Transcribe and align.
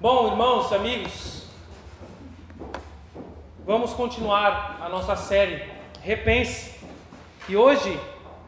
Bom, 0.00 0.28
irmãos, 0.28 0.72
amigos, 0.72 1.42
vamos 3.66 3.92
continuar 3.92 4.78
a 4.80 4.88
nossa 4.88 5.14
série 5.14 5.62
Repense. 6.02 6.80
E 7.46 7.54
hoje 7.54 8.00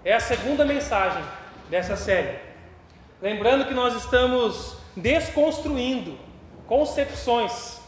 é 0.02 0.14
a 0.14 0.20
segunda 0.20 0.64
mensagem 0.64 1.22
dessa 1.68 1.94
série. 1.94 2.38
Lembrando 3.20 3.66
que 3.66 3.74
nós 3.74 3.94
estamos 3.94 4.78
desconstruindo 4.96 6.18
concepções 6.66 7.82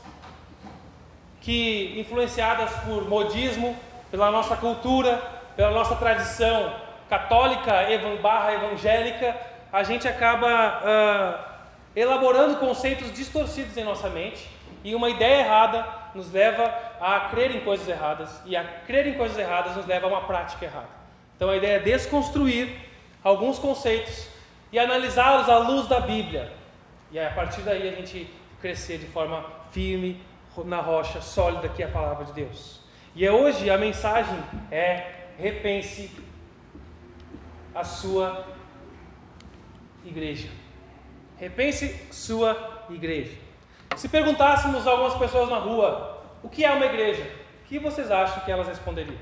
que 1.40 1.98
influenciadas 1.98 2.70
por 2.84 3.08
modismo, 3.08 3.74
pela 4.10 4.30
nossa 4.30 4.56
cultura, 4.56 5.16
pela 5.56 5.70
nossa 5.70 5.96
tradição 5.96 6.70
católica 7.08 7.72
barra 8.20 8.52
evangélica, 8.52 9.34
a 9.72 9.82
gente 9.82 10.06
acaba 10.06 11.48
uh, 11.48 11.53
elaborando 11.94 12.56
conceitos 12.56 13.12
distorcidos 13.12 13.76
em 13.76 13.84
nossa 13.84 14.08
mente 14.08 14.48
e 14.82 14.94
uma 14.94 15.08
ideia 15.08 15.40
errada 15.40 15.86
nos 16.14 16.30
leva 16.30 16.64
a 17.00 17.28
crer 17.30 17.54
em 17.54 17.60
coisas 17.60 17.88
erradas 17.88 18.42
e 18.44 18.56
a 18.56 18.64
crer 18.64 19.06
em 19.06 19.14
coisas 19.14 19.38
erradas 19.38 19.76
nos 19.76 19.86
leva 19.86 20.06
a 20.06 20.10
uma 20.10 20.20
prática 20.22 20.64
errada. 20.64 20.88
Então 21.36 21.50
a 21.50 21.56
ideia 21.56 21.76
é 21.76 21.80
desconstruir 21.80 22.68
alguns 23.22 23.58
conceitos 23.58 24.28
e 24.70 24.78
analisá-los 24.78 25.48
à 25.48 25.58
luz 25.58 25.88
da 25.88 26.00
Bíblia. 26.00 26.52
E 27.10 27.18
a 27.18 27.30
partir 27.30 27.62
daí 27.62 27.88
a 27.88 27.92
gente 27.92 28.28
crescer 28.60 28.98
de 28.98 29.06
forma 29.06 29.44
firme 29.70 30.20
na 30.64 30.80
rocha 30.80 31.20
sólida 31.20 31.68
que 31.68 31.82
é 31.82 31.86
a 31.86 31.90
palavra 31.90 32.24
de 32.26 32.32
Deus. 32.32 32.80
E 33.14 33.24
é 33.24 33.32
hoje 33.32 33.70
a 33.70 33.78
mensagem 33.78 34.38
é 34.70 35.26
repense 35.38 36.10
a 37.74 37.84
sua 37.84 38.44
igreja. 40.04 40.63
Repense 41.38 42.08
sua 42.12 42.84
igreja. 42.90 43.36
Se 43.96 44.08
perguntássemos 44.08 44.86
a 44.86 44.90
algumas 44.90 45.14
pessoas 45.14 45.48
na 45.48 45.58
rua 45.58 46.22
o 46.42 46.48
que 46.48 46.64
é 46.64 46.70
uma 46.70 46.84
igreja, 46.84 47.22
o 47.62 47.66
que 47.66 47.78
vocês 47.78 48.10
acham 48.10 48.44
que 48.44 48.52
elas 48.52 48.68
responderiam? 48.68 49.16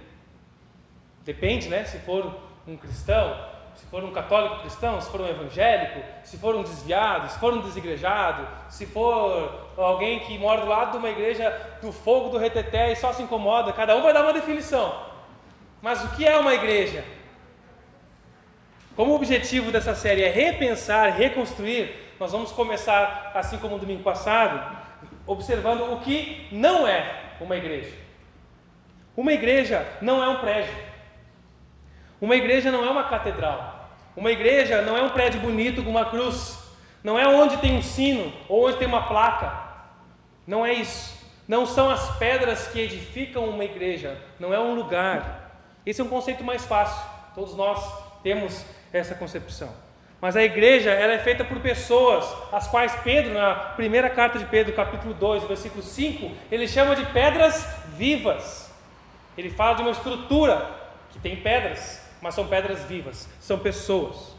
Depende, 1.25 1.69
né? 1.69 1.85
Se 1.85 1.99
for 2.01 2.35
um 2.67 2.77
cristão, 2.77 3.37
se 3.77 3.87
for 3.87 4.03
um 4.05 4.13
católico 4.13 4.61
cristão, 4.61 5.01
se 5.01 5.11
for 5.11 5.21
um 5.21 5.29
evangélico, 5.29 6.01
se 6.25 6.37
for 6.37 6.55
um 6.55 6.63
desviado, 6.63 7.29
se 7.31 7.39
for 7.39 7.55
um 7.55 7.61
desigrejado, 7.61 8.47
se 8.69 8.87
for 8.87 9.71
alguém 9.77 10.21
que 10.21 10.37
mora 10.39 10.63
do 10.63 10.69
lado 10.69 10.93
de 10.93 10.99
uma 10.99 11.11
igreja 11.11 11.79
do 11.81 11.93
fogo 11.93 12.29
do 12.29 12.39
reteté 12.39 12.93
e 12.93 12.97
só 12.97 13.13
se 13.13 13.23
incomoda, 13.23 13.73
cada 13.73 13.97
um 13.97 14.03
vai 14.03 14.13
dar 14.13 14.23
uma 14.23 14.33
definição. 14.33 14.95
Mas 15.81 16.05
o 16.05 16.09
que 16.17 16.27
é 16.27 16.37
uma 16.37 16.55
igreja? 16.55 17.05
Como 18.95 19.13
o 19.13 19.17
objetivo 19.17 19.71
dessa 19.71 19.95
série 19.95 20.23
é 20.23 20.31
repensar, 20.31 21.11
reconstruir, 21.17 21.95
nós 22.21 22.33
vamos 22.33 22.53
começar, 22.53 23.33
assim 23.35 23.59
como 23.59 23.79
domingo 23.79 24.03
passado, 24.03 24.77
observando 25.27 25.93
o 25.93 26.01
que 26.01 26.49
não 26.53 26.87
é 26.87 27.33
uma 27.41 27.57
igreja. 27.57 27.93
Uma 29.17 29.33
igreja 29.33 29.87
não 30.01 30.23
é 30.23 30.29
um 30.29 30.41
prédio. 30.41 30.75
Uma 32.21 32.37
igreja 32.37 32.71
não 32.71 32.85
é 32.85 32.91
uma 32.91 33.05
catedral. 33.05 33.91
Uma 34.15 34.31
igreja 34.31 34.83
não 34.83 34.97
é 34.97 35.03
um 35.03 35.11
prédio 35.11 35.41
bonito 35.41 35.83
com 35.83 35.91
uma 35.91 36.05
cruz. 36.05 36.59
Não 37.03 37.19
é 37.19 37.27
onde 37.27 37.57
tem 37.57 37.77
um 37.77 37.83
sino 37.83 38.33
ou 38.49 38.67
onde 38.67 38.77
tem 38.77 38.87
uma 38.87 39.09
placa. 39.09 39.53
Não 40.47 40.65
é 40.65 40.73
isso. 40.73 41.21
Não 41.49 41.67
são 41.67 41.91
as 41.91 42.17
pedras 42.19 42.69
que 42.69 42.79
edificam 42.79 43.47
uma 43.47 43.65
igreja. 43.65 44.17
Não 44.39 44.53
é 44.55 44.61
um 44.61 44.75
lugar. 44.75 45.51
Esse 45.85 46.01
é 46.01 46.05
um 46.05 46.09
conceito 46.09 46.45
mais 46.45 46.65
fácil. 46.65 47.03
Todos 47.35 47.57
nós 47.57 47.83
temos 48.23 48.65
essa 48.93 49.15
concepção. 49.15 49.71
Mas 50.21 50.37
a 50.37 50.43
igreja 50.45 50.91
ela 50.91 51.15
é 51.15 51.19
feita 51.19 51.45
por 51.45 51.59
pessoas, 51.59 52.25
as 52.53 52.69
quais 52.69 52.95
Pedro, 53.03 53.35
na 53.35 53.55
primeira 53.55 54.09
carta 54.09 54.39
de 54.39 54.45
Pedro, 54.45 54.73
capítulo 54.73 55.13
2, 55.15 55.45
versículo 55.45 55.83
5, 55.83 56.31
ele 56.51 56.69
chama 56.69 56.95
de 56.95 57.05
pedras 57.07 57.67
vivas. 57.97 58.73
Ele 59.37 59.51
fala 59.51 59.75
de 59.75 59.83
uma 59.83 59.91
estrutura 59.91 60.71
que 61.11 61.19
tem 61.19 61.35
pedras, 61.37 62.01
mas 62.21 62.35
são 62.35 62.47
pedras 62.47 62.85
vivas, 62.85 63.29
são 63.41 63.59
pessoas. 63.59 64.37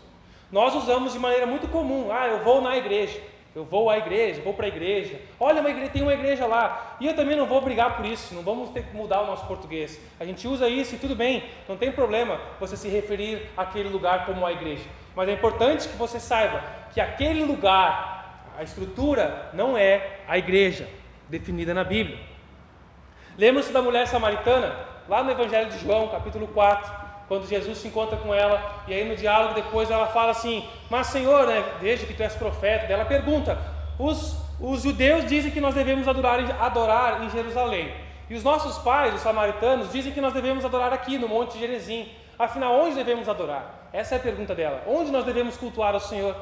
Nós 0.49 0.73
usamos 0.73 1.11
de 1.11 1.19
maneira 1.19 1.45
muito 1.45 1.67
comum, 1.67 2.09
ah, 2.11 2.27
eu 2.27 2.43
vou 2.43 2.61
na 2.61 2.77
igreja, 2.77 3.19
eu 3.55 3.63
vou 3.63 3.89
à 3.89 3.97
igreja, 3.99 4.41
vou 4.41 4.53
para 4.53 4.65
a 4.65 4.67
igreja. 4.67 5.19
Olha, 5.39 5.61
uma 5.61 5.69
igreja, 5.69 5.91
tem 5.91 6.01
uma 6.01 6.13
igreja 6.13 6.47
lá. 6.47 6.97
E 6.99 7.05
eu 7.05 7.15
também 7.15 7.35
não 7.35 7.45
vou 7.45 7.61
brigar 7.61 7.95
por 7.95 8.05
isso, 8.05 8.33
não 8.33 8.41
vamos 8.41 8.71
ter 8.71 8.83
que 8.83 8.95
mudar 8.95 9.21
o 9.21 9.27
nosso 9.27 9.45
português. 9.45 9.99
A 10.19 10.25
gente 10.25 10.47
usa 10.47 10.67
isso 10.67 10.95
e 10.95 10.97
tudo 10.97 11.15
bem, 11.15 11.43
não 11.69 11.77
tem 11.77 11.91
problema 11.91 12.39
você 12.59 12.75
se 12.75 12.87
referir 12.87 13.49
àquele 13.55 13.89
lugar 13.89 14.25
como 14.25 14.45
a 14.45 14.51
igreja. 14.51 14.85
Mas 15.15 15.29
é 15.29 15.33
importante 15.33 15.87
que 15.87 15.95
você 15.95 16.19
saiba 16.19 16.63
que 16.91 16.99
aquele 16.99 17.43
lugar, 17.43 18.51
a 18.57 18.63
estrutura, 18.63 19.49
não 19.53 19.77
é 19.77 20.21
a 20.27 20.37
igreja 20.37 20.87
definida 21.29 21.73
na 21.75 21.83
Bíblia. 21.83 22.19
Lembra-se 23.37 23.71
da 23.71 23.81
mulher 23.81 24.07
samaritana, 24.07 24.75
lá 25.07 25.23
no 25.23 25.31
Evangelho 25.31 25.69
de 25.69 25.77
João, 25.79 26.07
capítulo 26.07 26.47
4, 26.47 27.02
quando 27.33 27.49
Jesus 27.49 27.79
se 27.79 27.87
encontra 27.87 28.15
com 28.15 28.31
ela, 28.31 28.83
e 28.87 28.93
aí 28.93 29.03
no 29.09 29.15
diálogo 29.15 29.55
depois 29.55 29.89
ela 29.89 30.05
fala 30.05 30.29
assim: 30.29 30.63
Mas 30.87 31.07
Senhor, 31.07 31.47
né, 31.47 31.63
veja 31.81 32.05
que 32.05 32.13
tu 32.13 32.21
és 32.21 32.35
profeta. 32.35 32.93
Ela 32.93 33.05
pergunta: 33.05 33.57
os, 33.97 34.37
os 34.61 34.83
judeus 34.83 35.25
dizem 35.25 35.49
que 35.49 35.59
nós 35.59 35.73
devemos 35.73 36.07
adorar, 36.07 36.39
adorar 36.61 37.23
em 37.23 37.31
Jerusalém. 37.31 37.91
E 38.29 38.35
os 38.35 38.43
nossos 38.43 38.77
pais, 38.83 39.15
os 39.15 39.21
samaritanos, 39.21 39.91
dizem 39.91 40.11
que 40.11 40.21
nós 40.21 40.31
devemos 40.31 40.63
adorar 40.63 40.93
aqui 40.93 41.17
no 41.17 41.27
Monte 41.27 41.57
Gerezim. 41.57 42.07
Afinal, 42.37 42.79
onde 42.79 42.95
devemos 42.95 43.27
adorar? 43.27 43.89
Essa 43.91 44.13
é 44.13 44.17
a 44.19 44.21
pergunta 44.21 44.53
dela. 44.53 44.83
Onde 44.85 45.11
nós 45.11 45.25
devemos 45.25 45.57
cultuar 45.57 45.95
ao 45.95 45.99
Senhor? 45.99 46.35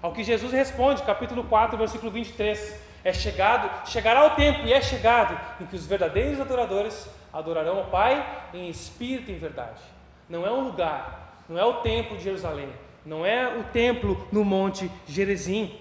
Ao 0.00 0.12
que 0.12 0.22
Jesus 0.22 0.52
responde, 0.52 1.02
capítulo 1.02 1.42
4, 1.42 1.76
versículo 1.76 2.12
23. 2.12 2.80
É 3.02 3.12
chegado, 3.12 3.88
chegará 3.88 4.24
o 4.26 4.30
tempo 4.30 4.60
e 4.64 4.72
é 4.72 4.80
chegado 4.80 5.36
em 5.60 5.66
que 5.66 5.74
os 5.74 5.86
verdadeiros 5.86 6.40
adoradores 6.40 7.08
adorarão 7.32 7.80
o 7.80 7.86
Pai 7.86 8.24
em 8.54 8.68
espírito 8.68 9.30
e 9.30 9.34
em 9.34 9.38
verdade. 9.38 9.95
Não 10.28 10.46
é 10.46 10.50
um 10.50 10.64
lugar, 10.64 11.42
não 11.48 11.58
é 11.58 11.64
o 11.64 11.74
templo 11.74 12.16
de 12.16 12.24
Jerusalém, 12.24 12.68
não 13.04 13.24
é 13.24 13.56
o 13.56 13.64
templo 13.64 14.26
no 14.32 14.44
Monte 14.44 14.90
Gerezim. 15.06 15.78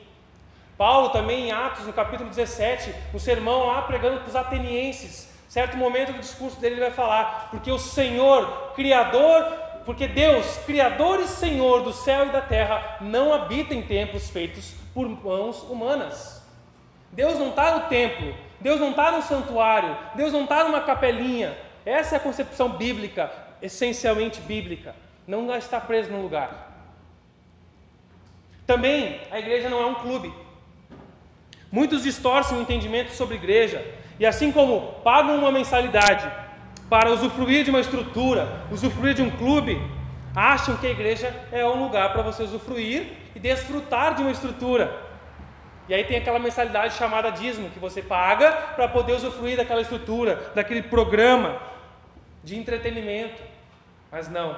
Paulo 0.77 1.09
também 1.09 1.47
em 1.47 1.51
Atos, 1.51 1.85
no 1.85 1.93
capítulo 1.93 2.29
17, 2.29 2.93
no 3.13 3.19
sermão 3.19 3.67
lá 3.67 3.81
pregando 3.83 4.19
para 4.19 4.29
os 4.29 4.35
atenienses, 4.35 5.33
certo 5.47 5.77
momento 5.77 6.11
do 6.11 6.19
discurso 6.19 6.59
dele 6.59 6.75
ele 6.75 6.81
vai 6.81 6.91
falar, 6.91 7.47
porque 7.49 7.71
o 7.71 7.79
Senhor, 7.79 8.73
Criador, 8.75 9.43
porque 9.85 10.07
Deus, 10.07 10.57
Criador 10.65 11.21
e 11.21 11.27
Senhor 11.27 11.81
do 11.81 11.93
céu 11.93 12.25
e 12.25 12.29
da 12.29 12.41
terra, 12.41 12.97
não 12.99 13.33
habita 13.33 13.73
em 13.73 13.81
templos 13.81 14.29
feitos 14.29 14.73
por 14.93 15.07
mãos 15.07 15.63
humanas. 15.63 16.43
Deus 17.11 17.39
não 17.39 17.49
está 17.49 17.77
no 17.77 17.87
templo, 17.87 18.35
Deus 18.59 18.81
não 18.81 18.89
está 18.89 19.11
no 19.11 19.21
santuário, 19.21 19.95
Deus 20.15 20.33
não 20.33 20.43
está 20.43 20.65
numa 20.65 20.81
capelinha. 20.81 21.57
Essa 21.85 22.15
é 22.15 22.17
a 22.17 22.21
concepção 22.21 22.69
bíblica, 22.69 23.31
essencialmente 23.65 24.41
bíblica. 24.41 24.95
Não 25.27 25.53
está 25.55 25.79
preso 25.79 26.11
num 26.11 26.21
lugar. 26.21 26.73
Também 28.65 29.21
a 29.31 29.39
igreja 29.39 29.69
não 29.69 29.81
é 29.81 29.85
um 29.85 29.95
clube. 29.95 30.33
Muitos 31.71 32.03
distorcem 32.03 32.57
o 32.57 32.61
entendimento 32.61 33.11
sobre 33.11 33.35
igreja 33.35 33.85
e 34.19 34.25
assim 34.25 34.51
como 34.51 34.93
pagam 35.03 35.37
uma 35.37 35.51
mensalidade 35.51 36.31
para 36.89 37.11
usufruir 37.11 37.63
de 37.63 37.69
uma 37.69 37.79
estrutura, 37.79 38.61
usufruir 38.71 39.13
de 39.13 39.21
um 39.21 39.29
clube, 39.29 39.81
acham 40.35 40.77
que 40.77 40.87
a 40.87 40.91
igreja 40.91 41.33
é 41.51 41.65
um 41.65 41.83
lugar 41.83 42.13
para 42.13 42.21
você 42.21 42.43
usufruir 42.43 43.07
e 43.35 43.39
desfrutar 43.39 44.15
de 44.15 44.21
uma 44.21 44.31
estrutura. 44.31 45.03
E 45.87 45.93
aí 45.93 46.03
tem 46.03 46.17
aquela 46.17 46.39
mensalidade 46.39 46.95
chamada 46.95 47.29
dízimo, 47.31 47.69
que 47.69 47.79
você 47.79 48.01
paga 48.01 48.51
para 48.75 48.87
poder 48.87 49.13
usufruir 49.13 49.57
daquela 49.57 49.81
estrutura, 49.81 50.51
daquele 50.55 50.81
programa 50.81 51.59
de 52.43 52.57
entretenimento. 52.57 53.54
Mas 54.15 54.29
não. 54.29 54.57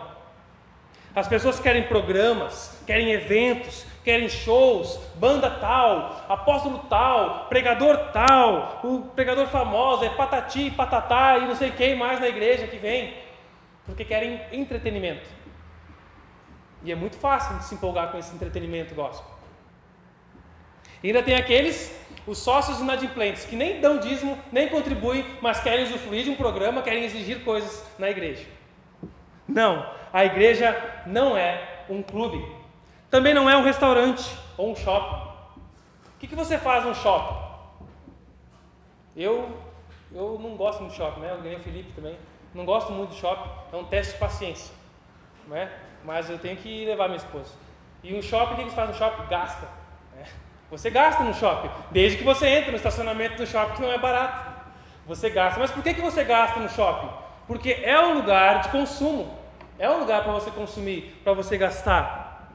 As 1.16 1.28
pessoas 1.28 1.59
querem 1.59 1.88
programas, 1.88 2.79
querem 2.85 3.09
eventos, 3.09 3.88
querem 4.03 4.29
shows, 4.29 5.00
banda 5.16 5.50
tal, 5.50 6.28
apóstolo 6.29 6.85
tal, 6.88 7.48
pregador 7.50 8.12
tal, 8.12 8.81
o 8.83 9.01
pregador 9.15 9.48
famoso 9.48 10.06
é 10.06 10.09
patati, 10.09 10.69
patatá 10.69 11.39
e 11.39 11.48
não 11.48 11.56
sei 11.56 11.71
quem 11.71 11.95
mais 11.95 12.19
na 12.19 12.27
igreja 12.27 12.68
que 12.68 12.77
vem, 12.77 13.15
porque 13.83 14.06
querem 14.06 14.39
entretenimento. 14.51 15.27
E 16.83 16.92
é 16.92 16.95
muito 16.95 17.18
fácil 17.18 17.57
de 17.57 17.65
se 17.65 17.74
empolgar 17.74 18.12
com 18.12 18.19
esse 18.19 18.36
entretenimento 18.36 18.94
gospel. 18.94 19.25
E 21.01 21.07
ainda 21.07 21.24
tem 21.24 21.33
aqueles, 21.33 22.00
os 22.27 22.38
sócios 22.38 22.80
inadimplentes, 22.80 23.44
que 23.44 23.56
nem 23.56 23.81
dão 23.81 23.98
dízimo, 23.98 24.38
nem 24.51 24.69
contribuem, 24.69 25.25
mas 25.42 25.60
querem 25.60 25.86
usufruir 25.86 26.25
de 26.25 26.30
um 26.30 26.36
programa, 26.36 26.83
querem 26.83 27.06
exigir 27.06 27.44
coisas 27.44 27.83
na 27.98 28.07
igreja. 28.07 28.56
Não, 29.47 29.89
a 30.11 30.25
igreja 30.25 30.75
não 31.05 31.38
é 31.38 31.85
um 31.89 32.01
clube. 32.03 32.44
Também 33.09 33.33
não 33.33 33.49
é 33.49 33.55
um 33.55 33.63
restaurante 33.63 34.38
ou 34.57 34.71
um 34.71 34.75
shopping. 34.75 35.27
O 36.15 36.19
que, 36.19 36.27
que 36.27 36.35
você 36.35 36.57
faz 36.57 36.83
no 36.83 36.94
shopping? 36.94 37.47
Eu, 39.15 39.57
eu 40.11 40.38
não 40.41 40.55
gosto 40.55 40.81
muito 40.81 40.91
de 40.91 40.97
shopping, 40.97 41.21
né? 41.21 41.31
Eu 41.31 41.41
ganhei 41.41 41.57
o 41.57 41.63
Felipe 41.63 41.91
também. 41.94 42.17
Não 42.53 42.65
gosto 42.65 42.91
muito 42.91 43.11
de 43.11 43.19
shopping. 43.19 43.49
É 43.71 43.75
um 43.77 43.85
teste 43.85 44.13
de 44.13 44.19
paciência. 44.19 44.73
Né? 45.47 45.71
Mas 46.03 46.29
eu 46.29 46.38
tenho 46.38 46.57
que 46.57 46.85
levar 46.85 47.07
minha 47.07 47.17
esposa. 47.17 47.53
E 48.03 48.13
um 48.15 48.21
shopping, 48.21 48.53
o 48.53 48.55
que 48.55 48.61
eles 48.63 48.73
fazem 48.73 48.93
no 48.93 49.00
shopping? 49.00 49.27
Gasta. 49.29 49.67
Né? 50.15 50.25
Você 50.69 50.89
gasta 50.89 51.23
no 51.23 51.33
shopping, 51.33 51.69
desde 51.91 52.17
que 52.17 52.23
você 52.23 52.47
entre 52.47 52.71
no 52.71 52.77
estacionamento 52.77 53.38
do 53.38 53.47
shopping 53.47 53.75
que 53.75 53.81
não 53.81 53.91
é 53.91 53.97
barato. 53.97 54.57
Você 55.05 55.29
gasta. 55.29 55.59
Mas 55.59 55.71
por 55.71 55.81
que, 55.81 55.93
que 55.93 56.01
você 56.01 56.23
gasta 56.23 56.59
no 56.59 56.69
shopping? 56.69 57.26
Porque 57.47 57.71
é 57.71 57.99
um 57.99 58.15
lugar 58.15 58.61
de 58.61 58.69
consumo. 58.69 59.38
É 59.79 59.89
um 59.89 59.99
lugar 59.99 60.23
para 60.23 60.33
você 60.33 60.51
consumir, 60.51 61.19
para 61.23 61.33
você 61.33 61.57
gastar. 61.57 62.51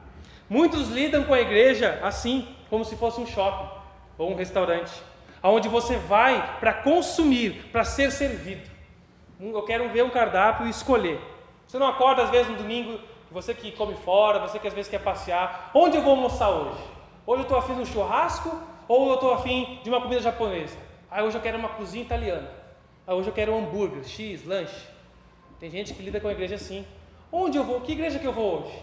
Muitos 0.49 0.89
lidam 0.89 1.23
com 1.23 1.33
a 1.33 1.41
igreja 1.41 1.99
assim, 2.03 2.47
como 2.69 2.85
se 2.85 2.95
fosse 2.95 3.19
um 3.19 3.25
shopping 3.25 3.69
ou 4.17 4.31
um 4.31 4.35
restaurante, 4.35 4.91
aonde 5.41 5.67
você 5.67 5.97
vai 5.97 6.57
para 6.59 6.73
consumir, 6.73 7.69
para 7.71 7.83
ser 7.83 8.11
servido. 8.11 8.69
Eu 9.39 9.63
quero 9.63 9.89
ver 9.89 10.03
um 10.03 10.09
cardápio 10.09 10.67
e 10.67 10.69
escolher. 10.69 11.19
Você 11.65 11.79
não 11.79 11.87
acorda 11.87 12.23
às 12.23 12.29
vezes 12.29 12.49
no 12.51 12.57
domingo, 12.57 12.99
você 13.31 13.53
que 13.53 13.71
come 13.71 13.95
fora, 13.95 14.39
você 14.39 14.59
que 14.59 14.67
às 14.67 14.73
vezes 14.73 14.91
quer 14.91 14.99
passear. 14.99 15.71
Onde 15.73 15.97
eu 15.97 16.03
vou 16.03 16.11
almoçar 16.11 16.49
hoje? 16.49 16.83
Hoje 17.25 17.39
eu 17.39 17.43
estou 17.43 17.57
afim 17.57 17.73
de 17.73 17.81
um 17.81 17.85
churrasco 17.85 18.61
ou 18.87 19.07
eu 19.09 19.15
estou 19.15 19.33
afim 19.33 19.79
de 19.81 19.89
uma 19.89 20.01
comida 20.01 20.21
japonesa? 20.21 20.77
Ah, 21.09 21.23
hoje 21.23 21.37
eu 21.37 21.41
quero 21.41 21.57
uma 21.57 21.69
cozinha 21.69 22.03
italiana. 22.03 22.62
Ah, 23.05 23.13
hoje 23.13 23.27
eu 23.27 23.33
quero 23.33 23.51
um 23.51 23.59
hambúrguer, 23.59 24.01
X, 24.05 24.45
lanche. 24.45 24.87
Tem 25.59 25.69
gente 25.69 25.93
que 25.93 26.01
lida 26.01 26.21
com 26.21 26.29
a 26.29 26.31
igreja 26.31 26.55
assim. 26.55 26.85
Onde 27.29 27.57
eu 27.57 27.63
vou? 27.65 27.81
Que 27.81 27.91
igreja 27.91 28.17
que 28.17 28.25
eu 28.25 28.31
vou 28.31 28.61
hoje? 28.61 28.81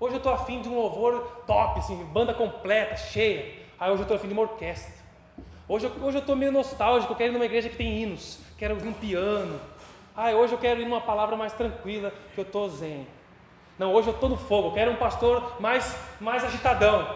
Hoje 0.00 0.14
eu 0.14 0.18
estou 0.18 0.32
afim 0.32 0.62
de 0.62 0.70
um 0.70 0.74
louvor 0.74 1.42
top, 1.46 1.78
assim, 1.78 2.02
banda 2.06 2.32
completa, 2.32 2.96
cheia. 2.96 3.52
Ah, 3.78 3.88
hoje 3.88 3.98
eu 3.98 4.02
estou 4.02 4.16
afim 4.16 4.28
de 4.28 4.32
uma 4.32 4.42
orquestra. 4.42 4.94
Hoje, 5.68 5.84
eu, 5.84 5.92
hoje 6.02 6.16
eu 6.16 6.20
estou 6.20 6.34
meio 6.34 6.50
nostálgico, 6.50 7.12
eu 7.12 7.16
quero 7.16 7.30
ir 7.30 7.34
numa 7.34 7.44
igreja 7.44 7.68
que 7.68 7.76
tem 7.76 8.02
hinos, 8.02 8.38
quero 8.56 8.72
ouvir 8.72 8.88
um 8.88 8.92
piano. 8.92 9.60
Ah, 10.16 10.30
hoje 10.30 10.54
eu 10.54 10.58
quero 10.58 10.80
ir 10.80 10.84
numa 10.86 11.02
palavra 11.02 11.36
mais 11.36 11.52
tranquila, 11.52 12.10
que 12.34 12.40
eu 12.40 12.44
estou 12.44 12.70
zen. 12.70 13.06
Não, 13.78 13.92
hoje 13.92 14.08
eu 14.08 14.14
estou 14.14 14.30
no 14.30 14.38
fogo, 14.38 14.68
eu 14.68 14.72
quero 14.72 14.92
um 14.92 14.96
pastor 14.96 15.60
mais, 15.60 15.94
mais 16.18 16.42
agitadão. 16.42 17.06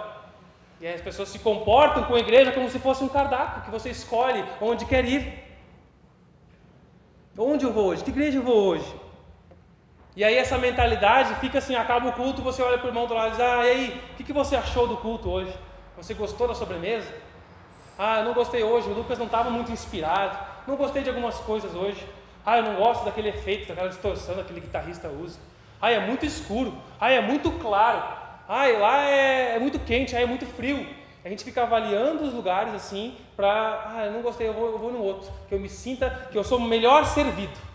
E 0.83 0.87
as 0.87 1.01
pessoas 1.01 1.31
se 1.31 1.39
comportam 1.39 2.05
com 2.05 2.15
a 2.15 2.21
igreja 2.21 2.53
como 2.53 2.69
se 2.69 2.79
fosse 2.79 3.03
um 3.03 3.09
cardápio 3.09 3.63
que 3.63 3.71
você 3.71 3.89
escolhe 3.89 4.45
onde 4.61 4.85
quer 4.85 5.07
ir. 5.07 5.52
Onde 7.37 7.65
eu 7.65 7.73
vou 7.73 7.87
hoje? 7.87 8.05
Que 8.05 8.11
igreja 8.11 8.39
eu 8.39 8.43
vou 8.43 8.57
hoje? 8.57 8.95
E 10.15 10.23
aí 10.23 10.37
essa 10.37 10.59
mentalidade 10.59 11.35
fica 11.37 11.59
assim, 11.59 11.75
acaba 11.75 12.11
o 12.11 12.13
culto, 12.13 12.43
você 12.43 12.61
olha 12.63 12.77
para 12.77 12.87
o 12.87 12.91
irmão 12.91 13.07
do 13.07 13.15
lado 13.15 13.29
e 13.29 13.31
diz, 13.31 13.41
ah, 13.41 13.65
e 13.65 13.71
aí, 13.71 14.03
o 14.13 14.17
que, 14.17 14.25
que 14.25 14.33
você 14.33 14.55
achou 14.55 14.87
do 14.87 14.99
culto 14.99 15.31
hoje? 15.31 15.53
Você 15.97 16.13
gostou 16.13 16.47
da 16.47 16.55
sobremesa? 16.55 17.11
Ah, 17.99 18.19
eu 18.19 18.27
não 18.27 18.35
gostei 18.35 18.63
hoje, 18.63 18.91
o 18.91 18.93
Lucas 18.93 19.19
não 19.19 19.27
estava 19.27 19.49
muito 19.49 19.73
inspirado, 19.73 20.37
não 20.67 20.77
gostei 20.77 21.03
de 21.03 21.09
algumas 21.09 21.37
coisas 21.37 21.75
hoje. 21.75 22.07
Ah, 22.45 22.59
eu 22.59 22.65
não 22.65 22.75
gosto 22.75 23.05
daquele 23.05 23.31
efeito, 23.31 23.69
daquela 23.69 23.89
distorção 23.89 24.35
que 24.35 24.41
aquele 24.43 24.61
guitarrista 24.61 25.09
usa. 25.09 25.39
Ah, 25.81 25.91
é 25.91 26.01
muito 26.01 26.27
escuro. 26.27 26.75
Ah, 27.01 27.11
é 27.11 27.21
muito 27.21 27.51
claro. 27.53 28.03
Ah, 28.47 28.67
lá 28.67 29.07
é, 29.07 29.57
é 29.57 29.59
muito 29.59 29.79
quente, 29.79 30.15
ah, 30.15 30.21
é 30.21 30.27
muito 30.27 30.45
frio. 30.45 30.87
A 31.25 31.29
gente 31.29 31.45
fica 31.45 31.63
avaliando 31.63 32.25
os 32.25 32.35
lugares 32.35 32.75
assim 32.75 33.17
para, 33.37 33.93
ah, 33.95 34.07
eu 34.07 34.13
não 34.13 34.23
gostei, 34.23 34.49
eu 34.49 34.55
vou, 34.55 34.73
eu 34.73 34.79
vou 34.79 34.93
no 34.93 35.03
outro, 35.03 35.31
que 35.49 35.55
eu 35.55 35.61
me 35.61 35.69
sinta 35.69 36.29
que 36.31 36.37
eu 36.37 36.43
sou 36.43 36.59
melhor 36.59 37.05
servido 37.07 37.73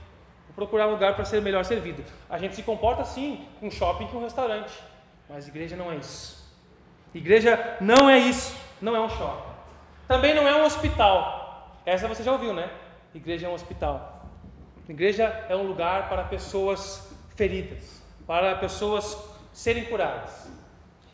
procurar 0.57 0.87
um 0.87 0.91
lugar 0.91 1.13
para 1.13 1.23
ser 1.23 1.39
melhor 1.39 1.63
servido. 1.63 2.03
A 2.27 2.39
gente 2.39 2.55
se 2.55 2.63
comporta 2.63 3.03
assim 3.03 3.47
com 3.59 3.69
shopping 3.69 4.07
com 4.07 4.19
restaurante, 4.19 4.73
mas 5.29 5.47
igreja 5.47 5.75
não 5.75 5.91
é 5.91 5.97
isso. 5.97 6.51
Igreja 7.13 7.77
não 7.79 8.09
é 8.09 8.17
isso, 8.17 8.57
não 8.81 8.95
é 8.95 8.99
um 8.99 9.07
shopping. 9.07 9.53
Também 10.07 10.33
não 10.33 10.47
é 10.47 10.55
um 10.55 10.65
hospital. 10.65 11.79
Essa 11.85 12.07
você 12.07 12.23
já 12.23 12.31
ouviu, 12.31 12.55
né? 12.55 12.71
Igreja 13.13 13.45
é 13.45 13.49
um 13.51 13.53
hospital. 13.53 14.25
Igreja 14.89 15.25
é 15.47 15.55
um 15.55 15.61
lugar 15.61 16.09
para 16.09 16.23
pessoas 16.23 17.15
feridas, 17.35 18.01
para 18.25 18.55
pessoas 18.55 19.15
serem 19.53 19.85
curadas. 19.85 20.49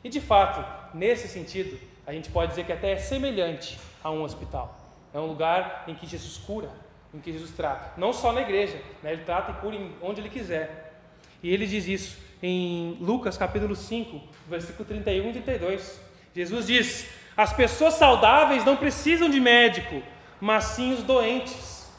E 0.01 0.07
de 0.07 0.21
fato, 0.21 0.63
nesse 0.95 1.27
sentido, 1.27 1.77
a 2.05 2.11
gente 2.11 2.29
pode 2.29 2.50
dizer 2.51 2.65
que 2.65 2.71
até 2.71 2.91
é 2.91 2.97
semelhante 2.97 3.79
a 4.03 4.11
um 4.11 4.23
hospital. 4.23 4.77
É 5.13 5.19
um 5.19 5.27
lugar 5.27 5.85
em 5.88 5.95
que 5.95 6.05
Jesus 6.05 6.38
cura, 6.38 6.69
em 7.13 7.19
que 7.19 7.31
Jesus 7.31 7.51
trata. 7.51 7.94
Não 7.97 8.11
só 8.11 8.31
na 8.31 8.41
igreja, 8.41 8.81
né? 9.01 9.13
ele 9.13 9.23
trata 9.23 9.51
e 9.51 9.55
cura 9.55 9.77
onde 10.01 10.19
ele 10.19 10.29
quiser. 10.29 11.00
E 11.41 11.53
ele 11.53 11.67
diz 11.67 11.88
isso 11.88 12.17
em 12.41 12.97
Lucas 13.00 13.38
capítulo 13.38 13.75
5, 13.75 14.19
versículo 14.50 14.85
31 14.85 15.29
e 15.29 15.33
32. 15.33 16.01
Jesus 16.35 16.67
diz: 16.67 17.09
As 17.38 17.53
pessoas 17.53 17.94
saudáveis 17.94 18.65
não 18.65 18.75
precisam 18.75 19.29
de 19.29 19.39
médico, 19.39 20.01
mas 20.41 20.65
sim 20.65 20.94
os 20.94 21.03
doentes. 21.03 21.89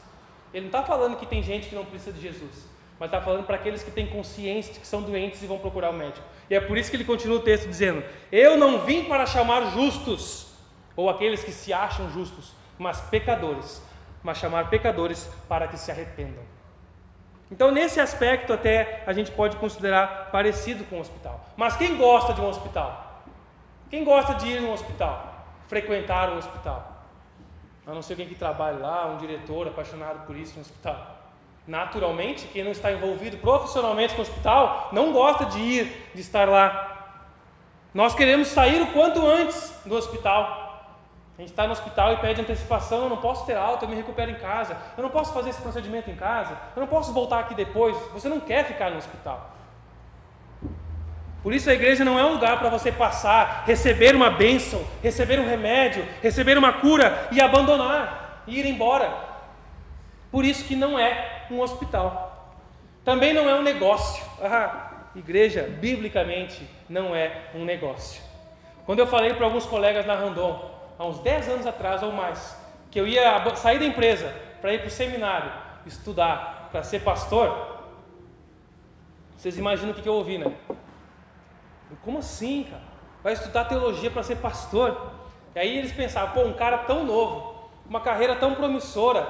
Ele 0.53 0.67
não 0.67 0.79
está 0.79 0.83
falando 0.83 1.17
que 1.17 1.25
tem 1.25 1.41
gente 1.41 1.67
que 1.67 1.75
não 1.75 1.85
precisa 1.85 2.13
de 2.13 2.21
Jesus, 2.21 2.67
mas 2.99 3.07
está 3.07 3.21
falando 3.21 3.45
para 3.45 3.55
aqueles 3.55 3.83
que 3.83 3.91
têm 3.91 4.07
consciência 4.07 4.73
de 4.73 4.79
que 4.79 4.87
são 4.87 5.01
doentes 5.01 5.41
e 5.41 5.45
vão 5.45 5.57
procurar 5.57 5.89
o 5.89 5.93
médico. 5.93 6.25
E 6.49 6.55
é 6.55 6.59
por 6.59 6.77
isso 6.77 6.89
que 6.89 6.95
ele 6.95 7.03
continua 7.03 7.37
o 7.37 7.41
texto 7.41 7.67
dizendo: 7.67 8.03
Eu 8.31 8.57
não 8.57 8.79
vim 8.79 9.05
para 9.05 9.25
chamar 9.25 9.71
justos, 9.71 10.53
ou 10.95 11.09
aqueles 11.09 11.43
que 11.43 11.51
se 11.51 11.73
acham 11.73 12.09
justos, 12.11 12.53
mas 12.77 13.01
pecadores 13.01 13.81
mas 14.25 14.39
chamar 14.39 14.69
pecadores 14.71 15.29
para 15.47 15.67
que 15.67 15.77
se 15.77 15.91
arrependam. 15.91 16.43
Então, 17.51 17.69
nesse 17.69 17.99
aspecto, 17.99 18.51
até 18.51 19.03
a 19.05 19.13
gente 19.13 19.31
pode 19.31 19.55
considerar 19.57 20.31
parecido 20.31 20.83
com 20.85 20.97
o 20.97 20.99
hospital. 20.99 21.45
Mas 21.55 21.77
quem 21.77 21.95
gosta 21.95 22.33
de 22.33 22.41
um 22.41 22.49
hospital? 22.49 23.23
Quem 23.87 24.03
gosta 24.03 24.33
de 24.33 24.47
ir 24.47 24.61
no 24.61 24.73
hospital? 24.73 25.45
Frequentar 25.67 26.31
um 26.31 26.37
hospital? 26.37 27.05
A 27.85 27.93
não 27.93 28.01
ser 28.01 28.13
alguém 28.13 28.27
que 28.27 28.33
trabalha 28.33 28.79
lá, 28.79 29.05
um 29.05 29.17
diretor 29.17 29.67
apaixonado 29.67 30.25
por 30.25 30.35
isso 30.35 30.55
no 30.55 30.61
hospital. 30.61 31.14
Naturalmente, 31.67 32.47
quem 32.47 32.63
não 32.63 32.71
está 32.71 32.91
envolvido 32.91 33.37
profissionalmente 33.37 34.13
com 34.13 34.19
o 34.19 34.23
hospital 34.23 34.89
não 34.91 35.11
gosta 35.11 35.45
de 35.45 35.59
ir, 35.59 36.11
de 36.13 36.21
estar 36.21 36.47
lá. 36.47 36.91
Nós 37.93 38.13
queremos 38.13 38.49
sair 38.49 38.81
o 38.81 38.87
quanto 38.87 39.25
antes 39.25 39.73
do 39.85 39.95
hospital. 39.95 40.63
A 41.37 41.41
gente 41.41 41.49
está 41.49 41.65
no 41.65 41.73
hospital 41.73 42.13
e 42.13 42.17
pede 42.17 42.39
antecipação, 42.41 43.03
eu 43.03 43.09
não 43.09 43.17
posso 43.17 43.45
ter 43.45 43.57
alta, 43.57 43.83
eu 43.83 43.89
me 43.89 43.95
recupero 43.95 44.31
em 44.31 44.35
casa, 44.35 44.77
eu 44.95 45.03
não 45.03 45.09
posso 45.09 45.33
fazer 45.33 45.49
esse 45.49 45.61
procedimento 45.61 46.09
em 46.09 46.15
casa, 46.15 46.57
eu 46.75 46.79
não 46.79 46.87
posso 46.87 47.11
voltar 47.11 47.39
aqui 47.39 47.55
depois. 47.55 47.97
Você 48.13 48.29
não 48.29 48.39
quer 48.39 48.63
ficar 48.65 48.91
no 48.91 48.97
hospital. 48.97 49.51
Por 51.41 51.53
isso 51.53 51.69
a 51.69 51.73
igreja 51.73 52.05
não 52.05 52.17
é 52.17 52.25
um 52.25 52.33
lugar 52.33 52.57
para 52.57 52.69
você 52.69 52.91
passar, 52.91 53.65
receber 53.65 54.15
uma 54.15 54.29
bênção, 54.29 54.83
receber 55.03 55.39
um 55.39 55.47
remédio, 55.47 56.07
receber 56.21 56.57
uma 56.57 56.73
cura 56.73 57.27
e 57.31 57.41
abandonar, 57.41 58.43
e 58.47 58.59
ir 58.59 58.65
embora. 58.65 59.11
Por 60.31 60.43
isso 60.45 60.65
que 60.65 60.75
não 60.75 60.97
é 60.97 61.34
um 61.49 61.61
hospital. 61.61 62.53
Também 63.03 63.33
não 63.33 63.49
é 63.49 63.55
um 63.55 63.61
negócio. 63.61 64.23
Ah, 64.41 64.91
igreja, 65.15 65.63
biblicamente, 65.63 66.67
não 66.89 67.15
é 67.15 67.49
um 67.53 67.63
negócio. 67.63 68.21
Quando 68.85 68.99
eu 68.99 69.07
falei 69.07 69.33
para 69.33 69.45
alguns 69.45 69.65
colegas 69.65 70.05
na 70.05 70.15
Randon, 70.15 70.71
há 70.97 71.05
uns 71.05 71.19
10 71.19 71.49
anos 71.49 71.65
atrás 71.65 72.03
ou 72.03 72.11
mais, 72.11 72.55
que 72.91 72.99
eu 72.99 73.07
ia 73.07 73.43
sair 73.55 73.79
da 73.79 73.85
empresa 73.85 74.33
para 74.61 74.73
ir 74.73 74.79
para 74.79 74.87
o 74.87 74.91
seminário 74.91 75.51
estudar 75.85 76.69
para 76.71 76.83
ser 76.83 77.01
pastor, 77.01 77.75
vocês 79.37 79.57
imaginam 79.57 79.91
o 79.91 79.95
que, 79.95 80.07
eu 80.07 80.13
ouvi, 80.13 80.37
né? 80.37 80.51
Como 82.03 82.19
assim, 82.19 82.63
cara? 82.63 82.81
Vai 83.23 83.33
estudar 83.33 83.65
teologia 83.65 84.09
para 84.09 84.23
ser 84.23 84.37
pastor? 84.37 85.11
E 85.53 85.59
aí 85.59 85.77
eles 85.77 85.91
pensavam, 85.91 86.33
pô, 86.33 86.41
um 86.41 86.53
cara 86.53 86.79
tão 86.79 87.03
novo, 87.03 87.69
uma 87.87 88.01
carreira 88.01 88.35
tão 88.35 88.55
promissora, 88.55 89.27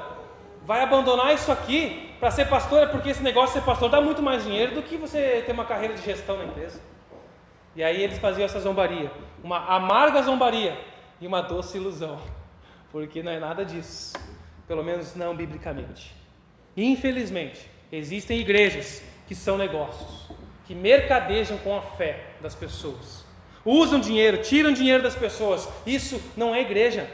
vai 0.63 0.81
abandonar 0.81 1.33
isso 1.33 1.51
aqui 1.51 2.04
para 2.19 2.31
ser 2.31 2.45
pastor? 2.45 2.83
É 2.83 2.85
porque 2.87 3.09
esse 3.09 3.21
negócio 3.21 3.55
de 3.55 3.59
ser 3.59 3.65
pastor 3.65 3.89
dá 3.89 4.01
muito 4.01 4.21
mais 4.21 4.43
dinheiro 4.43 4.75
do 4.75 4.83
que 4.83 4.97
você 4.97 5.43
ter 5.45 5.51
uma 5.51 5.65
carreira 5.65 5.93
de 5.93 6.01
gestão 6.01 6.37
na 6.37 6.45
empresa. 6.45 6.81
E 7.75 7.83
aí 7.83 8.01
eles 8.01 8.17
faziam 8.19 8.45
essa 8.45 8.59
zombaria, 8.59 9.11
uma 9.43 9.57
amarga 9.75 10.21
zombaria 10.21 10.77
e 11.19 11.27
uma 11.27 11.41
doce 11.41 11.77
ilusão, 11.77 12.19
porque 12.91 13.21
não 13.21 13.31
é 13.31 13.39
nada 13.39 13.65
disso, 13.65 14.13
pelo 14.65 14.83
menos 14.83 15.13
não 15.15 15.35
biblicamente. 15.35 16.15
Infelizmente, 16.77 17.69
existem 17.91 18.39
igrejas 18.39 19.03
que 19.27 19.35
são 19.35 19.57
negócios, 19.57 20.29
que 20.65 20.73
mercadejam 20.73 21.57
com 21.57 21.75
a 21.75 21.81
fé 21.81 22.27
das 22.41 22.55
pessoas, 22.55 23.25
usam 23.65 23.99
dinheiro, 23.99 24.37
tiram 24.37 24.71
dinheiro 24.71 25.03
das 25.03 25.15
pessoas. 25.15 25.67
Isso 25.85 26.21
não 26.37 26.55
é 26.55 26.61
igreja. 26.61 27.09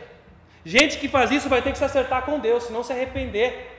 Gente 0.64 1.00
que 1.00 1.08
faz 1.08 1.32
isso 1.32 1.50
vai 1.50 1.62
ter 1.62 1.72
que 1.72 1.78
se 1.78 1.84
acertar 1.84 2.24
com 2.24 2.40
Deus, 2.40 2.66
se 2.66 2.72
não 2.72 2.84
se 2.84 2.94
arrepender 2.94 3.71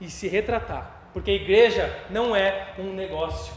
e 0.00 0.08
se 0.08 0.28
retratar, 0.28 0.90
porque 1.12 1.30
a 1.30 1.34
igreja 1.34 2.04
não 2.08 2.34
é 2.34 2.68
um 2.78 2.92
negócio 2.92 3.52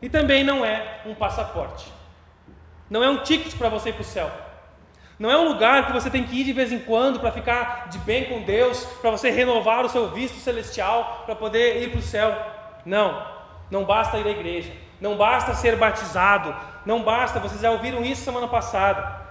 e 0.00 0.08
também 0.08 0.42
não 0.42 0.64
é 0.64 1.00
um 1.06 1.14
passaporte, 1.14 1.92
não 2.88 3.02
é 3.02 3.08
um 3.08 3.18
ticket 3.18 3.56
para 3.56 3.68
você 3.68 3.90
ir 3.90 3.94
para 3.94 4.02
o 4.02 4.04
céu. 4.04 4.30
Não 5.16 5.30
é 5.30 5.38
um 5.38 5.46
lugar 5.46 5.86
que 5.86 5.92
você 5.92 6.10
tem 6.10 6.24
que 6.24 6.40
ir 6.40 6.44
de 6.44 6.52
vez 6.52 6.72
em 6.72 6.80
quando 6.80 7.20
para 7.20 7.30
ficar 7.30 7.88
de 7.88 7.98
bem 7.98 8.24
com 8.24 8.42
Deus, 8.42 8.84
para 9.00 9.12
você 9.12 9.30
renovar 9.30 9.84
o 9.84 9.88
seu 9.88 10.10
visto 10.10 10.38
celestial, 10.38 11.22
para 11.24 11.36
poder 11.36 11.82
ir 11.82 11.90
para 11.90 12.00
o 12.00 12.02
céu. 12.02 12.36
Não, 12.84 13.24
não 13.70 13.84
basta 13.84 14.18
ir 14.18 14.26
à 14.26 14.30
igreja, 14.30 14.72
não 15.00 15.16
basta 15.16 15.54
ser 15.54 15.76
batizado, 15.76 16.54
não 16.84 17.02
basta, 17.02 17.38
vocês 17.38 17.60
já 17.60 17.70
ouviram 17.70 18.04
isso 18.04 18.24
semana 18.24 18.48
passada. 18.48 19.22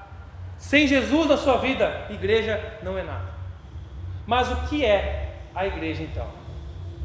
Sem 0.57 0.87
Jesus 0.87 1.27
na 1.27 1.35
sua 1.35 1.57
vida, 1.57 2.07
igreja 2.09 2.79
não 2.81 2.97
é 2.97 3.03
nada. 3.03 3.33
Mas 4.25 4.49
o 4.49 4.55
que 4.67 4.85
é 4.85 5.22
a 5.55 5.65
igreja 5.65 6.03
então? 6.03 6.27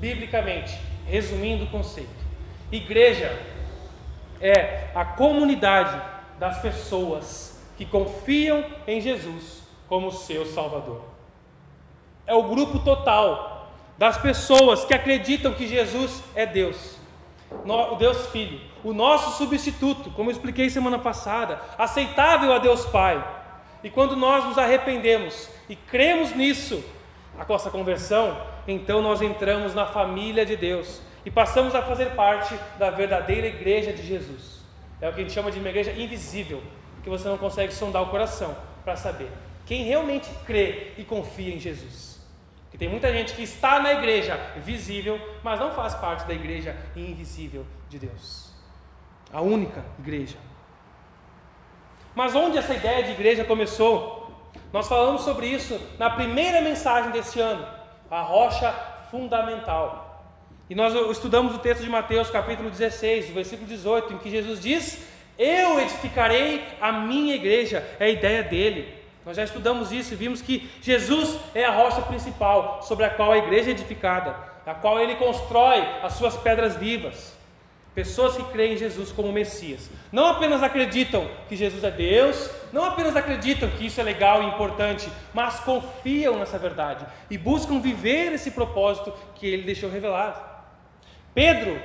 Biblicamente, 0.00 0.78
resumindo 1.06 1.64
o 1.64 1.68
conceito: 1.68 2.08
igreja 2.70 3.38
é 4.40 4.88
a 4.94 5.04
comunidade 5.04 6.00
das 6.38 6.60
pessoas 6.60 7.60
que 7.76 7.84
confiam 7.84 8.64
em 8.86 9.00
Jesus 9.00 9.62
como 9.88 10.12
seu 10.12 10.46
Salvador. 10.46 11.02
É 12.26 12.34
o 12.34 12.44
grupo 12.44 12.78
total 12.80 13.70
das 13.96 14.18
pessoas 14.18 14.84
que 14.84 14.94
acreditam 14.94 15.54
que 15.54 15.66
Jesus 15.66 16.22
é 16.34 16.46
Deus, 16.46 16.96
o 17.64 17.96
Deus 17.96 18.26
Filho, 18.28 18.60
o 18.84 18.92
nosso 18.92 19.36
substituto, 19.38 20.10
como 20.10 20.30
eu 20.30 20.32
expliquei 20.32 20.70
semana 20.70 20.98
passada, 20.98 21.60
aceitável 21.76 22.52
a 22.52 22.58
Deus 22.58 22.86
Pai. 22.86 23.22
E 23.82 23.90
quando 23.90 24.16
nós 24.16 24.44
nos 24.44 24.58
arrependemos 24.58 25.48
e 25.68 25.74
cremos 25.74 26.34
nisso, 26.34 26.84
a 27.38 27.44
nossa 27.46 27.70
conversão, 27.70 28.40
então 28.66 29.00
nós 29.00 29.22
entramos 29.22 29.74
na 29.74 29.86
família 29.86 30.44
de 30.44 30.56
Deus 30.56 31.00
e 31.24 31.30
passamos 31.30 31.74
a 31.74 31.82
fazer 31.82 32.14
parte 32.14 32.58
da 32.78 32.90
verdadeira 32.90 33.46
igreja 33.46 33.92
de 33.92 34.06
Jesus. 34.06 34.62
É 35.00 35.08
o 35.08 35.12
que 35.12 35.20
a 35.20 35.22
gente 35.22 35.32
chama 35.32 35.50
de 35.50 35.58
uma 35.58 35.68
igreja 35.68 35.92
invisível, 35.92 36.62
que 37.02 37.08
você 37.08 37.28
não 37.28 37.38
consegue 37.38 37.72
sondar 37.72 38.02
o 38.02 38.10
coração 38.10 38.56
para 38.84 38.96
saber 38.96 39.30
quem 39.68 39.84
realmente 39.84 40.30
crê 40.46 40.94
e 40.96 41.04
confia 41.04 41.54
em 41.54 41.60
Jesus. 41.60 42.18
Porque 42.64 42.78
tem 42.78 42.88
muita 42.88 43.12
gente 43.12 43.34
que 43.34 43.42
está 43.42 43.78
na 43.78 43.92
igreja 43.92 44.34
visível, 44.56 45.20
mas 45.42 45.60
não 45.60 45.72
faz 45.72 45.94
parte 45.94 46.26
da 46.26 46.32
igreja 46.32 46.74
invisível 46.96 47.66
de 47.86 47.98
Deus. 47.98 48.50
A 49.30 49.42
única 49.42 49.84
igreja. 49.98 50.38
Mas 52.14 52.34
onde 52.34 52.56
essa 52.56 52.74
ideia 52.74 53.04
de 53.04 53.10
igreja 53.10 53.44
começou? 53.44 54.27
Nós 54.72 54.88
falamos 54.88 55.22
sobre 55.22 55.46
isso 55.46 55.80
na 55.98 56.10
primeira 56.10 56.60
mensagem 56.60 57.10
desse 57.10 57.40
ano, 57.40 57.66
a 58.10 58.20
rocha 58.20 58.70
fundamental. 59.10 60.08
E 60.68 60.74
nós 60.74 60.94
estudamos 61.10 61.54
o 61.54 61.58
texto 61.58 61.82
de 61.82 61.88
Mateus, 61.88 62.28
capítulo 62.28 62.68
16, 62.68 63.30
versículo 63.30 63.66
18, 63.66 64.12
em 64.12 64.18
que 64.18 64.30
Jesus 64.30 64.60
diz: 64.60 65.06
Eu 65.38 65.80
edificarei 65.80 66.62
a 66.80 66.92
minha 66.92 67.34
igreja. 67.34 67.86
É 67.98 68.04
a 68.04 68.10
ideia 68.10 68.42
dele. 68.42 68.94
Nós 69.24 69.36
já 69.36 69.44
estudamos 69.44 69.92
isso 69.92 70.12
e 70.12 70.16
vimos 70.16 70.42
que 70.42 70.70
Jesus 70.82 71.38
é 71.54 71.64
a 71.64 71.70
rocha 71.70 72.02
principal 72.02 72.82
sobre 72.82 73.04
a 73.04 73.10
qual 73.10 73.32
a 73.32 73.38
igreja 73.38 73.68
é 73.68 73.72
edificada, 73.72 74.34
a 74.66 74.74
qual 74.74 75.00
ele 75.00 75.16
constrói 75.16 75.86
as 76.02 76.14
suas 76.14 76.36
pedras 76.36 76.76
vivas. 76.76 77.37
Pessoas 77.98 78.36
que 78.36 78.44
creem 78.52 78.74
em 78.74 78.76
Jesus 78.76 79.10
como 79.10 79.32
Messias. 79.32 79.90
Não 80.12 80.24
apenas 80.26 80.62
acreditam 80.62 81.28
que 81.48 81.56
Jesus 81.56 81.82
é 81.82 81.90
Deus, 81.90 82.48
não 82.72 82.84
apenas 82.84 83.16
acreditam 83.16 83.68
que 83.70 83.86
isso 83.86 84.00
é 84.00 84.04
legal 84.04 84.40
e 84.40 84.46
importante, 84.46 85.10
mas 85.34 85.58
confiam 85.58 86.38
nessa 86.38 86.60
verdade 86.60 87.04
e 87.28 87.36
buscam 87.36 87.80
viver 87.80 88.32
esse 88.32 88.52
propósito 88.52 89.12
que 89.34 89.48
ele 89.48 89.64
deixou 89.64 89.90
revelado. 89.90 90.40
Pedro, 91.34 91.82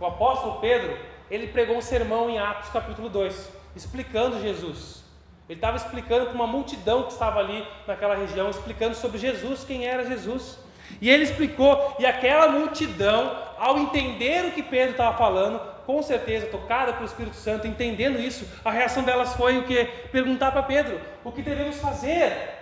o 0.00 0.06
apóstolo 0.06 0.58
Pedro, 0.58 0.98
ele 1.30 1.48
pregou 1.48 1.76
um 1.76 1.82
sermão 1.82 2.30
em 2.30 2.38
Atos 2.38 2.70
capítulo 2.70 3.10
2, 3.10 3.50
explicando 3.76 4.40
Jesus. 4.40 5.04
Ele 5.46 5.58
estava 5.58 5.76
explicando 5.76 6.28
para 6.28 6.34
uma 6.34 6.46
multidão 6.46 7.02
que 7.02 7.12
estava 7.12 7.40
ali 7.40 7.62
naquela 7.86 8.14
região, 8.14 8.48
explicando 8.48 8.94
sobre 8.94 9.18
Jesus, 9.18 9.64
quem 9.64 9.86
era 9.86 10.02
Jesus. 10.02 10.58
E 11.00 11.10
ele 11.10 11.24
explicou, 11.24 11.96
e 11.98 12.06
aquela 12.06 12.48
multidão, 12.48 13.36
ao 13.58 13.78
entender 13.78 14.46
o 14.46 14.52
que 14.52 14.62
Pedro 14.62 14.92
estava 14.92 15.16
falando, 15.16 15.60
com 15.86 16.02
certeza, 16.02 16.46
tocada 16.46 16.92
pelo 16.92 17.06
Espírito 17.06 17.36
Santo, 17.36 17.66
entendendo 17.66 18.18
isso, 18.18 18.48
a 18.64 18.70
reação 18.70 19.02
delas 19.02 19.34
foi 19.34 19.58
o 19.58 19.64
que? 19.64 19.84
Perguntar 20.10 20.52
para 20.52 20.62
Pedro: 20.62 21.00
o 21.24 21.32
que 21.32 21.42
devemos 21.42 21.78
fazer? 21.78 22.60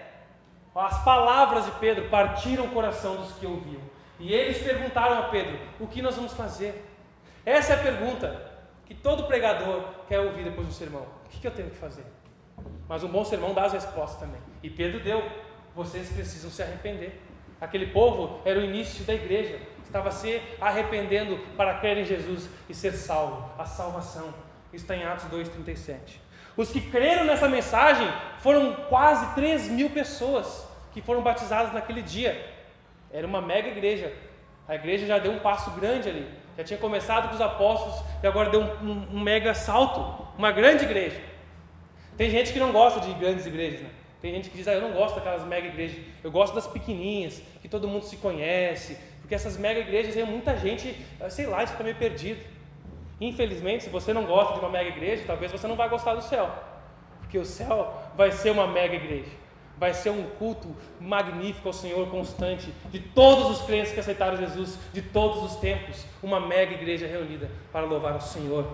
As 0.75 1.03
palavras 1.05 1.65
de 1.65 1.73
Pedro 1.73 2.09
partiram 2.09 2.65
o 2.65 2.71
coração 2.71 3.17
dos 3.17 3.33
que 3.33 3.47
ouviam. 3.47 3.83
E 4.19 4.33
eles 4.33 4.63
perguntaram 4.63 5.19
a 5.19 5.23
Pedro: 5.25 5.59
o 5.79 5.87
que 5.87 6.01
nós 6.01 6.17
vamos 6.17 6.33
fazer? 6.33 6.87
Essa 7.45 7.73
é 7.73 7.77
a 7.77 7.83
pergunta 7.83 8.51
que 8.87 8.95
todo 8.95 9.25
pregador 9.25 9.85
quer 10.09 10.21
ouvir 10.21 10.45
depois 10.45 10.67
do 10.67 10.73
sermão: 10.73 11.03
o 11.03 11.29
que 11.29 11.47
eu 11.47 11.51
tenho 11.51 11.71
que 11.71 11.77
fazer? 11.77 12.05
Mas 12.89 13.03
um 13.03 13.09
bom 13.09 13.25
sermão 13.25 13.55
dá 13.55 13.65
as 13.65 13.73
respostas 13.73 14.21
também. 14.21 14.41
E 14.63 14.71
Pedro 14.71 15.01
deu: 15.01 15.23
vocês 15.75 16.09
precisam 16.11 16.51
se 16.51 16.63
arrepender. 16.63 17.21
Aquele 17.61 17.87
povo 17.87 18.41
era 18.45 18.59
o 18.59 18.65
início 18.65 19.05
da 19.05 19.13
igreja, 19.13 19.59
estava 19.85 20.11
se 20.11 20.41
arrependendo 20.61 21.39
para 21.57 21.75
crer 21.75 21.99
em 21.99 22.05
Jesus 22.05 22.49
e 22.69 22.75
ser 22.75 22.93
salvo. 22.93 23.51
A 23.59 23.67
salvação 23.67 24.33
está 24.73 24.97
em 24.97 25.05
Atos 25.05 25.27
2,37. 25.27 26.19
Os 26.57 26.71
que 26.71 26.81
creram 26.81 27.25
nessa 27.25 27.49
mensagem 27.49 28.09
foram 28.39 28.75
quase 28.89 29.35
3 29.35 29.69
mil 29.69 29.91
pessoas 29.91 30.67
que 30.93 31.03
foram 31.03 31.23
batizadas 31.23 31.73
naquele 31.73 32.03
dia. 32.03 32.41
Era 33.13 33.27
uma 33.27 33.41
mega 33.41 33.69
igreja. 33.69 34.13
A 34.67 34.75
igreja 34.75 35.07
já 35.07 35.19
deu 35.19 35.33
um 35.33 35.41
passo 35.41 35.71
grande 35.73 36.09
ali. 36.09 36.29
Já 36.57 36.65
tinha 36.65 36.79
começado 36.79 37.29
com 37.29 37.35
os 37.35 37.41
apóstolos 37.41 38.03
e 38.23 38.27
agora 38.27 38.51
deu 38.51 38.61
um, 38.61 38.91
um, 38.91 39.09
um 39.17 39.21
mega 39.21 39.55
salto. 39.55 40.27
Uma 40.39 40.53
grande 40.53 40.85
igreja. 40.85 41.21
Tem 42.17 42.31
gente 42.31 42.53
que 42.53 42.59
não 42.59 42.73
gosta 42.73 43.01
de 43.01 43.13
grandes 43.15 43.47
igrejas, 43.47 43.81
né? 43.81 43.91
Tem 44.21 44.33
gente 44.35 44.51
que 44.51 44.57
diz, 44.57 44.69
ah, 44.69 44.73
eu 44.73 44.81
não 44.81 44.93
gosto 44.93 45.17
daquelas 45.17 45.45
mega 45.45 45.69
igrejas. 45.69 45.99
Eu 46.23 46.31
gosto 46.31 46.55
das 46.55 46.67
pequenininhas, 46.67 47.43
que 47.63 47.69
todo 47.69 47.89
mundo 47.89 48.05
se 48.05 48.17
conhece. 48.17 48.99
Porque 49.21 49.35
essas 49.35 49.57
mega 49.57 49.81
igrejas 49.81 50.15
tem 50.15 50.25
muita 50.25 50.57
gente, 50.57 50.95
ah, 51.21 51.31
sei 51.31 51.47
lá, 51.47 51.63
está 51.63 51.83
meio 51.83 51.97
perdido. 51.97 52.41
Infelizmente, 53.21 53.85
se 53.85 53.91
você 53.91 54.13
não 54.13 54.25
gosta 54.25 54.55
de 54.55 54.61
uma 54.61 54.69
mega 54.69 54.91
igreja, 54.91 55.25
talvez 55.27 55.53
você 55.53 55.67
não 55.67 55.77
vai 55.77 55.89
gostar 55.89 56.15
do 56.15 56.23
céu. 56.23 56.51
Porque 57.21 57.39
o 57.39 57.45
céu 57.45 58.03
vai 58.17 58.33
ser 58.33 58.51
uma 58.51 58.67
mega 58.67 58.95
igreja 58.95 59.41
vai 59.81 59.95
ser 59.95 60.11
um 60.11 60.25
culto 60.39 60.77
magnífico 61.01 61.67
ao 61.67 61.73
Senhor 61.73 62.07
constante, 62.11 62.71
de 62.91 63.01
todos 63.01 63.59
os 63.59 63.65
crentes 63.65 63.93
que 63.93 63.99
aceitaram 63.99 64.37
Jesus, 64.37 64.79
de 64.93 65.01
todos 65.01 65.43
os 65.43 65.57
tempos, 65.57 66.05
uma 66.23 66.39
mega 66.39 66.75
igreja 66.75 67.07
reunida 67.07 67.51
para 67.73 67.87
louvar 67.87 68.15
o 68.15 68.21
Senhor. 68.21 68.67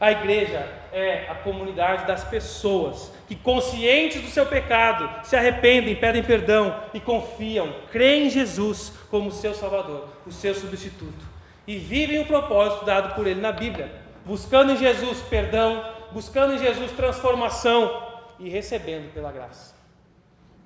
A 0.00 0.10
igreja 0.10 0.66
é 0.92 1.26
a 1.28 1.34
comunidade 1.34 2.06
das 2.06 2.24
pessoas 2.24 3.12
que, 3.28 3.36
conscientes 3.36 4.22
do 4.22 4.28
seu 4.28 4.46
pecado, 4.46 5.26
se 5.26 5.36
arrependem, 5.36 5.94
pedem 5.94 6.22
perdão 6.22 6.82
e 6.94 6.98
confiam, 6.98 7.72
creem 7.92 8.26
em 8.26 8.30
Jesus 8.30 8.94
como 9.10 9.30
seu 9.30 9.54
Salvador, 9.54 10.08
o 10.26 10.32
seu 10.32 10.54
substituto, 10.54 11.26
e 11.66 11.76
vivem 11.76 12.18
o 12.18 12.26
propósito 12.26 12.86
dado 12.86 13.14
por 13.14 13.26
Ele 13.26 13.42
na 13.42 13.52
Bíblia, 13.52 13.92
buscando 14.24 14.72
em 14.72 14.76
Jesus 14.78 15.20
perdão, 15.28 15.84
buscando 16.12 16.54
em 16.54 16.58
Jesus 16.58 16.90
transformação, 16.92 18.08
e 18.40 18.48
recebendo 18.48 19.12
pela 19.12 19.30
graça. 19.30 19.74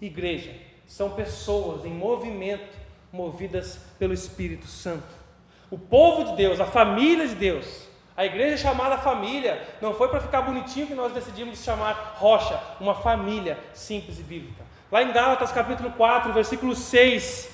Igreja 0.01 0.53
são 0.87 1.11
pessoas 1.11 1.85
em 1.85 1.91
movimento, 1.91 2.79
movidas 3.13 3.81
pelo 3.99 4.15
Espírito 4.15 4.67
Santo. 4.67 5.13
O 5.71 5.79
povo 5.79 6.25
de 6.31 6.37
Deus, 6.37 6.61
a 6.61 6.67
família 6.67 7.27
de 7.27 7.35
Deus, 7.35 7.89
a 8.17 8.25
igreja 8.25 8.57
chamada 8.57 8.99
família, 8.99 9.61
não 9.81 9.95
foi 9.95 10.09
para 10.09 10.21
ficar 10.21 10.43
bonitinho 10.43 10.87
que 10.87 10.95
nós 10.95 11.13
decidimos 11.13 11.63
chamar 11.63 12.15
rocha, 12.17 12.61
uma 12.81 12.95
família 12.95 13.59
simples 13.73 14.21
e 14.21 14.23
bíblica. 14.23 14.65
Lá 14.91 15.03
em 15.03 15.13
Gálatas 15.13 15.51
capítulo 15.51 15.91
4, 15.91 16.33
versículo 16.33 16.77
6, 16.77 17.51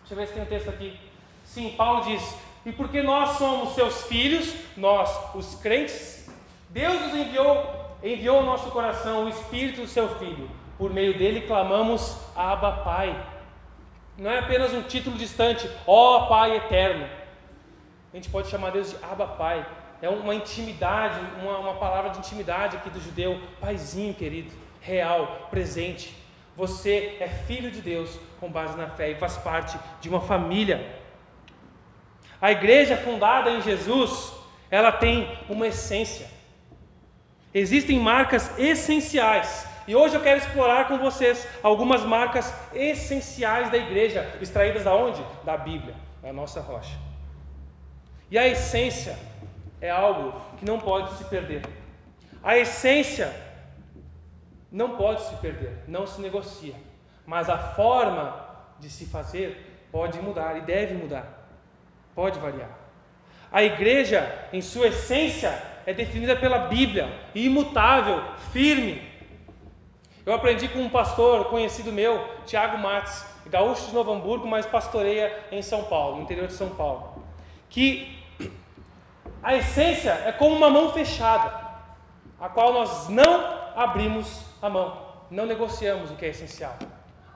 deixa 0.00 0.12
eu 0.12 0.16
ver 0.16 0.26
se 0.26 0.32
tem 0.32 0.42
um 0.42 0.46
texto 0.46 0.70
aqui. 0.70 0.98
Sim, 1.44 1.74
Paulo 1.76 2.04
diz: 2.04 2.34
E 2.64 2.72
porque 2.72 3.02
nós 3.02 3.36
somos 3.36 3.74
seus 3.74 4.04
filhos, 4.06 4.54
nós, 4.76 5.34
os 5.34 5.56
crentes, 5.56 6.30
Deus 6.70 7.00
nos 7.02 7.14
enviou 7.14 7.82
enviou 8.02 8.38
ao 8.38 8.44
nosso 8.44 8.70
coração 8.70 9.24
o 9.24 9.28
Espírito 9.28 9.82
do 9.82 9.86
seu 9.86 10.08
Filho. 10.16 10.50
Por 10.76 10.92
meio 10.92 11.16
dele 11.16 11.42
clamamos 11.42 12.16
Abba 12.34 12.72
Pai. 12.78 13.14
Não 14.18 14.30
é 14.30 14.40
apenas 14.40 14.72
um 14.72 14.82
título 14.82 15.16
distante, 15.16 15.70
ó 15.86 16.26
Pai 16.26 16.56
eterno. 16.56 17.08
A 18.12 18.16
gente 18.16 18.28
pode 18.28 18.48
chamar 18.48 18.72
Deus 18.72 18.90
de 18.90 18.96
Abba 19.04 19.26
Pai. 19.26 19.64
É 20.02 20.08
uma 20.08 20.34
intimidade, 20.34 21.20
uma, 21.40 21.58
uma 21.58 21.74
palavra 21.74 22.10
de 22.10 22.18
intimidade 22.18 22.76
aqui 22.76 22.90
do 22.90 23.00
judeu. 23.00 23.40
Paizinho 23.60 24.12
querido, 24.12 24.52
real, 24.80 25.46
presente. 25.48 26.12
Você 26.56 27.16
é 27.20 27.28
filho 27.28 27.70
de 27.70 27.80
Deus 27.80 28.18
com 28.40 28.50
base 28.50 28.76
na 28.76 28.88
fé 28.88 29.12
e 29.12 29.14
faz 29.14 29.36
parte 29.36 29.78
de 30.00 30.08
uma 30.08 30.20
família. 30.20 30.98
A 32.40 32.50
igreja 32.50 32.96
fundada 32.96 33.48
em 33.52 33.62
Jesus, 33.62 34.32
ela 34.68 34.90
tem 34.90 35.38
uma 35.48 35.68
essência. 35.68 36.26
Existem 37.54 37.96
marcas 38.00 38.58
essenciais. 38.58 39.68
E 39.86 39.94
hoje 39.94 40.16
eu 40.16 40.20
quero 40.20 40.38
explorar 40.38 40.88
com 40.88 40.98
vocês 40.98 41.46
algumas 41.62 42.02
marcas 42.02 42.52
essenciais 42.74 43.70
da 43.70 43.78
igreja, 43.78 44.36
extraídas 44.40 44.82
da 44.82 44.94
onde? 44.94 45.24
Da 45.44 45.56
Bíblia, 45.56 45.94
a 46.24 46.32
nossa 46.32 46.60
rocha. 46.60 46.98
E 48.28 48.36
a 48.36 48.48
essência 48.48 49.16
é 49.82 49.90
algo 49.90 50.40
que 50.56 50.64
não 50.64 50.78
pode 50.78 51.12
se 51.16 51.24
perder. 51.24 51.62
A 52.40 52.56
essência 52.56 53.34
não 54.70 54.96
pode 54.96 55.22
se 55.22 55.34
perder, 55.36 55.82
não 55.88 56.06
se 56.06 56.20
negocia. 56.20 56.74
Mas 57.26 57.50
a 57.50 57.58
forma 57.58 58.48
de 58.78 58.88
se 58.88 59.06
fazer 59.06 59.88
pode 59.90 60.20
mudar 60.20 60.56
e 60.56 60.60
deve 60.60 60.94
mudar. 60.94 61.48
Pode 62.14 62.38
variar. 62.38 62.70
A 63.50 63.62
igreja, 63.62 64.48
em 64.52 64.62
sua 64.62 64.86
essência, 64.86 65.50
é 65.84 65.92
definida 65.92 66.36
pela 66.36 66.58
Bíblia, 66.68 67.12
imutável, 67.34 68.22
firme. 68.52 69.02
Eu 70.24 70.32
aprendi 70.32 70.68
com 70.68 70.78
um 70.78 70.88
pastor 70.88 71.46
conhecido 71.46 71.92
meu, 71.92 72.24
Tiago 72.46 72.78
Matos, 72.78 73.26
gaúcho 73.46 73.88
de 73.88 73.94
Novo 73.94 74.12
Hamburgo, 74.12 74.46
mas 74.46 74.64
pastoreia 74.64 75.46
em 75.50 75.60
São 75.60 75.84
Paulo, 75.84 76.16
no 76.16 76.22
interior 76.22 76.46
de 76.46 76.52
São 76.52 76.70
Paulo, 76.70 77.24
que 77.68 78.21
a 79.42 79.56
essência 79.56 80.10
é 80.24 80.32
como 80.32 80.56
uma 80.56 80.70
mão 80.70 80.92
fechada. 80.92 81.60
a 82.40 82.48
qual 82.48 82.72
nós 82.72 83.08
não 83.08 83.62
abrimos 83.76 84.44
a 84.60 84.68
mão, 84.68 84.96
não 85.30 85.46
negociamos 85.46 86.10
o 86.10 86.16
que 86.16 86.24
é 86.24 86.28
essencial. 86.28 86.76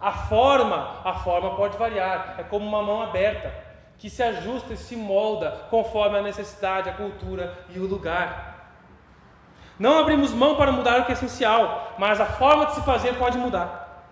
A 0.01 0.13
forma, 0.13 1.01
a 1.05 1.15
forma 1.15 1.55
pode 1.55 1.77
variar, 1.77 2.35
é 2.39 2.43
como 2.43 2.67
uma 2.67 2.83
mão 2.83 3.03
aberta, 3.03 3.53
que 3.99 4.11
se 4.11 4.23
ajusta 4.23 4.75
e 4.75 4.77
se 4.77 4.97
molda 4.97 5.67
conforme 5.71 6.19
a 6.19 6.23
necessidade, 6.23 6.91
a 6.91 6.93
cultura 6.93 7.57
e 7.71 7.79
o 7.79 7.87
lugar. 7.87 8.73
Não 9.79 9.99
abrimos 9.99 10.33
mão 10.33 10.57
para 10.57 10.73
mudar 10.73 11.01
o 11.01 11.05
que 11.05 11.13
é 11.13 11.15
essencial, 11.15 11.95
mas 11.99 12.21
a 12.21 12.27
forma 12.27 12.67
de 12.67 12.75
se 12.75 12.83
fazer 12.83 13.15
pode 13.15 13.39
mudar. 13.39 14.05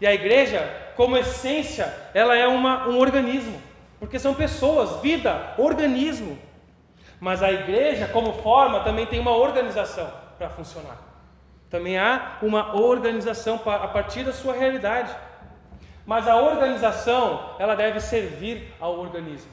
E 0.00 0.06
a 0.06 0.14
igreja, 0.14 0.60
como 0.96 1.16
essência, 1.16 1.92
ela 2.12 2.36
é 2.36 2.46
uma, 2.46 2.88
um 2.88 2.98
organismo, 2.98 3.60
porque 4.00 4.18
são 4.18 4.34
pessoas, 4.34 5.00
vida, 5.00 5.54
organismo. 5.58 6.38
Mas 7.20 7.42
a 7.42 7.50
igreja, 7.50 8.08
como 8.08 8.32
forma, 8.34 8.80
também 8.80 9.06
tem 9.06 9.20
uma 9.20 9.32
organização 9.32 10.10
para 10.38 10.48
funcionar. 10.50 10.98
Também 11.70 11.98
há 11.98 12.38
uma 12.42 12.76
organização 12.76 13.60
a 13.64 13.88
partir 13.88 14.24
da 14.24 14.32
sua 14.32 14.54
realidade. 14.54 15.14
Mas 16.06 16.28
a 16.28 16.36
organização, 16.36 17.56
ela 17.58 17.74
deve 17.74 18.00
servir 18.00 18.74
ao 18.78 18.98
organismo. 18.98 19.50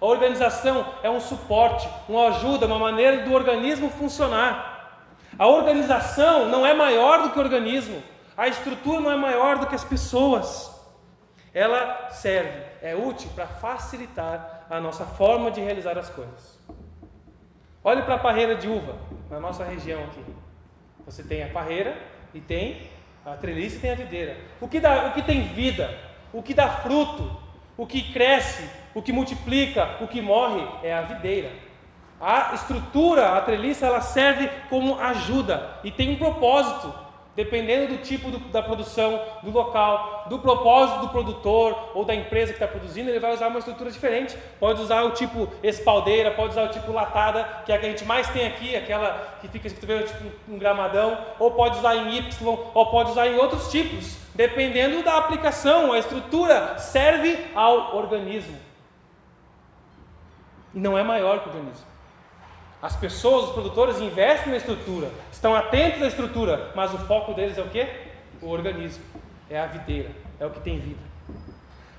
A 0.00 0.04
organização 0.04 0.86
é 1.02 1.08
um 1.08 1.20
suporte, 1.20 1.88
uma 2.08 2.28
ajuda, 2.28 2.66
uma 2.66 2.78
maneira 2.78 3.24
do 3.24 3.32
organismo 3.32 3.88
funcionar. 3.90 4.76
A 5.38 5.46
organização 5.46 6.48
não 6.48 6.66
é 6.66 6.74
maior 6.74 7.22
do 7.22 7.30
que 7.30 7.38
o 7.38 7.42
organismo. 7.42 8.02
A 8.36 8.46
estrutura 8.46 9.00
não 9.00 9.10
é 9.10 9.16
maior 9.16 9.58
do 9.58 9.66
que 9.66 9.74
as 9.74 9.84
pessoas. 9.84 10.70
Ela 11.54 12.10
serve, 12.10 12.60
é 12.82 12.94
útil 12.94 13.30
para 13.34 13.46
facilitar 13.46 14.66
a 14.68 14.78
nossa 14.78 15.06
forma 15.06 15.50
de 15.50 15.62
realizar 15.62 15.96
as 15.96 16.10
coisas. 16.10 16.58
Olhe 17.86 18.02
para 18.02 18.16
a 18.16 18.18
parreira 18.18 18.56
de 18.56 18.66
uva, 18.66 18.96
na 19.30 19.38
nossa 19.38 19.62
região 19.62 20.02
aqui. 20.02 20.20
Você 21.04 21.22
tem 21.22 21.44
a 21.44 21.48
parreira 21.50 21.96
e 22.34 22.40
tem 22.40 22.90
a 23.24 23.34
treliça 23.34 23.76
e 23.76 23.78
tem 23.78 23.92
a 23.92 23.94
videira. 23.94 24.36
O 24.60 24.66
que, 24.66 24.80
dá, 24.80 25.06
o 25.06 25.12
que 25.12 25.22
tem 25.22 25.42
vida, 25.42 25.96
o 26.32 26.42
que 26.42 26.52
dá 26.52 26.68
fruto, 26.68 27.30
o 27.76 27.86
que 27.86 28.12
cresce, 28.12 28.68
o 28.92 29.00
que 29.00 29.12
multiplica, 29.12 29.98
o 30.00 30.08
que 30.08 30.20
morre 30.20 30.66
é 30.82 30.92
a 30.92 31.02
videira. 31.02 31.52
A 32.20 32.54
estrutura, 32.54 33.36
a 33.36 33.40
treliça, 33.40 33.86
ela 33.86 34.00
serve 34.00 34.50
como 34.68 34.98
ajuda 34.98 35.78
e 35.84 35.92
tem 35.92 36.10
um 36.10 36.16
propósito 36.16 36.92
dependendo 37.36 37.94
do 37.94 38.02
tipo 38.02 38.30
do, 38.30 38.38
da 38.38 38.62
produção, 38.62 39.20
do 39.42 39.50
local, 39.50 40.24
do 40.28 40.38
propósito 40.38 41.00
do 41.00 41.08
produtor 41.10 41.90
ou 41.94 42.04
da 42.04 42.14
empresa 42.14 42.52
que 42.52 42.56
está 42.56 42.66
produzindo, 42.66 43.10
ele 43.10 43.20
vai 43.20 43.32
usar 43.32 43.48
uma 43.48 43.58
estrutura 43.58 43.90
diferente. 43.90 44.36
Pode 44.58 44.80
usar 44.80 45.02
o 45.02 45.10
tipo 45.10 45.48
espaldeira, 45.62 46.30
pode 46.30 46.52
usar 46.52 46.64
o 46.64 46.68
tipo 46.68 46.90
latada, 46.90 47.44
que 47.64 47.70
é 47.70 47.76
a 47.76 47.78
que 47.78 47.86
a 47.86 47.90
gente 47.90 48.04
mais 48.04 48.28
tem 48.30 48.46
aqui, 48.46 48.74
aquela 48.74 49.36
que 49.40 49.48
fica 49.48 49.66
escrito 49.66 50.08
tipo 50.08 50.24
um 50.48 50.58
gramadão, 50.58 51.18
ou 51.38 51.50
pode 51.52 51.78
usar 51.78 51.94
em 51.94 52.16
Y, 52.16 52.58
ou 52.74 52.86
pode 52.86 53.10
usar 53.10 53.28
em 53.28 53.36
outros 53.36 53.70
tipos, 53.70 54.16
dependendo 54.34 55.02
da 55.02 55.18
aplicação. 55.18 55.92
A 55.92 55.98
estrutura 55.98 56.78
serve 56.78 57.38
ao 57.54 57.96
organismo 57.96 58.66
e 60.76 60.78
não 60.78 60.96
é 60.96 61.02
maior 61.02 61.40
que 61.40 61.48
o 61.48 61.52
organismo. 61.52 61.86
As 62.86 62.94
pessoas, 62.94 63.46
os 63.46 63.50
produtores 63.50 64.00
investem 64.00 64.52
na 64.52 64.58
estrutura, 64.58 65.10
estão 65.32 65.56
atentos 65.56 66.00
à 66.04 66.06
estrutura, 66.06 66.70
mas 66.72 66.94
o 66.94 66.98
foco 66.98 67.34
deles 67.34 67.58
é 67.58 67.60
o 67.60 67.68
que? 67.68 67.84
O 68.40 68.48
organismo, 68.48 69.02
é 69.50 69.58
a 69.58 69.66
videira, 69.66 70.12
é 70.38 70.46
o 70.46 70.50
que 70.50 70.60
tem 70.60 70.78
vida. 70.78 71.00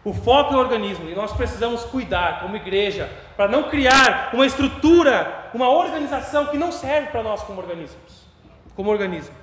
O 0.05 0.13
foco 0.13 0.53
é 0.53 0.55
o 0.55 0.59
organismo 0.61 1.09
e 1.09 1.13
nós 1.13 1.33
precisamos 1.33 1.83
cuidar, 1.83 2.39
como 2.39 2.55
igreja, 2.55 3.11
para 3.35 3.49
não 3.49 3.63
criar 3.63 4.29
uma 4.31 4.45
estrutura, 4.45 5.49
uma 5.53 5.67
organização 5.67 6.45
que 6.45 6.57
não 6.57 6.71
serve 6.71 7.07
para 7.07 7.21
nós 7.21 7.43
como 7.43 7.59
organismos, 7.59 8.25
como 8.73 8.89
organismo. 8.89 9.35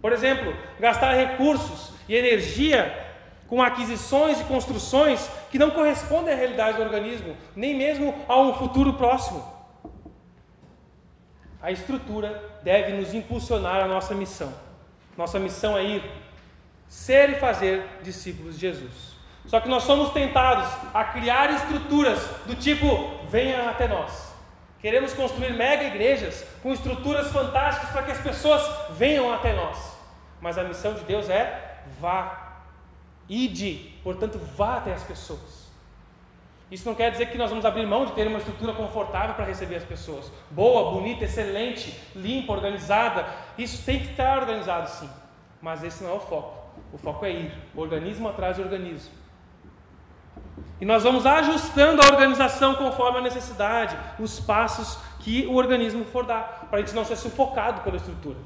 Por 0.00 0.12
exemplo, 0.12 0.52
gastar 0.80 1.12
recursos 1.12 1.92
e 2.08 2.16
energia 2.16 2.92
com 3.46 3.62
aquisições 3.62 4.40
e 4.40 4.44
construções 4.46 5.30
que 5.48 5.60
não 5.60 5.70
correspondem 5.70 6.34
à 6.34 6.36
realidade 6.36 6.78
do 6.78 6.82
organismo, 6.82 7.36
nem 7.54 7.72
mesmo 7.72 8.12
a 8.28 8.36
um 8.40 8.54
futuro 8.54 8.94
próximo. 8.94 9.61
A 11.62 11.70
estrutura 11.70 12.42
deve 12.62 12.92
nos 12.92 13.14
impulsionar 13.14 13.80
a 13.80 13.86
nossa 13.86 14.14
missão. 14.14 14.52
Nossa 15.16 15.38
missão 15.38 15.78
é 15.78 15.84
ir 15.84 16.02
ser 16.88 17.30
e 17.30 17.34
fazer 17.36 17.86
discípulos 18.02 18.56
de 18.56 18.62
Jesus. 18.62 19.12
Só 19.46 19.60
que 19.60 19.68
nós 19.68 19.84
somos 19.84 20.12
tentados 20.12 20.68
a 20.92 21.04
criar 21.04 21.50
estruturas 21.50 22.18
do 22.46 22.54
tipo 22.54 22.86
venha 23.28 23.70
até 23.70 23.86
nós. 23.86 24.32
Queremos 24.80 25.12
construir 25.14 25.52
mega 25.52 25.84
igrejas 25.84 26.44
com 26.62 26.72
estruturas 26.72 27.30
fantásticas 27.30 27.90
para 27.90 28.02
que 28.02 28.10
as 28.10 28.20
pessoas 28.20 28.62
venham 28.90 29.32
até 29.32 29.54
nós. 29.54 29.96
Mas 30.40 30.58
a 30.58 30.64
missão 30.64 30.94
de 30.94 31.04
Deus 31.04 31.28
é 31.28 31.78
vá, 32.00 32.64
ide, 33.28 33.94
portanto 34.02 34.40
vá 34.56 34.78
até 34.78 34.92
as 34.92 35.04
pessoas. 35.04 35.61
Isso 36.72 36.88
não 36.88 36.94
quer 36.94 37.10
dizer 37.10 37.26
que 37.26 37.36
nós 37.36 37.50
vamos 37.50 37.66
abrir 37.66 37.86
mão 37.86 38.06
de 38.06 38.12
ter 38.12 38.26
uma 38.26 38.38
estrutura 38.38 38.72
confortável 38.72 39.34
para 39.34 39.44
receber 39.44 39.76
as 39.76 39.84
pessoas. 39.84 40.32
Boa, 40.50 40.90
bonita, 40.90 41.26
excelente, 41.26 41.94
limpa, 42.16 42.54
organizada. 42.54 43.26
Isso 43.58 43.84
tem 43.84 43.98
que 44.00 44.12
estar 44.12 44.38
organizado 44.38 44.88
sim. 44.88 45.10
Mas 45.60 45.84
esse 45.84 46.02
não 46.02 46.12
é 46.12 46.14
o 46.14 46.20
foco. 46.20 46.56
O 46.90 46.96
foco 46.96 47.26
é 47.26 47.30
ir, 47.30 47.52
organismo 47.76 48.26
atrás 48.26 48.56
de 48.56 48.62
organismo. 48.62 49.12
E 50.80 50.86
nós 50.86 51.02
vamos 51.02 51.26
ajustando 51.26 52.00
a 52.00 52.06
organização 52.06 52.74
conforme 52.74 53.18
a 53.18 53.20
necessidade, 53.20 53.94
os 54.18 54.40
passos 54.40 54.98
que 55.20 55.46
o 55.46 55.56
organismo 55.56 56.06
for 56.06 56.24
dar, 56.24 56.68
para 56.70 56.78
a 56.78 56.80
gente 56.80 56.94
não 56.94 57.04
ser 57.04 57.16
sufocado 57.16 57.82
pela 57.82 57.98
estrutura. 57.98 58.38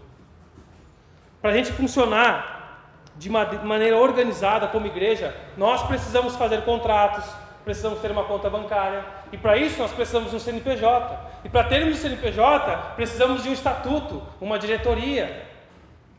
Para 1.40 1.52
a 1.52 1.54
gente 1.54 1.70
funcionar 1.70 2.82
de 3.14 3.30
maneira 3.30 3.96
organizada 3.96 4.66
como 4.66 4.88
igreja, 4.88 5.32
nós 5.56 5.84
precisamos 5.84 6.34
fazer 6.34 6.64
contratos, 6.64 7.24
precisamos 7.66 7.98
ter 7.98 8.12
uma 8.12 8.22
conta 8.22 8.48
bancária. 8.48 9.04
E 9.32 9.36
para 9.36 9.56
isso 9.56 9.80
nós 9.80 9.90
precisamos 9.90 10.30
de 10.30 10.36
um 10.36 10.38
CNPJ. 10.38 11.18
E 11.44 11.48
para 11.48 11.64
termos 11.64 11.98
um 11.98 12.00
CNPJ, 12.00 12.94
precisamos 12.94 13.42
de 13.42 13.48
um 13.48 13.52
estatuto, 13.52 14.22
uma 14.40 14.56
diretoria. 14.56 15.44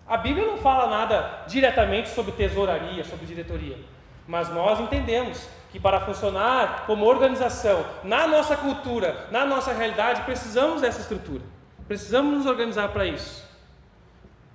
A 0.06 0.18
Bíblia 0.18 0.46
não 0.46 0.58
fala 0.58 0.88
nada 0.90 1.46
diretamente 1.48 2.10
sobre 2.10 2.34
tesouraria, 2.34 3.02
sobre 3.06 3.26
diretoria. 3.26 3.78
Mas 4.28 4.50
nós 4.50 4.78
entendemos 4.82 5.48
que 5.72 5.80
para 5.80 6.02
funcionar 6.02 6.84
como 6.86 7.06
organização, 7.06 7.86
na 8.04 8.28
nossa 8.28 8.58
cultura, 8.58 9.28
na 9.32 9.46
nossa 9.46 9.72
realidade, 9.72 10.24
precisamos 10.24 10.82
dessa 10.82 11.00
estrutura. 11.00 11.44
Precisamos 11.88 12.40
nos 12.40 12.46
organizar 12.46 12.90
para 12.90 13.06
isso, 13.06 13.48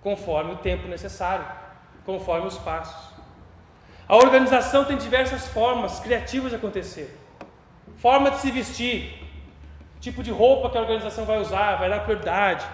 conforme 0.02 0.52
o 0.52 0.56
tempo 0.56 0.86
necessário, 0.86 1.46
conforme 2.04 2.48
os 2.48 2.58
passos. 2.58 3.11
A 4.08 4.16
organização 4.16 4.84
tem 4.84 4.96
diversas 4.96 5.48
formas 5.48 6.00
criativas 6.00 6.50
de 6.50 6.56
acontecer. 6.56 7.18
Forma 7.96 8.30
de 8.30 8.38
se 8.38 8.50
vestir, 8.50 9.22
tipo 10.00 10.22
de 10.22 10.30
roupa 10.30 10.68
que 10.70 10.76
a 10.76 10.80
organização 10.80 11.24
vai 11.24 11.38
usar, 11.40 11.76
vai 11.76 11.88
dar 11.88 12.00
prioridade. 12.00 12.66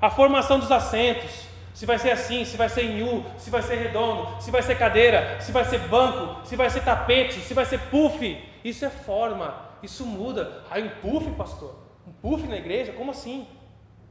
A 0.00 0.10
formação 0.10 0.58
dos 0.58 0.70
assentos, 0.72 1.46
se 1.72 1.86
vai 1.86 1.98
ser 1.98 2.10
assim, 2.10 2.44
se 2.44 2.56
vai 2.56 2.68
ser 2.68 2.84
em 2.84 3.02
U, 3.02 3.24
se 3.38 3.50
vai 3.50 3.62
ser 3.62 3.76
redondo, 3.76 4.42
se 4.42 4.50
vai 4.50 4.62
ser 4.62 4.76
cadeira, 4.76 5.40
se 5.40 5.52
vai 5.52 5.64
ser 5.64 5.78
banco, 5.88 6.44
se 6.46 6.56
vai 6.56 6.68
ser 6.68 6.82
tapete, 6.82 7.40
se 7.40 7.54
vai 7.54 7.64
ser 7.64 7.78
puff. 7.90 8.36
Isso 8.64 8.84
é 8.84 8.90
forma, 8.90 9.54
isso 9.82 10.04
muda. 10.04 10.64
Aí 10.70 10.82
um 10.82 10.90
puff, 11.00 11.30
pastor? 11.32 11.76
Um 12.06 12.12
puff 12.12 12.46
na 12.46 12.56
igreja? 12.56 12.92
Como 12.92 13.12
assim? 13.12 13.46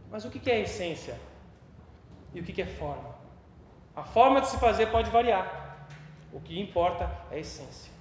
Mas 0.10 0.26
o 0.26 0.30
que 0.30 0.50
é 0.50 0.62
essência? 0.62 1.20
E 2.34 2.40
o 2.40 2.44
que 2.44 2.62
é 2.62 2.66
forma? 2.66 3.16
A 3.96 4.04
forma 4.04 4.42
de 4.42 4.48
se 4.48 4.58
fazer 4.58 4.88
pode 4.88 5.10
variar. 5.10 5.63
O 6.34 6.42
que 6.42 6.60
importa 6.60 7.10
é 7.32 7.36
a 7.36 7.40
essência. 7.40 7.94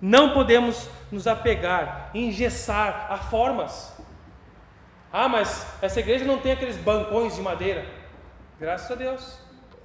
Não 0.00 0.32
podemos 0.32 0.88
nos 1.10 1.26
apegar, 1.26 2.10
engessar 2.14 3.08
a 3.10 3.16
formas. 3.16 3.92
Ah, 5.12 5.28
mas 5.28 5.66
essa 5.82 5.98
igreja 5.98 6.24
não 6.24 6.38
tem 6.38 6.52
aqueles 6.52 6.76
bancões 6.76 7.34
de 7.34 7.42
madeira. 7.42 7.84
Graças 8.60 8.90
a 8.90 8.94
Deus. 8.94 9.38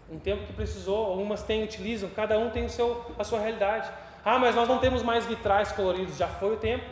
Um 0.09 0.19
tempo 0.19 0.45
que 0.45 0.53
precisou, 0.53 1.05
algumas 1.05 1.43
têm, 1.43 1.63
utilizam, 1.63 2.09
cada 2.09 2.37
um 2.37 2.49
tem 2.49 2.65
o 2.65 2.69
seu, 2.69 3.11
a 3.17 3.23
sua 3.23 3.39
realidade. 3.39 3.89
Ah, 4.23 4.37
mas 4.37 4.55
nós 4.55 4.67
não 4.67 4.77
temos 4.77 5.01
mais 5.01 5.25
vitrais 5.25 5.71
coloridos. 5.71 6.17
Já 6.17 6.27
foi 6.27 6.53
o 6.53 6.57
tempo 6.57 6.85